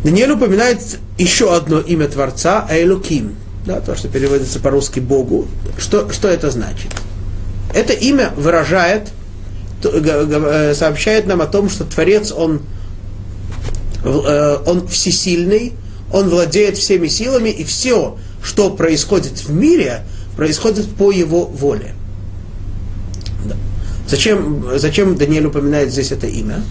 Даниэль 0.04 0.32
упоминает 0.32 0.78
еще 1.18 1.54
одно 1.54 1.78
имя 1.80 2.08
Творца, 2.08 2.66
Эйлуким, 2.70 3.36
да, 3.64 3.80
то, 3.80 3.94
что 3.94 4.08
переводится 4.08 4.58
по-русски 4.58 5.00
Богу. 5.00 5.46
Что, 5.78 6.10
что 6.10 6.28
это 6.28 6.50
значит? 6.50 6.90
Это 7.74 7.92
имя 7.92 8.32
выражает, 8.36 9.10
э, 9.84 10.74
сообщает 10.74 11.26
нам 11.26 11.40
о 11.40 11.46
том, 11.46 11.70
что 11.70 11.84
Творец, 11.84 12.32
он 12.32 12.62
Э, 12.62 12.71
он 14.04 14.88
всесильный, 14.88 15.72
он 16.12 16.28
владеет 16.28 16.76
всеми 16.76 17.08
силами, 17.08 17.50
и 17.50 17.64
все, 17.64 18.18
что 18.42 18.70
происходит 18.70 19.44
в 19.44 19.52
мире, 19.52 20.04
происходит 20.36 20.86
по 20.94 21.10
его 21.10 21.44
воле. 21.44 21.94
Да. 23.44 23.56
Зачем, 24.08 24.66
зачем 24.76 25.16
Даниэль 25.16 25.46
упоминает 25.46 25.90
здесь 25.90 26.12
это 26.12 26.26
имя? 26.26 26.62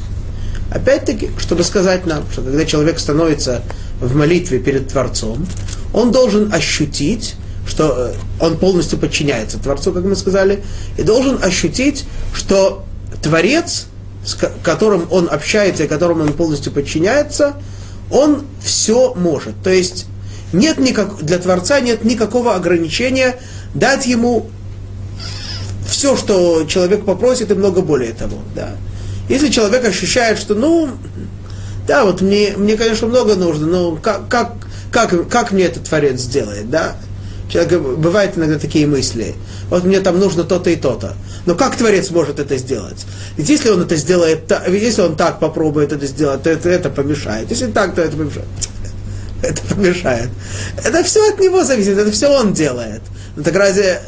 Опять-таки, 0.72 1.32
чтобы 1.38 1.64
сказать 1.64 2.06
нам, 2.06 2.24
что 2.32 2.42
когда 2.42 2.66
человек 2.66 3.00
становится 3.00 3.62
в 4.00 4.16
молитве 4.16 4.60
перед 4.60 4.88
Творцом, 4.88 5.46
он 5.94 6.12
должен 6.12 6.54
ощутить, 6.54 7.36
что 7.68 7.94
э, 7.98 8.14
он 8.40 8.58
полностью 8.58 8.98
подчиняется 8.98 9.60
Творцу, 9.60 9.92
как 9.92 10.06
мы 10.06 10.16
сказали, 10.16 10.64
и 10.98 11.04
должен 11.04 11.44
ощутить, 11.44 12.06
что 12.34 12.86
Творец, 13.22 13.88
с 14.26 14.36
которым 14.64 15.08
он 15.12 15.28
общается 15.32 15.84
и 15.84 15.88
которому 15.88 16.24
он 16.24 16.34
полностью 16.34 16.72
подчиняется, 16.72 17.56
он 18.12 18.46
все 18.64 19.14
может. 19.14 19.56
То 19.64 19.70
есть 19.70 20.06
нет 20.54 20.78
никак, 20.78 21.24
для 21.24 21.40
Творца 21.40 21.80
нет 21.80 22.04
никакого 22.04 22.56
ограничения 22.56 23.38
дать 23.74 24.06
ему 24.06 24.50
все, 25.88 26.16
что 26.16 26.66
человек 26.66 27.06
попросит, 27.06 27.52
и 27.52 27.54
много 27.54 27.82
более 27.82 28.14
того. 28.14 28.38
Да. 28.56 28.72
Если 29.30 29.50
человек 29.50 29.86
ощущает, 29.86 30.40
что, 30.40 30.56
ну, 30.56 30.90
да, 31.88 32.06
вот 32.06 32.22
мне, 32.22 32.54
мне 32.58 32.78
конечно, 32.78 33.08
много 33.08 33.36
нужно, 33.36 33.68
но 33.68 33.96
как, 33.96 34.28
как, 34.30 34.54
как, 34.92 35.30
как 35.30 35.52
мне 35.52 35.66
этот 35.66 35.84
Творец 35.84 36.22
сделает, 36.22 36.70
да? 36.70 36.96
Человек, 37.52 37.82
бывают 37.82 38.38
иногда 38.38 38.58
такие 38.58 38.88
мысли. 38.88 39.36
Вот 39.70 39.84
мне 39.84 40.00
там 40.00 40.18
нужно 40.18 40.46
то-то 40.46 40.70
и 40.70 40.78
то-то. 40.78 41.16
Но 41.46 41.54
как 41.54 41.76
Творец 41.76 42.10
может 42.10 42.40
это 42.40 42.58
сделать? 42.58 43.06
Ведь 43.36 43.50
если 43.50 43.70
он 43.70 43.82
это 43.82 43.98
сделает, 43.98 44.50
если 44.70 45.02
он 45.02 45.18
так 45.18 45.40
попробует 45.40 45.92
это 45.92 46.06
сделать, 46.08 46.44
то 46.44 46.50
это, 46.50 46.70
это 46.70 46.90
помешает. 46.90 47.50
Если 47.50 47.68
так, 47.68 47.94
то 47.94 48.02
это 48.02 48.16
помешает. 48.16 48.48
Это 49.42 49.62
помешает. 49.74 50.30
Это 50.78 51.04
все 51.04 51.28
от 51.34 51.40
него 51.40 51.64
зависит, 51.64 51.98
это 51.98 52.12
все 52.12 52.28
он 52.28 52.54
делает. 52.54 53.02
Но 53.36 53.42
так 53.42 53.56
разве 53.56 54.00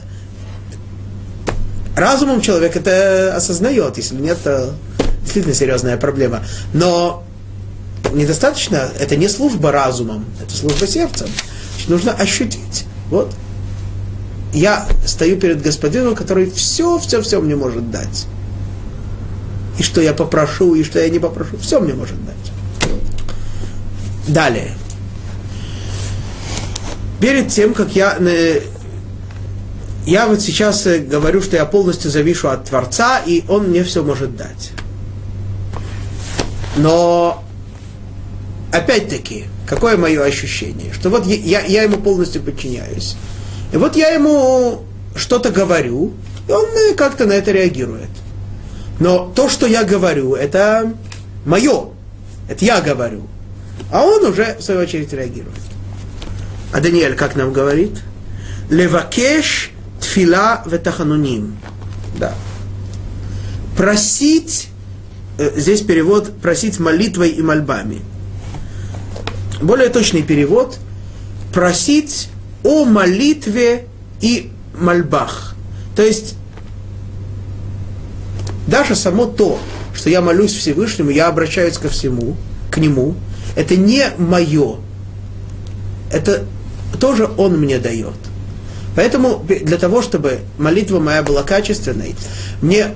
разумом 1.95 2.39
человек 2.39 2.75
это 2.75 3.33
осознает, 3.35 3.97
если 3.97 4.13
нет, 4.13 4.37
то 4.43 4.75
действительно 5.23 5.55
серьезная 5.55 5.97
проблема. 5.97 6.43
Но 6.71 7.23
недостаточно, 8.13 8.91
это 8.99 9.15
не 9.15 9.27
служба 9.27 9.71
разумом, 9.71 10.23
это 10.39 10.55
служба 10.55 10.85
сердцем. 10.85 11.27
Нужно 11.87 12.11
ощутить. 12.11 12.85
Вот. 13.13 13.31
Я 14.53 14.87
стою 15.05 15.39
перед 15.39 15.61
господином, 15.61 16.15
который 16.15 16.49
все, 16.49 16.97
все, 16.97 17.21
все 17.21 17.39
мне 17.39 17.55
может 17.55 17.91
дать. 17.91 18.25
И 19.77 19.83
что 19.83 20.01
я 20.01 20.15
попрошу, 20.15 20.73
и 20.73 20.83
что 20.83 20.99
я 20.99 21.09
не 21.09 21.19
попрошу, 21.19 21.57
все 21.57 21.79
мне 21.79 21.93
может 21.93 22.17
дать. 22.25 22.91
Далее. 24.27 24.71
Перед 27.19 27.49
тем, 27.49 27.75
как 27.75 27.95
я... 27.95 28.17
Э, 28.19 28.61
я 30.07 30.25
вот 30.25 30.41
сейчас 30.41 30.87
э, 30.87 30.97
говорю, 30.97 31.43
что 31.43 31.55
я 31.55 31.65
полностью 31.65 32.09
завишу 32.09 32.49
от 32.49 32.65
Творца, 32.65 33.19
и 33.23 33.43
Он 33.47 33.69
мне 33.69 33.83
все 33.83 34.01
может 34.01 34.35
дать. 34.35 34.71
Но 36.77 37.42
опять-таки, 38.73 39.45
какое 39.67 39.97
мое 39.97 40.23
ощущение? 40.23 40.91
Что 40.91 41.09
вот 41.09 41.25
я, 41.27 41.61
я 41.61 41.83
ему 41.83 41.97
полностью 41.97 42.41
подчиняюсь. 42.41 43.15
И 43.71 43.77
вот 43.77 43.95
я 43.95 44.09
ему 44.09 44.83
что-то 45.15 45.51
говорю, 45.51 46.13
и 46.47 46.51
он 46.51 46.65
э, 46.65 46.95
как-то 46.95 47.25
на 47.25 47.33
это 47.33 47.51
реагирует. 47.51 48.09
Но 48.99 49.31
то, 49.35 49.47
что 49.47 49.67
я 49.67 49.83
говорю, 49.83 50.35
это 50.35 50.93
мое. 51.45 51.89
Это 52.49 52.65
я 52.65 52.81
говорю. 52.81 53.27
А 53.91 54.03
он 54.03 54.25
уже, 54.25 54.57
в 54.59 54.63
свою 54.63 54.81
очередь, 54.81 55.13
реагирует. 55.13 55.55
А 56.71 56.81
Даниэль 56.81 57.15
как 57.15 57.35
нам 57.35 57.53
говорит? 57.53 58.01
Левакеш 58.69 59.71
тфила 60.01 60.63
ветахануним. 60.65 61.57
Да. 62.17 62.33
Просить, 63.77 64.69
э, 65.37 65.51
здесь 65.55 65.81
перевод, 65.81 66.39
просить 66.41 66.79
молитвой 66.79 67.29
и 67.29 67.41
мольбами– 67.43 68.01
более 69.63 69.89
точный 69.89 70.23
перевод– 70.23 70.77
просить 71.53 72.29
о 72.63 72.83
молитве 72.85 73.85
и 74.21 74.51
мольбах. 74.77 75.55
То 75.95 76.01
есть 76.01 76.35
даже 78.67 78.95
само 78.95 79.25
то, 79.25 79.59
что 79.93 80.09
я 80.09 80.21
молюсь 80.21 80.53
Всевышнему, 80.53 81.11
я 81.11 81.27
обращаюсь 81.27 81.77
ко 81.77 81.89
всему, 81.89 82.35
к 82.71 82.77
Нему, 82.77 83.15
это 83.55 83.75
не 83.75 84.09
мое. 84.17 84.77
Это 86.11 86.43
тоже 86.99 87.29
Он 87.37 87.59
мне 87.59 87.77
дает. 87.77 88.15
Поэтому 88.95 89.43
для 89.43 89.77
того, 89.77 90.01
чтобы 90.01 90.39
молитва 90.57 90.99
моя 90.99 91.23
была 91.23 91.43
качественной, 91.43 92.15
мне 92.61 92.95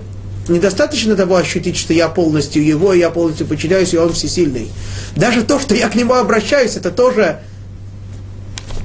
недостаточно 0.49 1.15
того 1.15 1.35
ощутить, 1.35 1.77
что 1.77 1.93
я 1.93 2.07
полностью 2.09 2.65
его, 2.65 2.93
я 2.93 3.09
полностью 3.09 3.47
подчиняюсь, 3.47 3.93
и 3.93 3.97
он 3.97 4.13
всесильный. 4.13 4.69
Даже 5.15 5.43
то, 5.43 5.59
что 5.59 5.75
я 5.75 5.89
к 5.89 5.95
нему 5.95 6.13
обращаюсь, 6.13 6.75
это 6.75 6.91
тоже 6.91 7.39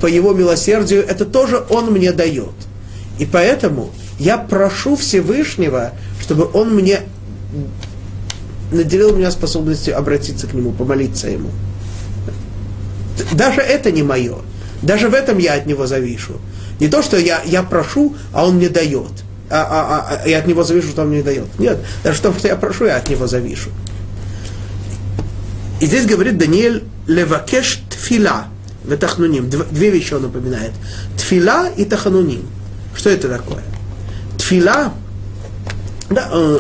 по 0.01 0.07
его 0.07 0.33
милосердию, 0.33 1.05
это 1.07 1.25
тоже 1.25 1.65
он 1.71 1.93
мне 1.93 2.13
дает. 2.13 2.55
И 3.19 3.27
поэтому 3.27 3.91
я 4.19 4.39
прошу 4.39 4.97
Всевышнего, 4.97 5.93
чтобы 6.21 6.49
он 6.53 6.75
мне 6.75 7.01
наделил 8.73 9.15
меня 9.15 9.31
способностью 9.31 9.97
обратиться 9.97 10.47
к 10.47 10.55
нему, 10.55 10.73
помолиться 10.73 11.29
ему. 11.29 11.51
Даже 13.33 13.61
это 13.61 13.93
не 13.93 14.03
мое. 14.03 14.39
Даже 14.81 15.09
в 15.09 15.15
этом 15.15 15.39
я 15.39 15.55
от 15.55 15.67
него 15.67 15.87
завишу. 15.87 16.35
Не 16.81 16.89
то, 16.89 17.03
что 17.03 17.17
я, 17.17 17.43
я 17.45 17.63
прошу, 17.63 18.17
а 18.33 18.47
он 18.47 18.57
мне 18.57 18.69
дает 18.69 19.11
а, 19.55 20.09
а, 20.11 20.21
а, 20.25 20.29
я 20.29 20.39
от 20.39 20.47
него 20.47 20.65
завишу, 20.65 20.89
что 20.89 21.03
он 21.03 21.11
мне 21.11 21.23
дает. 21.23 21.59
Нет, 21.59 21.79
даже 22.03 22.17
в 22.17 22.39
что 22.39 22.49
я 22.49 22.57
прошу, 22.57 22.87
я 22.87 22.97
от 22.97 23.09
него 23.11 23.27
завишу. 23.27 23.69
И 25.81 25.87
здесь 25.87 26.07
говорит 26.07 26.39
Даниэль 26.39 26.85
левакеш 27.07 27.83
тфила 27.91 28.47
в. 28.85 29.51
Две 29.51 29.91
вещи 29.91 30.15
он 30.15 30.25
упоминает. 30.25 30.73
Тфила 31.19 31.69
и 31.77 31.85
тахануним. 31.85 32.47
Что 32.95 33.11
это 33.11 33.29
такое? 33.29 33.63
Тфила, 34.39 34.95
да, 36.09 36.29
э, 36.33 36.59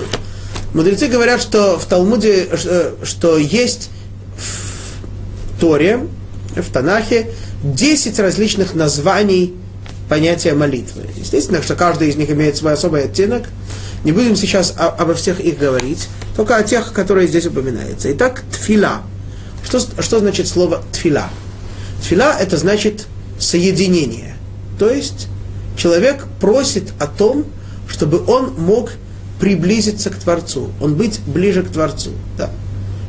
мудрецы 0.74 1.07
говорят, 1.07 1.40
что 1.40 1.78
в 1.78 1.86
Талмуде, 1.86 2.49
что, 2.57 2.95
что 3.05 3.38
есть 3.38 3.90
в 4.36 5.61
Торе, 5.61 6.07
в 6.57 6.70
Танахе, 6.70 7.30
10 7.62 8.18
различных 8.18 8.74
названий 8.74 9.55
понятие 10.09 10.55
молитвы. 10.55 11.03
Естественно, 11.16 11.62
что 11.62 11.74
каждый 11.74 12.09
из 12.09 12.16
них 12.16 12.30
имеет 12.30 12.57
свой 12.57 12.74
особый 12.74 13.05
оттенок. 13.05 13.44
Не 14.05 14.12
будем 14.12 14.36
сейчас 14.36 14.74
о, 14.76 14.88
обо 14.88 15.14
всех 15.14 15.40
их 15.40 15.59
говорить, 15.59 16.09
только 16.36 16.57
о 16.57 16.62
тех, 16.62 16.92
которые 16.92 17.28
здесь 17.28 17.46
упоминаются. 17.46 18.12
Итак, 18.12 18.42
тфила. 18.50 19.03
Что, 19.64 19.80
что 20.03 20.18
значит 20.18 20.48
слово 20.48 20.82
тфила? 20.92 21.30
Тфила 22.03 22.36
это 22.38 22.57
значит 22.57 23.07
соединение. 23.38 24.36
То 24.78 24.90
есть 24.90 25.28
человек 25.76 26.24
просит 26.40 26.92
о 26.98 27.07
том, 27.07 27.46
чтобы 27.88 28.24
он 28.26 28.55
мог 28.57 28.90
приблизиться 29.38 30.11
к 30.11 30.14
Творцу, 30.14 30.70
он 30.80 30.94
быть 30.94 31.20
ближе 31.26 31.62
к 31.62 31.70
Творцу. 31.70 32.11
Да. 32.38 32.50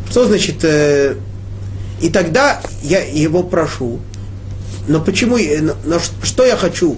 Что 0.10 0.26
значит? 0.26 0.64
Э, 0.64 1.16
и 2.02 2.10
тогда 2.10 2.60
я 2.82 3.04
его 3.04 3.44
прошу, 3.44 4.00
но 4.88 5.00
почему, 5.00 5.38
но, 5.38 5.76
но 5.86 6.00
что 6.24 6.46
я 6.46 6.58
хочу, 6.58 6.98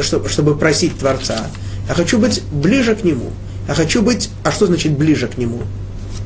чтобы, 0.00 0.56
просить 0.56 0.98
Творца? 0.98 1.46
Я 1.88 1.94
хочу 1.94 2.18
быть 2.18 2.42
ближе 2.50 2.94
к 2.94 3.04
Нему. 3.04 3.30
Я 3.66 3.74
хочу 3.74 4.02
быть, 4.02 4.30
а 4.44 4.50
что 4.50 4.66
значит 4.66 4.92
ближе 4.92 5.28
к 5.28 5.36
Нему? 5.36 5.62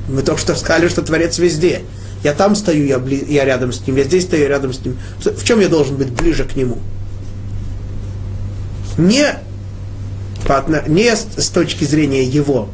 Мы 0.09 0.23
только 0.23 0.41
что 0.41 0.55
сказали, 0.55 0.89
что 0.89 1.03
Творец 1.03 1.39
везде. 1.39 1.83
Я 2.23 2.35
там 2.35 2.55
стою, 2.55 2.87
я, 2.87 2.99
бли, 2.99 3.25
я 3.29 3.45
рядом 3.45 3.73
с 3.73 3.85
Ним, 3.87 3.97
я 3.97 4.05
здесь 4.05 4.25
стою, 4.25 4.49
рядом 4.49 4.73
с 4.73 4.85
Ним. 4.85 4.97
В 5.19 5.45
чем 5.45 5.61
я 5.61 5.69
должен 5.69 5.97
быть 5.97 6.11
ближе 6.11 6.45
к 6.45 6.55
Нему? 6.55 6.79
Не, 8.97 9.35
не 10.87 11.17
с, 11.17 11.27
с 11.37 11.49
точки 11.49 11.85
зрения 11.85 12.23
Его, 12.23 12.69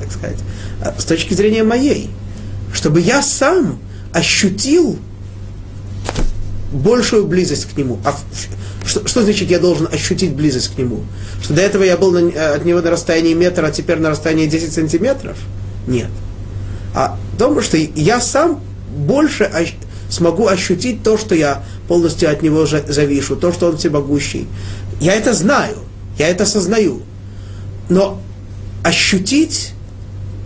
так 0.00 0.12
сказать, 0.12 0.38
а 0.80 0.94
с 0.96 1.04
точки 1.04 1.34
зрения 1.34 1.64
моей. 1.64 2.10
Чтобы 2.72 3.00
я 3.00 3.22
сам 3.22 3.80
ощутил 4.12 4.98
большую 6.72 7.26
близость 7.26 7.66
к 7.66 7.76
нему. 7.76 7.98
А 8.04 8.14
что, 8.84 9.06
что 9.06 9.22
значит 9.22 9.50
я 9.50 9.58
должен 9.58 9.88
ощутить 9.92 10.34
близость 10.34 10.74
к 10.74 10.78
нему? 10.78 11.04
Что 11.42 11.54
до 11.54 11.62
этого 11.62 11.82
я 11.82 11.96
был 11.96 12.10
на, 12.10 12.28
э, 12.30 12.54
от 12.54 12.64
него 12.64 12.80
на 12.80 12.90
расстоянии 12.90 13.34
метра, 13.34 13.66
а 13.66 13.70
теперь 13.70 13.98
на 13.98 14.10
расстоянии 14.10 14.46
10 14.46 14.72
сантиметров? 14.72 15.36
Нет. 15.86 16.08
А 16.94 17.18
том, 17.38 17.60
что 17.62 17.76
я 17.76 18.20
сам 18.20 18.60
больше 18.96 19.44
ощ, 19.44 19.74
смогу 20.10 20.46
ощутить 20.46 21.02
то, 21.02 21.16
что 21.16 21.34
я 21.34 21.62
полностью 21.88 22.30
от 22.30 22.42
него 22.42 22.66
завишу, 22.66 23.36
то, 23.36 23.52
что 23.52 23.68
он 23.68 23.78
всемогущий. 23.78 24.46
Я 25.00 25.14
это 25.14 25.32
знаю, 25.32 25.76
я 26.18 26.28
это 26.28 26.44
осознаю. 26.44 27.02
Но 27.88 28.20
ощутить 28.82 29.72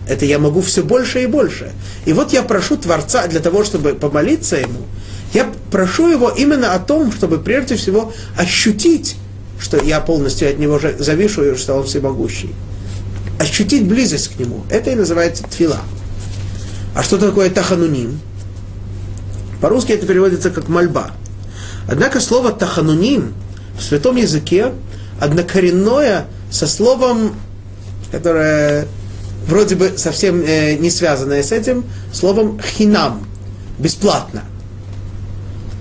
это 0.07 0.25
я 0.25 0.39
могу 0.39 0.61
все 0.61 0.83
больше 0.83 1.23
и 1.23 1.25
больше. 1.25 1.71
И 2.05 2.13
вот 2.13 2.31
я 2.31 2.41
прошу 2.41 2.77
Творца 2.77 3.27
для 3.27 3.39
того, 3.39 3.63
чтобы 3.63 3.93
помолиться 3.93 4.55
Ему, 4.55 4.85
прошу 5.71 6.09
его 6.09 6.29
именно 6.29 6.73
о 6.73 6.79
том, 6.79 7.11
чтобы 7.11 7.39
прежде 7.39 7.75
всего 7.75 8.13
ощутить, 8.37 9.17
что 9.59 9.77
я 9.83 9.99
полностью 9.99 10.49
от 10.49 10.59
него 10.59 10.79
завишу 10.99 11.43
и 11.43 11.55
что 11.55 11.75
он 11.75 11.85
всемогущий. 11.85 12.53
Ощутить 13.39 13.85
близость 13.87 14.29
к 14.29 14.39
нему. 14.39 14.63
Это 14.69 14.91
и 14.91 14.95
называется 14.95 15.43
твила. 15.43 15.79
А 16.95 17.03
что 17.03 17.17
такое 17.17 17.49
тахануним? 17.49 18.19
По-русски 19.61 19.91
это 19.91 20.05
переводится 20.05 20.49
как 20.49 20.67
мольба. 20.67 21.11
Однако 21.87 22.19
слово 22.19 22.51
тахануним 22.51 23.33
в 23.77 23.83
святом 23.83 24.15
языке 24.15 24.73
однокоренное 25.19 26.25
со 26.51 26.67
словом, 26.67 27.35
которое 28.11 28.87
вроде 29.47 29.75
бы 29.75 29.93
совсем 29.97 30.41
э, 30.41 30.75
не 30.75 30.89
связанное 30.89 31.41
с 31.41 31.51
этим, 31.51 31.85
словом 32.11 32.59
хинам, 32.59 33.27
бесплатно. 33.79 34.43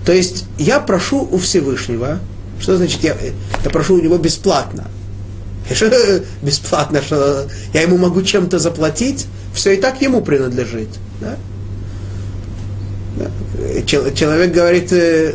То 0.07 0.13
есть 0.13 0.45
я 0.57 0.79
прошу 0.79 1.29
у 1.31 1.37
Всевышнего, 1.37 2.21
что 2.61 2.77
значит 2.77 3.03
я, 3.03 3.17
я 3.65 3.71
прошу 3.71 3.97
у 3.97 4.01
него 4.01 4.17
бесплатно? 4.17 4.85
Что 5.75 5.91
бесплатно, 6.43 7.03
что 7.03 7.49
я 7.75 7.83
ему 7.83 7.99
могу 7.99 8.23
чем-то 8.23 8.61
заплатить, 8.61 9.27
все 9.53 9.75
и 9.75 9.77
так 9.79 10.01
ему 10.01 10.23
принадлежит. 10.23 10.89
Да? 11.21 11.37
Человек 13.85 14.53
говорит, 14.53 14.93
э, 14.93 15.35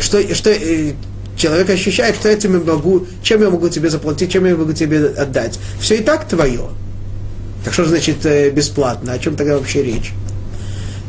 что, 0.00 0.34
что 0.34 0.50
э, 0.50 0.94
человек 1.36 1.70
ощущает, 1.70 2.16
что 2.16 2.28
этим 2.28 2.54
я 2.54 2.72
могу, 2.72 3.06
чем 3.22 3.40
я 3.40 3.50
могу 3.50 3.68
тебе 3.68 3.88
заплатить, 3.88 4.32
чем 4.32 4.46
я 4.46 4.56
могу 4.56 4.72
тебе 4.72 5.06
отдать. 5.10 5.60
Все 5.80 5.98
и 5.98 6.02
так 6.02 6.26
твое. 6.26 6.70
Так 7.64 7.72
что 7.72 7.84
значит 7.84 8.26
э, 8.26 8.50
бесплатно? 8.50 9.12
О 9.12 9.18
чем 9.20 9.36
тогда 9.36 9.56
вообще 9.58 9.84
речь? 9.84 10.12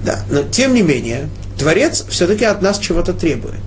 Да, 0.06 0.24
но 0.30 0.44
тем 0.44 0.76
не 0.76 0.84
менее, 0.84 1.28
Творец 1.64 2.04
все-таки 2.10 2.44
от 2.44 2.62
нас 2.62 2.78
чего-то 2.78 3.14
требует. 3.14 3.62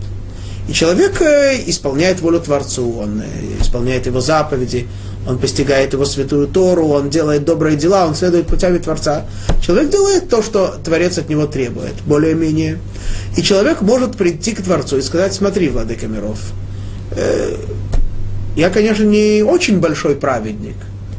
И 0.68 0.72
человек 0.74 1.22
исполняет 1.66 2.20
волю 2.20 2.40
Творцу, 2.40 2.92
он 2.99 3.22
исполняет 3.59 4.05
его 4.05 4.20
заповеди, 4.20 4.86
он 5.26 5.38
постигает 5.38 5.94
его 5.94 6.05
святую 6.05 6.47
Тору, 6.47 6.88
он 6.88 7.09
делает 7.09 7.47
добрые 7.47 7.76
дела, 7.76 8.07
он 8.07 8.14
следует 8.14 8.49
путями 8.49 8.76
Творца. 8.76 9.24
Человек 9.64 9.90
делает 9.90 10.28
то, 10.28 10.42
что 10.42 10.76
Творец 10.84 11.16
от 11.16 11.30
него 11.30 11.47
требует, 11.47 11.94
более-менее. 12.05 12.78
И 13.34 13.42
человек 13.42 13.80
может 13.80 14.14
прийти 14.18 14.53
к 14.53 14.61
Творцу 14.61 14.99
и 14.99 15.03
сказать, 15.03 15.32
смотри, 15.32 15.70
Владыка 15.70 16.07
миров, 16.07 16.38
э, 17.12 17.57
я, 18.57 18.68
конечно, 18.68 19.05
не 19.05 19.42
очень 19.42 19.80
большой 19.80 20.16
праведник, 20.16 20.76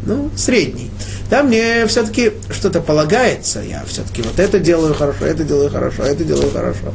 ну, 0.08 0.32
средний. 0.36 0.89
Да, 1.30 1.43
мне 1.43 1.86
все-таки 1.88 2.32
что-то 2.49 2.80
полагается, 2.80 3.62
я 3.62 3.84
все-таки 3.86 4.22
вот 4.22 4.39
это 4.39 4.60
делаю 4.60 4.93
хорошо, 4.93 5.26
это 5.26 5.43
делаю 5.43 5.70
хорошо, 5.70 6.03
это 6.03 6.24
делаю 6.24 6.49
хорошо. 6.49 6.93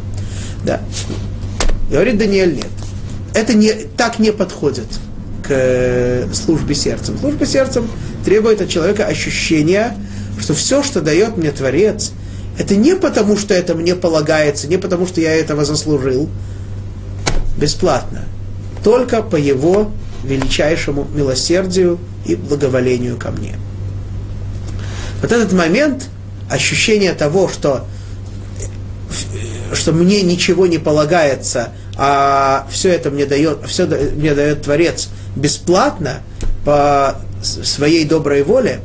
Да. 0.65 0.81
Говорит 1.91 2.19
Даниэль, 2.19 2.55
нет. 2.55 2.67
Это 3.35 3.55
не, 3.55 3.73
так 3.97 4.19
не 4.19 4.33
подходит 4.33 4.87
к 5.43 5.49
э, 5.51 6.27
службе 6.33 6.75
сердцем. 6.75 7.19
Служба 7.19 7.45
сердцем 7.45 7.89
требует 8.25 8.63
от 8.63 8.69
человека 8.69 9.07
ощущения, 9.07 9.95
что 10.41 10.55
все, 10.55 10.83
что 10.83 11.03
дает 11.03 11.37
мне 11.37 11.51
Творец, 11.51 12.13
это 12.59 12.77
не 12.77 12.97
потому, 12.97 13.37
что 13.37 13.53
это 13.53 13.75
мне 13.75 13.95
полагается, 13.95 14.69
не 14.69 14.79
потому, 14.79 15.07
что 15.07 15.21
я 15.21 15.35
этого 15.35 15.65
заслужил, 15.65 16.29
бесплатно, 17.59 18.25
только 18.83 19.23
по 19.23 19.37
его 19.37 19.91
величайшему 20.25 21.07
милосердию 21.15 21.99
и 22.25 22.37
благоволению 22.37 23.17
ко 23.17 23.31
мне. 23.31 23.57
Вот 25.21 25.33
этот 25.33 25.53
момент, 25.53 26.09
ощущение 26.51 27.13
того, 27.13 27.49
что, 27.49 27.87
что 29.73 29.93
мне 29.93 30.23
ничего 30.23 30.67
не 30.67 30.79
полагается, 30.79 31.71
а 31.97 32.67
все 32.71 32.91
это 32.91 33.11
мне 33.11 33.27
дает, 33.27 33.59
все 33.67 33.87
мне 33.87 34.35
дает 34.35 34.63
Творец– 34.63 35.09
бесплатно 35.37 36.21
по 36.65 37.17
своей 37.43 38.05
доброй 38.05 38.43
воле, 38.43 38.81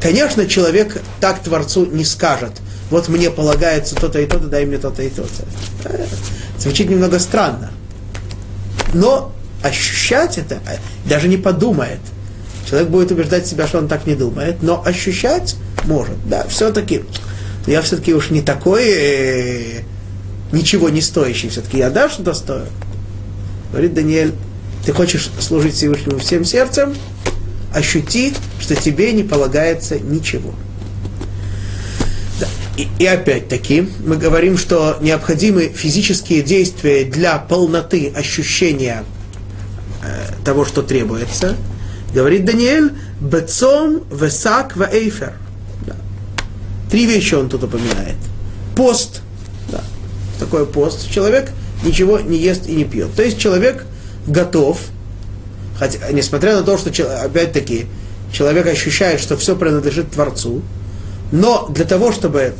конечно, 0.00 0.46
человек 0.46 1.00
так 1.20 1.42
Творцу 1.42 1.86
не 1.86 2.04
скажет. 2.04 2.52
Вот 2.90 3.08
мне 3.08 3.30
полагается 3.30 3.94
то-то 3.94 4.20
и 4.20 4.26
то-то, 4.26 4.46
дай 4.46 4.66
мне 4.66 4.78
то-то 4.78 5.02
и 5.02 5.08
то-то. 5.08 5.44
Звучит 6.58 6.90
немного 6.90 7.18
странно. 7.18 7.70
Но 8.92 9.32
ощущать 9.64 10.38
это 10.38 10.60
даже 11.06 11.26
не 11.26 11.38
подумает. 11.38 11.98
Человек 12.68 12.88
будет 12.90 13.10
убеждать 13.10 13.46
себя, 13.46 13.66
что 13.66 13.78
он 13.78 13.88
так 13.88 14.06
не 14.06 14.14
думает, 14.14 14.62
но 14.62 14.82
ощущать 14.84 15.56
может. 15.84 16.16
Да, 16.28 16.46
все-таки 16.48 17.02
я 17.66 17.82
все-таки 17.82 18.14
уж 18.14 18.30
не 18.30 18.42
такой 18.42 18.84
э, 18.86 19.80
ничего 20.52 20.90
не 20.90 21.00
стоящий, 21.00 21.48
все-таки 21.48 21.78
я 21.78 21.90
да 21.90 22.08
что-то 22.08 22.34
стою. 22.34 22.66
Говорит 23.72 23.94
Даниэль, 23.94 24.34
ты 24.84 24.92
хочешь 24.92 25.30
служить 25.40 25.74
Всевышнему 25.74 26.18
всем 26.18 26.44
сердцем, 26.44 26.94
ощути, 27.74 28.34
что 28.60 28.76
тебе 28.76 29.12
не 29.12 29.24
полагается 29.24 29.98
ничего. 29.98 30.54
И, 32.76 32.88
и 32.98 33.06
опять-таки 33.06 33.88
мы 34.04 34.16
говорим, 34.16 34.58
что 34.58 34.98
необходимы 35.00 35.68
физические 35.68 36.42
действия 36.42 37.04
для 37.04 37.38
полноты 37.38 38.12
ощущения 38.14 39.04
э, 39.04 39.13
того, 40.44 40.64
что 40.64 40.82
требуется. 40.82 41.56
Говорит 42.14 42.44
Даниэль, 42.44 42.92
бецом, 43.20 44.02
весак, 44.12 44.76
ваэйфер. 44.76 45.32
Да. 45.86 45.96
Три 46.90 47.06
вещи 47.06 47.34
он 47.34 47.48
тут 47.48 47.64
упоминает. 47.64 48.16
Пост. 48.76 49.22
Да. 49.70 49.82
Такой 50.38 50.66
пост. 50.66 51.10
Человек 51.10 51.50
ничего 51.84 52.20
не 52.20 52.38
ест 52.38 52.66
и 52.66 52.74
не 52.74 52.84
пьет. 52.84 53.14
То 53.14 53.22
есть 53.22 53.38
человек 53.38 53.84
готов, 54.26 54.80
хотя, 55.78 55.98
несмотря 56.12 56.56
на 56.56 56.62
то, 56.62 56.78
что, 56.78 56.90
опять-таки, 57.22 57.86
человек 58.32 58.66
ощущает, 58.66 59.20
что 59.20 59.36
все 59.36 59.56
принадлежит 59.56 60.12
Творцу, 60.12 60.62
но 61.32 61.66
для 61.68 61.84
того, 61.84 62.12
чтобы 62.12 62.54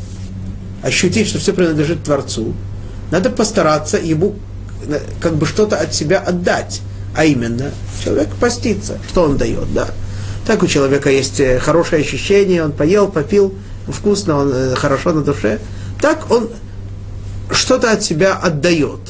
ощутить, 0.83 1.29
что 1.29 1.39
все 1.39 1.53
принадлежит 1.53 2.03
Творцу, 2.05 2.55
надо 3.11 3.31
постараться 3.31 3.99
ему 3.99 4.35
как 5.21 5.37
бы 5.37 5.47
что-то 5.47 5.77
от 5.77 5.95
себя 5.95 6.19
отдать. 6.19 6.81
А 7.15 7.25
именно, 7.25 7.71
человек 8.03 8.31
постится. 8.41 8.99
Что 9.09 9.25
он 9.25 9.37
дает, 9.37 9.73
да? 9.73 9.89
Так 10.47 10.63
у 10.63 10.67
человека 10.67 11.11
есть 11.11 11.41
э, 11.41 11.59
хорошее 11.59 12.03
ощущение, 12.03 12.65
он 12.65 12.73
поел, 12.73 13.09
попил, 13.09 13.55
вкусно, 13.89 14.37
он 14.37 14.53
э, 14.53 14.75
хорошо 14.75 15.13
на 15.13 15.23
душе. 15.23 15.59
Так 16.01 16.31
он 16.31 16.51
что-то 17.51 17.93
от 17.93 18.03
себя 18.03 18.35
отдает. 18.35 19.01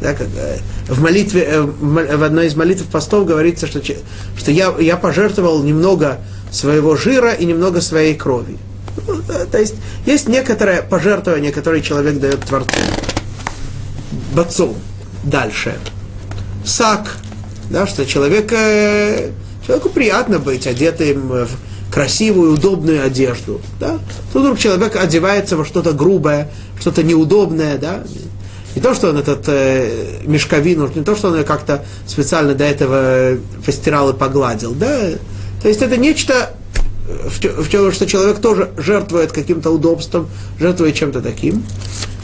Да, 0.00 0.14
как, 0.14 0.26
э, 0.36 0.58
в 0.88 1.00
молитве, 1.00 1.60
в 1.60 2.22
одной 2.22 2.46
из 2.46 2.56
молитв 2.56 2.84
постов 2.86 3.26
говорится, 3.26 3.66
что, 3.66 3.80
что 3.80 4.50
я, 4.50 4.74
я 4.80 4.96
пожертвовал 4.96 5.62
немного 5.62 6.18
своего 6.50 6.96
жира 6.96 7.32
и 7.32 7.44
немного 7.44 7.80
своей 7.80 8.14
крови. 8.14 8.58
Ну, 9.06 9.22
то 9.50 9.58
есть 9.58 9.74
есть 10.06 10.28
некоторое 10.28 10.82
пожертвование, 10.82 11.52
которое 11.52 11.80
человек 11.80 12.18
дает 12.18 12.40
Творцу. 12.40 12.74
Бацу. 14.34 14.74
Дальше. 15.24 15.74
Сак. 16.64 17.16
Да, 17.70 17.86
что 17.86 18.04
человек, 18.04 18.52
э, 18.52 19.30
человеку 19.66 19.88
приятно 19.88 20.38
быть 20.38 20.66
одетым 20.66 21.28
в 21.28 21.48
красивую, 21.94 22.54
удобную 22.54 23.04
одежду. 23.04 23.60
Да? 23.78 23.98
Тут 24.32 24.42
вдруг 24.42 24.58
человек 24.58 24.96
одевается 24.96 25.56
во 25.56 25.64
что-то 25.64 25.92
грубое, 25.92 26.50
что-то 26.80 27.02
неудобное, 27.02 27.78
да? 27.78 28.02
Не 28.74 28.82
то, 28.82 28.94
что 28.94 29.10
он 29.10 29.18
этот 29.18 29.44
э, 29.46 30.20
мешковину, 30.24 30.90
не 30.92 31.04
то, 31.04 31.14
что 31.14 31.28
он 31.28 31.36
ее 31.36 31.44
как-то 31.44 31.84
специально 32.06 32.54
до 32.54 32.64
этого 32.64 33.38
постирал 33.64 34.10
и 34.10 34.12
погладил, 34.12 34.72
да. 34.72 35.10
То 35.62 35.68
есть 35.68 35.80
это 35.82 35.96
нечто, 35.96 36.54
в, 37.06 37.40
в 37.40 37.92
что 37.92 38.06
человек 38.06 38.40
тоже 38.40 38.70
жертвует 38.76 39.30
каким-то 39.30 39.70
удобством, 39.70 40.28
жертвует 40.58 40.96
чем-то 40.96 41.22
таким, 41.22 41.64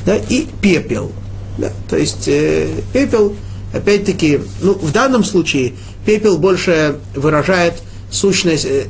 да, 0.04 0.16
и 0.16 0.46
пепел. 0.60 1.12
Да, 1.58 1.70
то 1.88 1.96
есть 1.96 2.26
э, 2.26 2.68
пепел, 2.92 3.36
опять-таки, 3.72 4.40
ну, 4.60 4.74
в 4.74 4.92
данном 4.92 5.24
случае 5.24 5.74
пепел 6.04 6.38
больше 6.38 6.96
выражает 7.14 7.74
сущность, 8.10 8.64
э, 8.64 8.86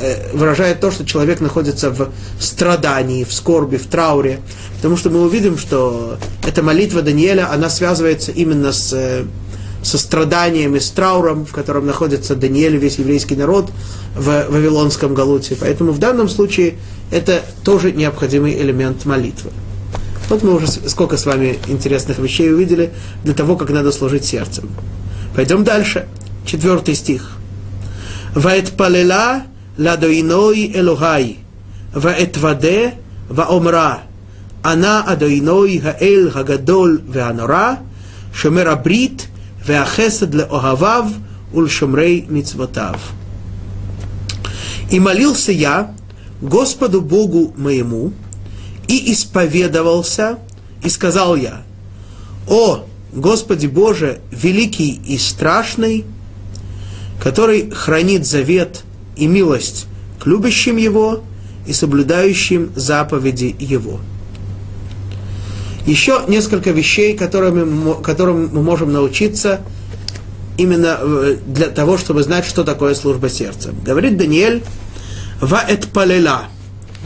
Э, 0.00 0.30
выражает 0.32 0.80
то, 0.80 0.92
что 0.92 1.04
человек 1.04 1.40
находится 1.40 1.90
в 1.90 2.10
страдании, 2.38 3.24
в 3.24 3.32
скорби, 3.32 3.78
в 3.78 3.86
трауре. 3.86 4.40
Потому 4.76 4.96
что 4.96 5.10
мы 5.10 5.22
увидим, 5.22 5.58
что 5.58 6.18
эта 6.46 6.62
молитва 6.62 7.02
Даниэля, 7.02 7.50
она 7.52 7.68
связывается 7.68 8.30
именно 8.30 8.72
с, 8.72 8.92
э, 8.92 9.24
со 9.82 9.98
страданием 9.98 10.76
и 10.76 10.80
с 10.80 10.90
трауром, 10.90 11.46
в 11.46 11.52
котором 11.52 11.84
находится 11.86 12.36
Даниэль 12.36 12.76
и 12.76 12.78
весь 12.78 12.98
еврейский 12.98 13.34
народ 13.34 13.70
в 14.14 14.46
Вавилонском 14.48 15.14
Галуте. 15.14 15.56
Поэтому 15.58 15.90
в 15.90 15.98
данном 15.98 16.28
случае 16.28 16.74
это 17.10 17.42
тоже 17.64 17.90
необходимый 17.90 18.52
элемент 18.52 19.04
молитвы. 19.04 19.50
Вот 20.28 20.42
мы 20.42 20.56
уже 20.56 20.66
сколько 20.66 21.16
с 21.16 21.24
вами 21.24 21.58
интересных 21.68 22.18
вещей 22.18 22.52
увидели 22.52 22.92
для 23.24 23.34
того, 23.34 23.56
как 23.56 23.70
надо 23.70 23.92
служить 23.92 24.24
сердцем. 24.24 24.68
Пойдем 25.34 25.64
дальше. 25.64 26.06
Четвертый 26.44 26.94
стих. 26.94 27.36
Ваэт 28.34 28.72
палела 28.72 29.42
ладоиной 29.78 30.72
элухай, 30.74 31.38
ваэт 31.94 32.36
ваде 32.36 32.94
ваомра, 33.28 34.00
она 34.62 35.02
адоиной 35.02 35.78
хаэль 35.78 36.30
хагадоль 36.30 37.00
веанора, 37.06 37.78
шумера 38.34 38.76
брит 38.76 39.28
веахесед 39.66 40.34
леохавав 40.34 41.08
ульшумрей 41.52 42.26
мицвотав. 42.28 43.00
И 44.90 45.00
молился 45.00 45.52
я 45.52 45.94
Господу 46.40 47.00
Богу 47.00 47.54
моему, 47.56 48.12
и 48.88 49.12
исповедовался, 49.12 50.38
и 50.82 50.88
сказал 50.88 51.36
я, 51.36 51.62
«О, 52.48 52.84
Господи 53.12 53.66
Боже, 53.66 54.20
великий 54.30 55.00
и 55.06 55.18
страшный, 55.18 56.04
который 57.22 57.70
хранит 57.70 58.26
завет 58.26 58.82
и 59.16 59.26
милость 59.26 59.86
к 60.18 60.26
любящим 60.26 60.76
Его 60.76 61.22
и 61.66 61.72
соблюдающим 61.72 62.72
заповеди 62.74 63.54
Его». 63.58 64.00
Еще 65.86 66.22
несколько 66.28 66.70
вещей, 66.70 67.16
которыми, 67.16 68.02
которым 68.02 68.50
мы 68.52 68.62
можем 68.62 68.92
научиться 68.92 69.60
именно 70.58 70.98
э, 71.00 71.36
для 71.46 71.68
того, 71.68 71.96
чтобы 71.96 72.22
знать, 72.22 72.44
что 72.44 72.62
такое 72.62 72.94
служба 72.94 73.30
сердца. 73.30 73.70
Говорит 73.86 74.18
Даниэль, 74.18 74.62
«Ва 75.40 75.64
эт 75.66 75.88
палела». 75.88 76.48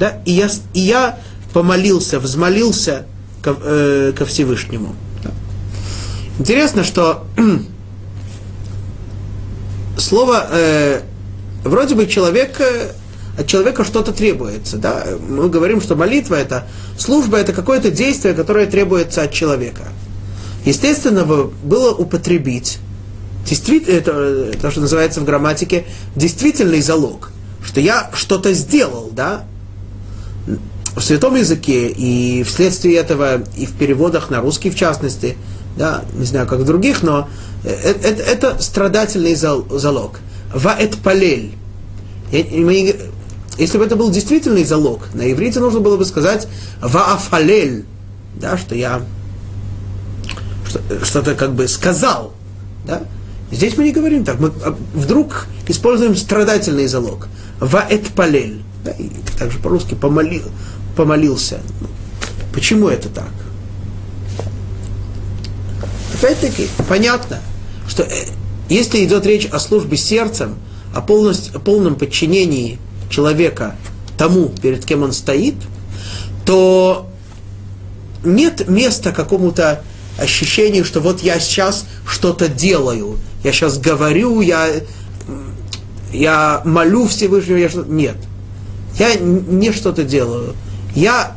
Да? 0.00 0.20
И, 0.24 0.32
я, 0.32 0.48
и 0.74 0.80
я 0.80 1.20
помолился, 1.52 2.18
взмолился 2.18 3.06
ко, 3.42 3.56
э, 3.62 4.12
ко 4.16 4.24
Всевышнему. 4.24 4.94
Интересно, 6.38 6.82
что 6.82 7.26
слово 9.98 10.46
э, 10.50 11.00
вроде 11.64 11.94
бы 11.94 12.06
человек 12.06 12.60
э, 12.60 12.92
от 13.38 13.46
человека 13.46 13.84
что-то 13.84 14.12
требуется. 14.12 14.76
Да? 14.76 15.04
Мы 15.28 15.48
говорим, 15.48 15.80
что 15.80 15.94
молитва 15.94 16.36
это 16.36 16.66
служба, 16.98 17.36
это 17.36 17.52
какое-то 17.52 17.90
действие, 17.90 18.34
которое 18.34 18.66
требуется 18.66 19.22
от 19.22 19.32
человека. 19.32 19.84
Естественно, 20.64 21.24
было 21.24 21.92
употребить 21.92 22.78
действительно, 23.48 23.96
это 23.96 24.58
то, 24.60 24.70
что 24.70 24.80
называется 24.80 25.20
в 25.20 25.24
грамматике, 25.24 25.84
действительный 26.16 26.80
залог, 26.80 27.30
что 27.64 27.80
я 27.80 28.10
что-то 28.14 28.52
сделал, 28.52 29.10
да, 29.12 29.44
в 30.94 31.00
святом 31.00 31.36
языке 31.36 31.88
и 31.88 32.42
вследствие 32.42 32.96
этого 32.96 33.42
и 33.56 33.66
в 33.66 33.72
переводах 33.72 34.30
на 34.30 34.40
русский 34.40 34.70
в 34.70 34.76
частности, 34.76 35.36
да, 35.76 36.04
не 36.14 36.24
знаю, 36.24 36.46
как 36.46 36.60
в 36.60 36.64
других, 36.64 37.02
но 37.02 37.28
это, 37.64 38.08
это, 38.08 38.22
это 38.22 38.62
страдательный 38.62 39.34
залог. 39.34 40.20
Ваэт 40.54 40.96
палель. 40.98 41.52
Если 42.30 43.78
бы 43.78 43.84
это 43.84 43.96
был 43.96 44.10
действительный 44.10 44.64
залог, 44.64 45.08
на 45.14 45.30
иврите 45.30 45.60
нужно 45.60 45.80
было 45.80 45.96
бы 45.96 46.04
сказать 46.04 46.48
ваафалель, 46.80 47.84
да, 48.36 48.56
что 48.56 48.74
я 48.74 49.02
что-то 51.02 51.34
как 51.34 51.54
бы 51.54 51.68
сказал. 51.68 52.32
Да? 52.86 53.02
Здесь 53.50 53.76
мы 53.76 53.84
не 53.84 53.92
говорим 53.92 54.24
так, 54.24 54.40
мы 54.40 54.50
а, 54.64 54.74
вдруг 54.94 55.46
используем 55.68 56.16
страдательный 56.16 56.86
залог. 56.86 57.28
Ваэт 57.60 58.08
палель. 58.08 58.62
Да, 58.84 58.90
и 58.92 59.10
также 59.38 59.60
по-русски 59.60 59.94
помолил, 59.94 60.42
помолился. 60.96 61.60
Почему 62.52 62.88
это 62.88 63.08
так? 63.08 63.30
Опять-таки, 66.14 66.68
понятно, 66.88 67.40
что 67.88 68.02
э, 68.02 68.26
если 68.68 69.04
идет 69.04 69.26
речь 69.26 69.46
о 69.46 69.58
службе 69.58 69.96
сердцем, 69.96 70.56
о, 70.94 71.00
полностью, 71.00 71.56
о 71.56 71.58
полном 71.58 71.96
подчинении 71.96 72.78
человека 73.10 73.74
тому, 74.16 74.48
перед 74.48 74.84
кем 74.84 75.02
он 75.02 75.12
стоит, 75.12 75.54
то 76.44 77.08
нет 78.24 78.68
места 78.68 79.12
какому-то 79.12 79.82
ощущению, 80.18 80.84
что 80.84 81.00
вот 81.00 81.22
я 81.22 81.40
сейчас 81.40 81.86
что-то 82.06 82.48
делаю, 82.48 83.18
я 83.42 83.52
сейчас 83.52 83.78
говорю, 83.78 84.40
я, 84.40 84.68
я 86.12 86.62
молю 86.64 87.08
Всевышнего, 87.08 87.56
я 87.56 87.68
что 87.68 87.82
Нет. 87.82 88.16
Я 88.98 89.14
не 89.14 89.72
что-то 89.72 90.04
делаю. 90.04 90.54
Я... 90.94 91.36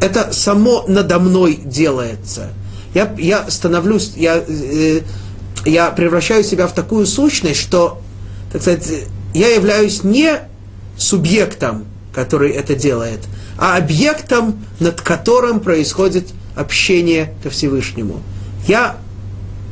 Это 0.00 0.32
само 0.32 0.84
надо 0.88 1.18
мной 1.18 1.60
делается. 1.64 2.50
Я, 2.92 3.14
я 3.18 3.48
становлюсь, 3.50 4.12
я, 4.16 4.42
э, 4.46 5.00
я 5.64 5.90
превращаю 5.90 6.44
себя 6.44 6.66
в 6.66 6.74
такую 6.74 7.06
сущность, 7.06 7.60
что, 7.60 8.02
так 8.52 8.62
сказать, 8.62 8.88
я 9.32 9.48
являюсь 9.48 10.02
не 10.02 10.40
субъектом, 10.98 11.86
который 12.12 12.50
это 12.50 12.74
делает, 12.74 13.20
а 13.58 13.76
объектом, 13.76 14.64
над 14.80 15.00
которым 15.00 15.60
происходит 15.60 16.28
общение 16.56 17.34
ко 17.42 17.50
Всевышнему. 17.50 18.20
Я 18.66 18.96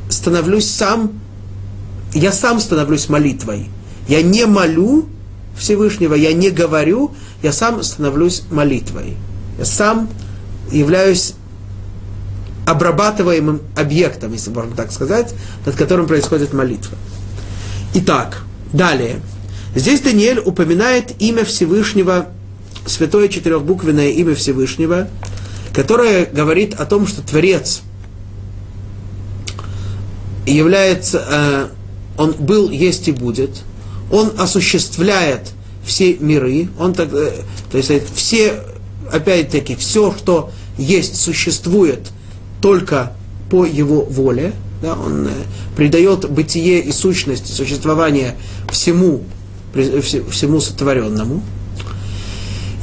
становлюсь 0.09 0.69
сам, 0.69 1.19
я 2.13 2.31
сам 2.31 2.59
становлюсь 2.59 3.09
молитвой. 3.09 3.69
Я 4.07 4.21
не 4.21 4.45
молю 4.45 5.07
Всевышнего, 5.57 6.15
я 6.15 6.33
не 6.33 6.49
говорю, 6.49 7.13
я 7.41 7.51
сам 7.51 7.81
становлюсь 7.83 8.43
молитвой. 8.51 9.17
Я 9.57 9.65
сам 9.65 10.09
являюсь 10.71 11.33
обрабатываемым 12.65 13.61
объектом, 13.75 14.33
если 14.33 14.51
можно 14.51 14.75
так 14.75 14.91
сказать, 14.91 15.33
над 15.65 15.75
которым 15.75 16.07
происходит 16.07 16.53
молитва. 16.53 16.97
Итак, 17.93 18.43
далее. 18.71 19.19
Здесь 19.75 20.01
Даниэль 20.01 20.39
упоминает 20.39 21.19
имя 21.19 21.43
Всевышнего, 21.43 22.27
святое 22.85 23.27
четырехбуквенное 23.27 24.09
имя 24.09 24.35
Всевышнего, 24.35 25.07
которое 25.73 26.25
говорит 26.25 26.75
о 26.75 26.85
том, 26.85 27.07
что 27.07 27.21
Творец 27.21 27.81
является, 30.45 31.25
э, 31.29 31.67
он 32.17 32.33
был, 32.33 32.69
есть 32.69 33.07
и 33.07 33.11
будет, 33.11 33.61
он 34.11 34.33
осуществляет 34.37 35.51
все 35.83 36.15
миры, 36.19 36.69
он 36.79 36.93
так, 36.93 37.13
э, 37.13 37.31
то 37.71 37.77
есть 37.77 37.91
все, 38.13 38.61
опять-таки, 39.11 39.75
все, 39.75 40.13
что 40.17 40.51
есть, 40.77 41.19
существует 41.19 42.09
только 42.61 43.13
по 43.49 43.65
его 43.65 44.01
воле, 44.03 44.53
да, 44.81 44.93
он 44.93 45.27
э, 45.27 45.31
придает 45.75 46.29
бытие 46.29 46.79
и 46.81 46.91
сущность 46.91 47.53
существования 47.53 48.35
всему 48.71 49.23
всему 49.73 50.59
сотворенному. 50.59 51.41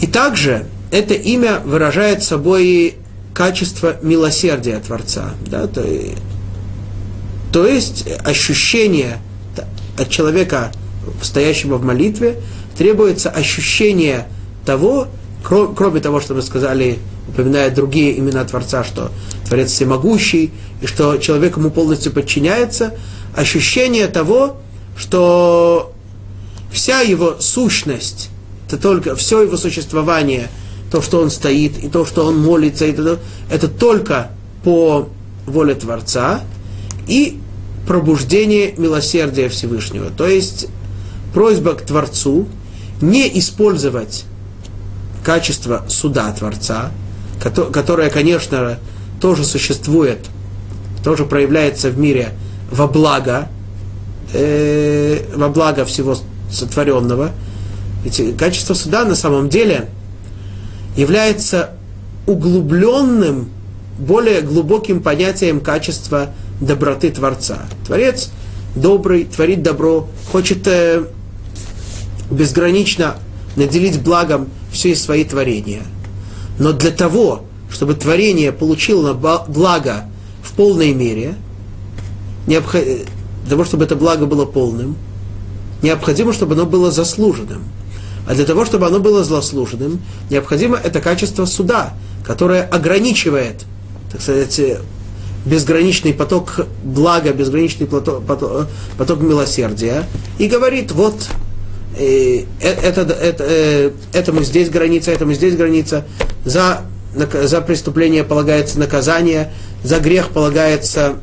И 0.01 0.07
также 0.07 0.67
это 0.91 1.15
имя 1.15 1.61
выражает 1.65 2.23
собой 2.23 2.97
качество 3.35 3.97
милосердия 4.03 4.79
Творца. 4.79 5.35
Да? 5.47 5.67
То, 5.67 5.85
то 7.53 7.67
есть 7.67 8.07
ощущение 8.25 9.19
от 9.99 10.09
человека, 10.09 10.73
стоящего 11.23 11.77
в 11.77 11.85
молитве, 11.85 12.41
требуется 12.79 13.29
ощущение 13.29 14.29
того, 14.65 15.09
кроме 15.43 16.01
того, 16.01 16.21
что 16.21 16.35
мы 16.35 16.43
сказали, 16.43 17.01
упоминая 17.29 17.71
другие 17.71 18.17
имена 18.19 18.45
Творца, 18.45 18.85
что 18.85 19.11
Творец 19.47 19.73
всемогущий, 19.73 20.53
и 20.81 20.87
что 20.87 21.17
человек 21.19 21.57
ему 21.57 21.71
полностью 21.71 22.13
подчиняется, 22.13 22.95
ощущение 23.35 24.07
того, 24.07 24.59
что 24.97 25.93
вся 26.71 27.01
его 27.01 27.37
сущность, 27.41 28.31
это 28.69 28.79
только 28.79 29.17
все 29.17 29.43
его 29.43 29.57
существование, 29.57 30.49
то, 30.93 31.03
что 31.03 31.21
он 31.21 31.31
стоит, 31.31 31.83
и 31.83 31.89
то, 31.89 32.07
что 32.07 32.27
он 32.27 32.41
молится, 32.41 32.85
это, 32.87 33.19
это 33.51 33.67
только 33.67 34.31
по 34.63 35.09
воле 35.47 35.75
Творца 35.75 36.43
и 37.09 37.39
пробуждение 37.89 38.75
милосердия 38.77 39.49
Всевышнего. 39.49 40.11
То 40.11 40.29
есть 40.29 40.69
просьба 41.35 41.73
к 41.73 41.83
Творцу 41.83 42.47
не 43.01 43.39
использовать 43.39 44.25
качество 45.25 45.85
суда 45.89 46.33
Творца, 46.33 46.91
которое, 47.41 48.11
конечно, 48.11 48.79
тоже 49.21 49.45
существует, 49.45 50.19
тоже 51.05 51.25
проявляется 51.25 51.91
в 51.91 51.99
мире 51.99 52.31
во 52.71 52.87
благо, 52.87 53.49
э, 54.33 55.21
во 55.35 55.49
благо 55.49 55.85
всего 55.85 56.17
сотворенного. 56.51 57.31
Ведь 58.05 58.37
качество 58.37 58.75
суда 58.75 59.05
на 59.05 59.15
самом 59.15 59.49
деле 59.49 59.89
является 60.97 61.71
углубленным, 62.27 63.51
более 63.99 64.43
глубоким 64.43 65.03
понятием 65.03 65.61
качества 65.61 66.31
доброты 66.61 67.11
Творца. 67.11 67.59
Творец 67.87 68.31
добрый, 68.75 69.25
творит 69.25 69.63
добро, 69.63 70.09
хочет 70.31 70.67
э, 70.67 71.05
безгранично 72.31 73.17
наделить 73.57 74.01
благом 74.01 74.49
все 74.73 74.95
свои 74.95 75.25
творения. 75.25 75.83
Но 76.59 76.73
для 76.73 76.91
того, 76.91 77.45
чтобы 77.71 77.95
творение 77.95 78.53
получило 78.53 79.13
благо 79.15 80.05
в 80.43 80.53
полной 80.53 80.93
мере, 80.93 81.35
для 82.47 82.61
того, 83.49 83.65
чтобы 83.65 83.85
это 83.85 83.97
благо 83.97 84.27
было 84.27 84.45
полным, 84.45 84.97
необходимо, 85.83 86.33
чтобы 86.33 86.55
оно 86.55 86.67
было 86.67 86.91
заслуженным. 86.91 87.63
А 88.27 88.35
для 88.35 88.45
того, 88.45 88.65
чтобы 88.65 88.87
оно 88.87 89.01
было 89.01 89.25
злослуженным, 89.25 90.01
необходимо 90.29 90.77
это 90.77 91.01
качество 91.01 91.47
суда, 91.47 91.95
которое 92.25 92.63
ограничивает, 92.63 93.65
так 94.13 94.21
сказать, 94.21 94.61
безграничный 95.47 96.13
поток 96.13 96.67
блага, 96.85 97.33
безграничный 97.33 97.87
поток, 97.87 98.25
поток, 98.27 98.67
поток 98.99 99.21
милосердия, 99.21 100.05
и 100.39 100.47
говорит, 100.47 100.93
вот, 100.93 101.29
э, 101.99 102.45
э 102.61 102.69
это, 102.69 103.03
это, 103.03 103.45
э, 103.45 103.91
этому 104.13 104.43
здесь 104.43 104.71
граница, 104.71 105.11
этому 105.11 105.33
здесь 105.33 105.57
граница, 105.57 106.07
за, 106.45 106.83
за 107.15 107.61
преступление 107.61 108.25
полагается 108.25 108.79
наказание, 108.79 109.53
за 109.83 109.99
грех 110.01 110.31
полагается 110.31 111.17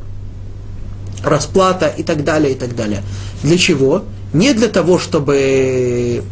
расплата 1.24 1.88
и 1.88 2.04
так 2.04 2.24
далее, 2.24 2.54
и 2.54 2.56
так 2.56 2.76
далее. 2.76 3.02
Для 3.44 3.58
чего? 3.58 4.04
Не 4.34 4.54
для 4.54 4.68
того, 4.68 5.00
чтобы 5.00 6.24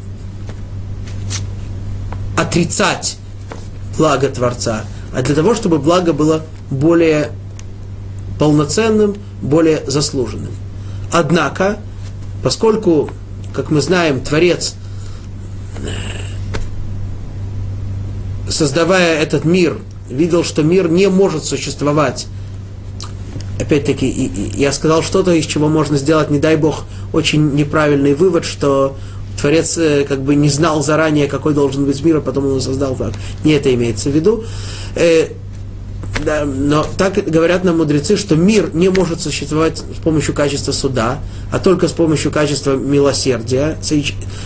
отрицать 2.37 3.17
благо 3.97 4.29
Творца, 4.29 4.85
а 5.13 5.21
для 5.21 5.35
того, 5.35 5.55
чтобы 5.55 5.79
благо 5.79 6.13
было 6.13 6.43
более 6.69 7.31
полноценным, 8.39 9.15
более 9.41 9.83
заслуженным. 9.85 10.51
Однако, 11.11 11.77
поскольку, 12.41 13.09
как 13.53 13.71
мы 13.71 13.81
знаем, 13.81 14.21
Творец, 14.21 14.75
создавая 18.49 19.19
этот 19.19 19.45
мир, 19.45 19.77
видел, 20.09 20.43
что 20.43 20.63
мир 20.63 20.89
не 20.89 21.07
может 21.09 21.45
существовать 21.45 22.27
опять-таки, 23.59 24.31
я 24.55 24.71
сказал 24.71 25.01
что-то, 25.03 25.31
из 25.31 25.45
чего 25.45 25.67
можно 25.67 25.97
сделать, 25.97 26.29
не 26.29 26.39
дай 26.39 26.55
бог, 26.55 26.83
очень 27.11 27.55
неправильный 27.55 28.13
вывод, 28.13 28.45
что 28.45 28.95
Творец 29.39 29.77
э, 29.77 30.05
как 30.07 30.21
бы 30.21 30.35
не 30.35 30.49
знал 30.49 30.83
заранее, 30.83 31.27
какой 31.27 31.53
должен 31.53 31.85
быть 31.85 32.03
мир, 32.03 32.17
а 32.17 32.21
потом 32.21 32.45
он 32.45 32.61
создал 32.61 32.95
так. 32.95 33.13
Не 33.43 33.53
это 33.53 33.73
имеется 33.73 34.09
в 34.09 34.15
виду. 34.15 34.43
Да, 36.25 36.45
но 36.45 36.85
так 36.97 37.15
говорят 37.25 37.63
нам 37.63 37.77
мудрецы, 37.77 38.17
что 38.17 38.35
мир 38.35 38.69
не 38.73 38.89
может 38.89 39.19
существовать 39.19 39.79
с 39.79 40.01
помощью 40.01 40.33
качества 40.33 40.71
суда, 40.71 41.19
а 41.51 41.59
только 41.59 41.87
с 41.87 41.91
помощью 41.91 42.31
качества 42.31 42.75
милосердия, 42.75 43.77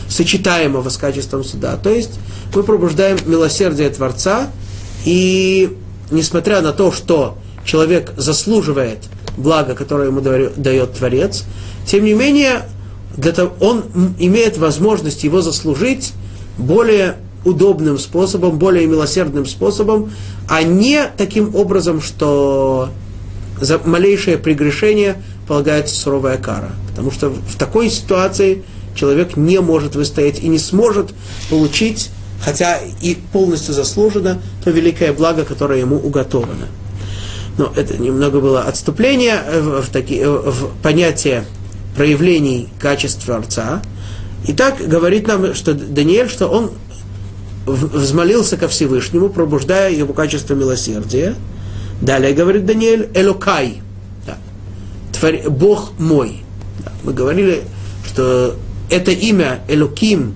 сочетаемого 0.08 0.90
с 0.90 0.98
качеством 0.98 1.44
суда. 1.44 1.78
То 1.78 1.90
есть 1.90 2.20
мы 2.56 2.64
пробуждаем 2.64 3.18
милосердие 3.26 3.90
Творца, 3.90 4.50
и 5.06 5.78
несмотря 6.10 6.62
на 6.62 6.74
то, 6.74 6.92
что 6.92 7.38
человек 7.64 8.14
заслуживает 8.18 9.00
блага, 9.36 9.76
которое 9.76 10.08
ему 10.08 10.22
дает 10.22 10.94
Творец, 10.94 11.44
тем 11.86 12.06
не 12.06 12.14
менее, 12.14 12.64
для 13.16 13.34
того, 13.34 13.54
он 13.60 13.84
имеет 14.18 14.58
возможность 14.58 15.24
его 15.24 15.42
заслужить 15.42 16.14
более 16.58 17.18
удобным 17.48 17.98
способом, 17.98 18.60
более 18.60 18.86
милосердным 18.88 19.46
способом, 19.46 20.12
а 20.48 20.64
не 20.64 21.06
таким 21.18 21.56
образом, 21.56 22.02
что 22.02 22.90
за 23.60 23.80
малейшее 23.84 24.38
прегрешение 24.38 25.22
полагается 25.48 25.96
суровая 25.96 26.38
кара. 26.38 26.72
Потому 26.90 27.12
что 27.12 27.30
в 27.30 27.56
такой 27.58 27.90
ситуации 27.90 28.64
человек 28.96 29.38
не 29.38 29.60
может 29.62 29.96
выстоять 29.96 30.40
и 30.40 30.48
не 30.48 30.60
сможет 30.60 31.14
получить, 31.50 32.10
хотя 32.44 32.80
и 33.02 33.16
полностью 33.32 33.74
заслуженно, 33.74 34.40
то 34.64 34.72
великое 34.72 35.14
благо, 35.14 35.46
которое 35.46 35.80
ему 35.80 35.96
уготовано. 35.96 36.68
Но 37.58 37.72
это 37.76 37.98
немного 37.98 38.40
было 38.40 38.62
отступление 38.62 39.42
в, 39.52 39.82
в, 39.82 39.90
таки, 39.90 40.24
в 40.24 40.70
понятие 40.84 41.46
проявлений 41.96 42.70
качеств 42.80 43.26
Творца. 43.26 43.82
И 44.48 44.54
так 44.54 44.78
говорит 44.88 45.28
нам, 45.28 45.56
что 45.56 45.74
Даниэль, 45.74 46.30
что 46.30 46.48
он 46.48 46.72
взмолился 47.68 48.58
ко 48.58 48.68
Всевышнему, 48.68 49.30
пробуждая 49.30 49.92
его 49.92 50.14
качество 50.14 50.54
милосердия. 50.54 51.36
Далее 52.02 52.34
говорит 52.34 52.66
Даниэль, 52.66 53.10
Элокай, 53.14 53.82
да, 54.26 54.38
Бог 55.50 55.92
мой. 56.00 56.44
Да, 56.84 56.92
мы 57.04 57.14
говорили, 57.14 57.64
что 58.06 58.56
это 58.90 59.12
имя 59.12 59.60
Элоким 59.68 60.36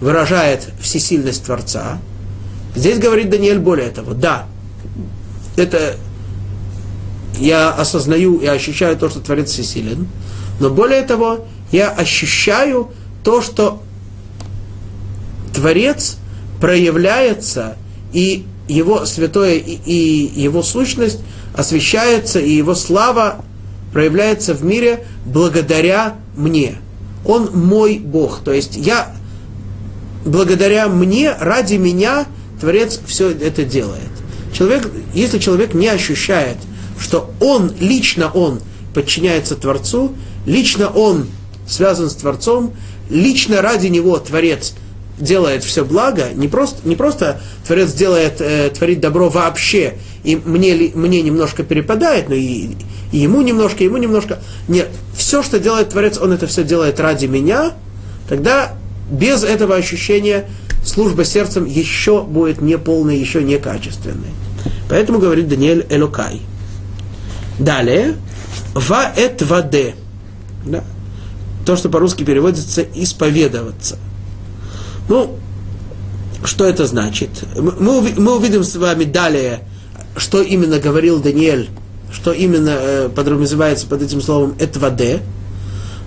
выражает 0.00 0.68
всесильность 0.80 1.44
Творца. 1.44 1.98
Здесь 2.74 2.98
говорит 2.98 3.30
Даниэль 3.30 3.58
более 3.58 3.88
того, 3.88 4.12
да, 4.12 4.46
это 5.56 5.96
я 7.38 7.70
осознаю 7.70 8.38
и 8.38 8.46
ощущаю 8.46 8.96
то, 8.96 9.08
что 9.08 9.20
Творец 9.20 9.50
всесилен, 9.50 10.06
но 10.60 10.70
более 10.70 11.02
того, 11.02 11.46
я 11.72 11.90
ощущаю 11.90 12.90
то, 13.24 13.40
что 13.42 13.82
Творец 15.54 16.18
проявляется, 16.60 17.76
и 18.12 18.44
его 18.68 19.06
святое 19.06 19.54
и, 19.54 19.92
его 19.92 20.62
сущность 20.62 21.20
освещается, 21.54 22.38
и 22.38 22.52
его 22.52 22.74
слава 22.74 23.44
проявляется 23.92 24.54
в 24.54 24.64
мире 24.64 25.04
благодаря 25.24 26.16
мне. 26.36 26.76
Он 27.24 27.50
мой 27.54 27.98
Бог. 27.98 28.40
То 28.44 28.52
есть 28.52 28.76
я, 28.76 29.14
благодаря 30.24 30.88
мне, 30.88 31.32
ради 31.38 31.74
меня, 31.74 32.26
Творец 32.60 33.00
все 33.06 33.30
это 33.30 33.64
делает. 33.64 34.02
Человек, 34.52 34.90
если 35.14 35.38
человек 35.38 35.74
не 35.74 35.88
ощущает 35.88 36.56
что 36.98 37.30
он, 37.40 37.72
лично 37.80 38.30
он 38.30 38.60
подчиняется 38.94 39.56
Творцу, 39.56 40.14
лично 40.46 40.88
он 40.88 41.26
связан 41.66 42.10
с 42.10 42.14
Творцом, 42.14 42.74
лично 43.08 43.62
ради 43.62 43.86
него 43.86 44.18
Творец 44.18 44.74
делает 45.18 45.64
все 45.64 45.84
благо, 45.84 46.28
не 46.34 46.48
просто, 46.48 46.86
не 46.86 46.96
просто 46.96 47.40
Творец 47.66 47.92
делает, 47.92 48.40
э, 48.40 48.70
творит 48.70 49.00
добро 49.00 49.28
вообще, 49.28 49.94
и 50.24 50.36
мне, 50.36 50.92
мне 50.94 51.22
немножко 51.22 51.62
перепадает, 51.62 52.28
но 52.28 52.34
и, 52.34 52.70
и 53.12 53.18
ему 53.18 53.42
немножко, 53.42 53.84
ему 53.84 53.96
немножко. 53.96 54.38
Нет, 54.68 54.88
все, 55.16 55.42
что 55.42 55.58
делает 55.58 55.90
Творец, 55.90 56.18
он 56.18 56.32
это 56.32 56.46
все 56.46 56.64
делает 56.64 57.00
ради 57.00 57.26
меня, 57.26 57.72
тогда 58.28 58.72
без 59.10 59.44
этого 59.44 59.76
ощущения 59.76 60.46
служба 60.84 61.24
сердцем 61.24 61.64
еще 61.64 62.22
будет 62.22 62.60
неполной, 62.60 63.18
еще 63.18 63.42
некачественной. 63.42 64.30
Поэтому 64.88 65.18
говорит 65.18 65.48
Даниэль 65.48 65.86
Элокай– 65.90 66.40
Далее, 67.58 68.14
ва 68.74 69.12
эт 69.16 69.42
ваде. 69.42 69.96
Да? 70.64 70.84
То, 71.66 71.76
что 71.76 71.88
по-русски 71.88 72.22
переводится 72.22 72.82
исповедоваться. 72.94 73.98
Ну, 75.08 75.36
что 76.44 76.66
это 76.66 76.86
значит? 76.86 77.30
Мы, 77.56 78.00
мы 78.16 78.36
увидим 78.36 78.62
с 78.62 78.76
вами 78.76 79.04
далее, 79.04 79.60
что 80.16 80.42
именно 80.42 80.78
говорил 80.78 81.20
Даниэль, 81.20 81.68
что 82.12 82.32
именно 82.32 82.70
э, 82.70 83.08
подразумевается 83.08 83.86
под 83.86 84.02
этим 84.02 84.20
словом 84.20 84.54
этваде. 84.58 85.20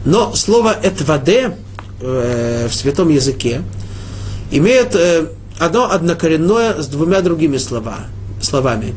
Но 0.06 0.34
слово 0.34 0.76
этваде 0.82 1.58
э, 2.00 2.68
в 2.70 2.74
святом 2.74 3.10
языке 3.10 3.62
имеет 4.52 4.96
э, 4.96 5.28
одно 5.60 5.92
однокоренное 5.92 6.82
с 6.82 6.88
двумя 6.88 7.22
другими 7.22 7.58
слова, 7.58 7.98
словами. 8.42 8.96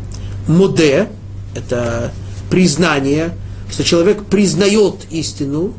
Муде– 0.48 1.08
это 1.54 2.12
признание, 2.50 3.36
что 3.70 3.84
человек 3.84 4.24
признает 4.24 5.06
истину, 5.10 5.74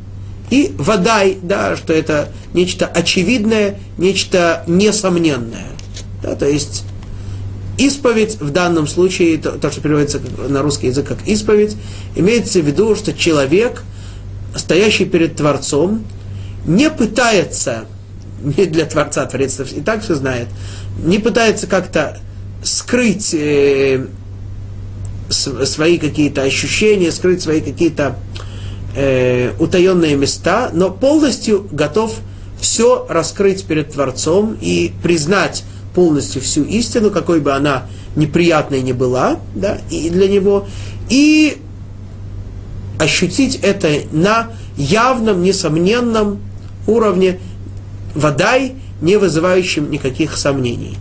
и 0.50 0.72
водай, 0.78 1.38
да, 1.42 1.76
что 1.76 1.92
это 1.92 2.28
нечто 2.52 2.86
очевидное, 2.86 3.78
нечто 3.98 4.62
несомненное. 4.66 5.66
Да, 6.22 6.36
то 6.36 6.48
есть 6.48 6.84
исповедь 7.78 8.40
в 8.40 8.50
данном 8.50 8.86
случае, 8.86 9.38
то, 9.38 9.52
то, 9.52 9.70
что 9.70 9.80
переводится 9.80 10.20
на 10.48 10.62
русский 10.62 10.88
язык 10.88 11.08
как 11.08 11.26
исповедь, 11.26 11.76
имеется 12.14 12.60
в 12.60 12.66
виду, 12.66 12.94
что 12.94 13.12
человек, 13.12 13.82
стоящий 14.54 15.04
перед 15.04 15.36
Творцом, 15.36 16.04
не 16.64 16.90
пытается, 16.90 17.84
не 18.42 18.66
для 18.66 18.86
Творца, 18.86 19.26
Творец 19.26 19.60
и 19.60 19.80
так 19.80 20.02
все 20.02 20.14
знает, 20.14 20.48
не 21.04 21.18
пытается 21.18 21.66
как-то 21.66 22.18
скрыть 22.62 23.34
э, 23.34 24.06
свои 25.28 25.98
какие-то 25.98 26.42
ощущения, 26.42 27.12
скрыть 27.12 27.42
свои 27.42 27.60
какие-то 27.60 28.16
утаенные 29.58 30.16
места, 30.16 30.70
но 30.72 30.90
полностью 30.90 31.68
готов 31.70 32.18
все 32.58 33.06
раскрыть 33.08 33.64
перед 33.64 33.92
Творцом 33.92 34.56
и 34.60 34.92
признать 35.02 35.64
полностью 35.94 36.40
всю 36.40 36.62
истину, 36.64 37.10
какой 37.10 37.40
бы 37.40 37.52
она 37.52 37.86
неприятной 38.16 38.82
ни 38.82 38.92
была, 38.92 39.38
да, 39.54 39.78
и 39.90 40.08
для 40.08 40.28
него, 40.28 40.66
и 41.10 41.58
ощутить 42.98 43.56
это 43.62 43.88
на 44.12 44.48
явном, 44.76 45.42
несомненном 45.42 46.40
уровне, 46.86 47.38
водай, 48.14 48.74
не 49.00 49.16
вызывающим 49.16 49.90
никаких 49.90 50.36
сомнений. 50.36 50.96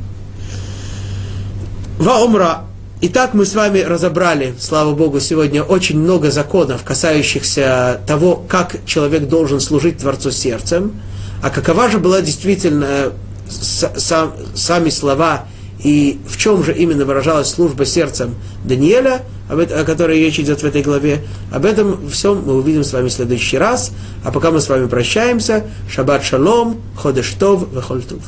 Ваумра 1.98 2.66
Итак, 3.08 3.36
мы 3.36 3.46
с 3.46 3.54
вами 3.54 3.82
разобрали, 3.82 4.56
слава 4.60 4.96
Богу, 4.96 5.20
сегодня 5.20 5.62
очень 5.62 6.00
много 6.00 6.32
законов, 6.32 6.84
касающихся 6.84 8.02
того, 8.08 8.44
как 8.50 8.84
человек 8.88 9.28
должен 9.28 9.60
служить 9.60 10.00
Творцу 10.00 10.32
сердцем, 10.32 11.00
а 11.44 11.52
какова 11.52 11.88
же 11.88 12.00
была 12.00 12.22
действительно 12.22 13.12
сам, 13.48 14.34
сами 14.56 14.90
слова 14.90 15.46
и 15.84 16.20
в 16.28 16.36
чем 16.38 16.64
же 16.64 16.74
именно 16.74 17.06
выражалась 17.06 17.48
служба 17.48 17.86
сердцем 17.86 18.34
Даниэля, 18.64 19.22
о 19.50 19.84
которой 19.84 20.20
речь 20.20 20.40
идет 20.40 20.64
в 20.64 20.66
этой 20.66 20.82
главе. 20.82 21.22
Об 21.52 21.66
этом 21.66 22.10
всем 22.10 22.42
мы 22.44 22.56
увидим 22.56 22.84
с 22.84 22.92
вами 22.92 23.10
в 23.10 23.14
следующий 23.14 23.60
раз. 23.60 23.92
А 24.24 24.32
пока 24.32 24.50
мы 24.50 24.60
с 24.60 24.68
вами 24.68 24.88
прощаемся, 24.88 25.68
шаббат 25.88 26.24
шалом, 26.24 26.82
ходештов, 26.96 27.72
вехольтув. 27.72 28.24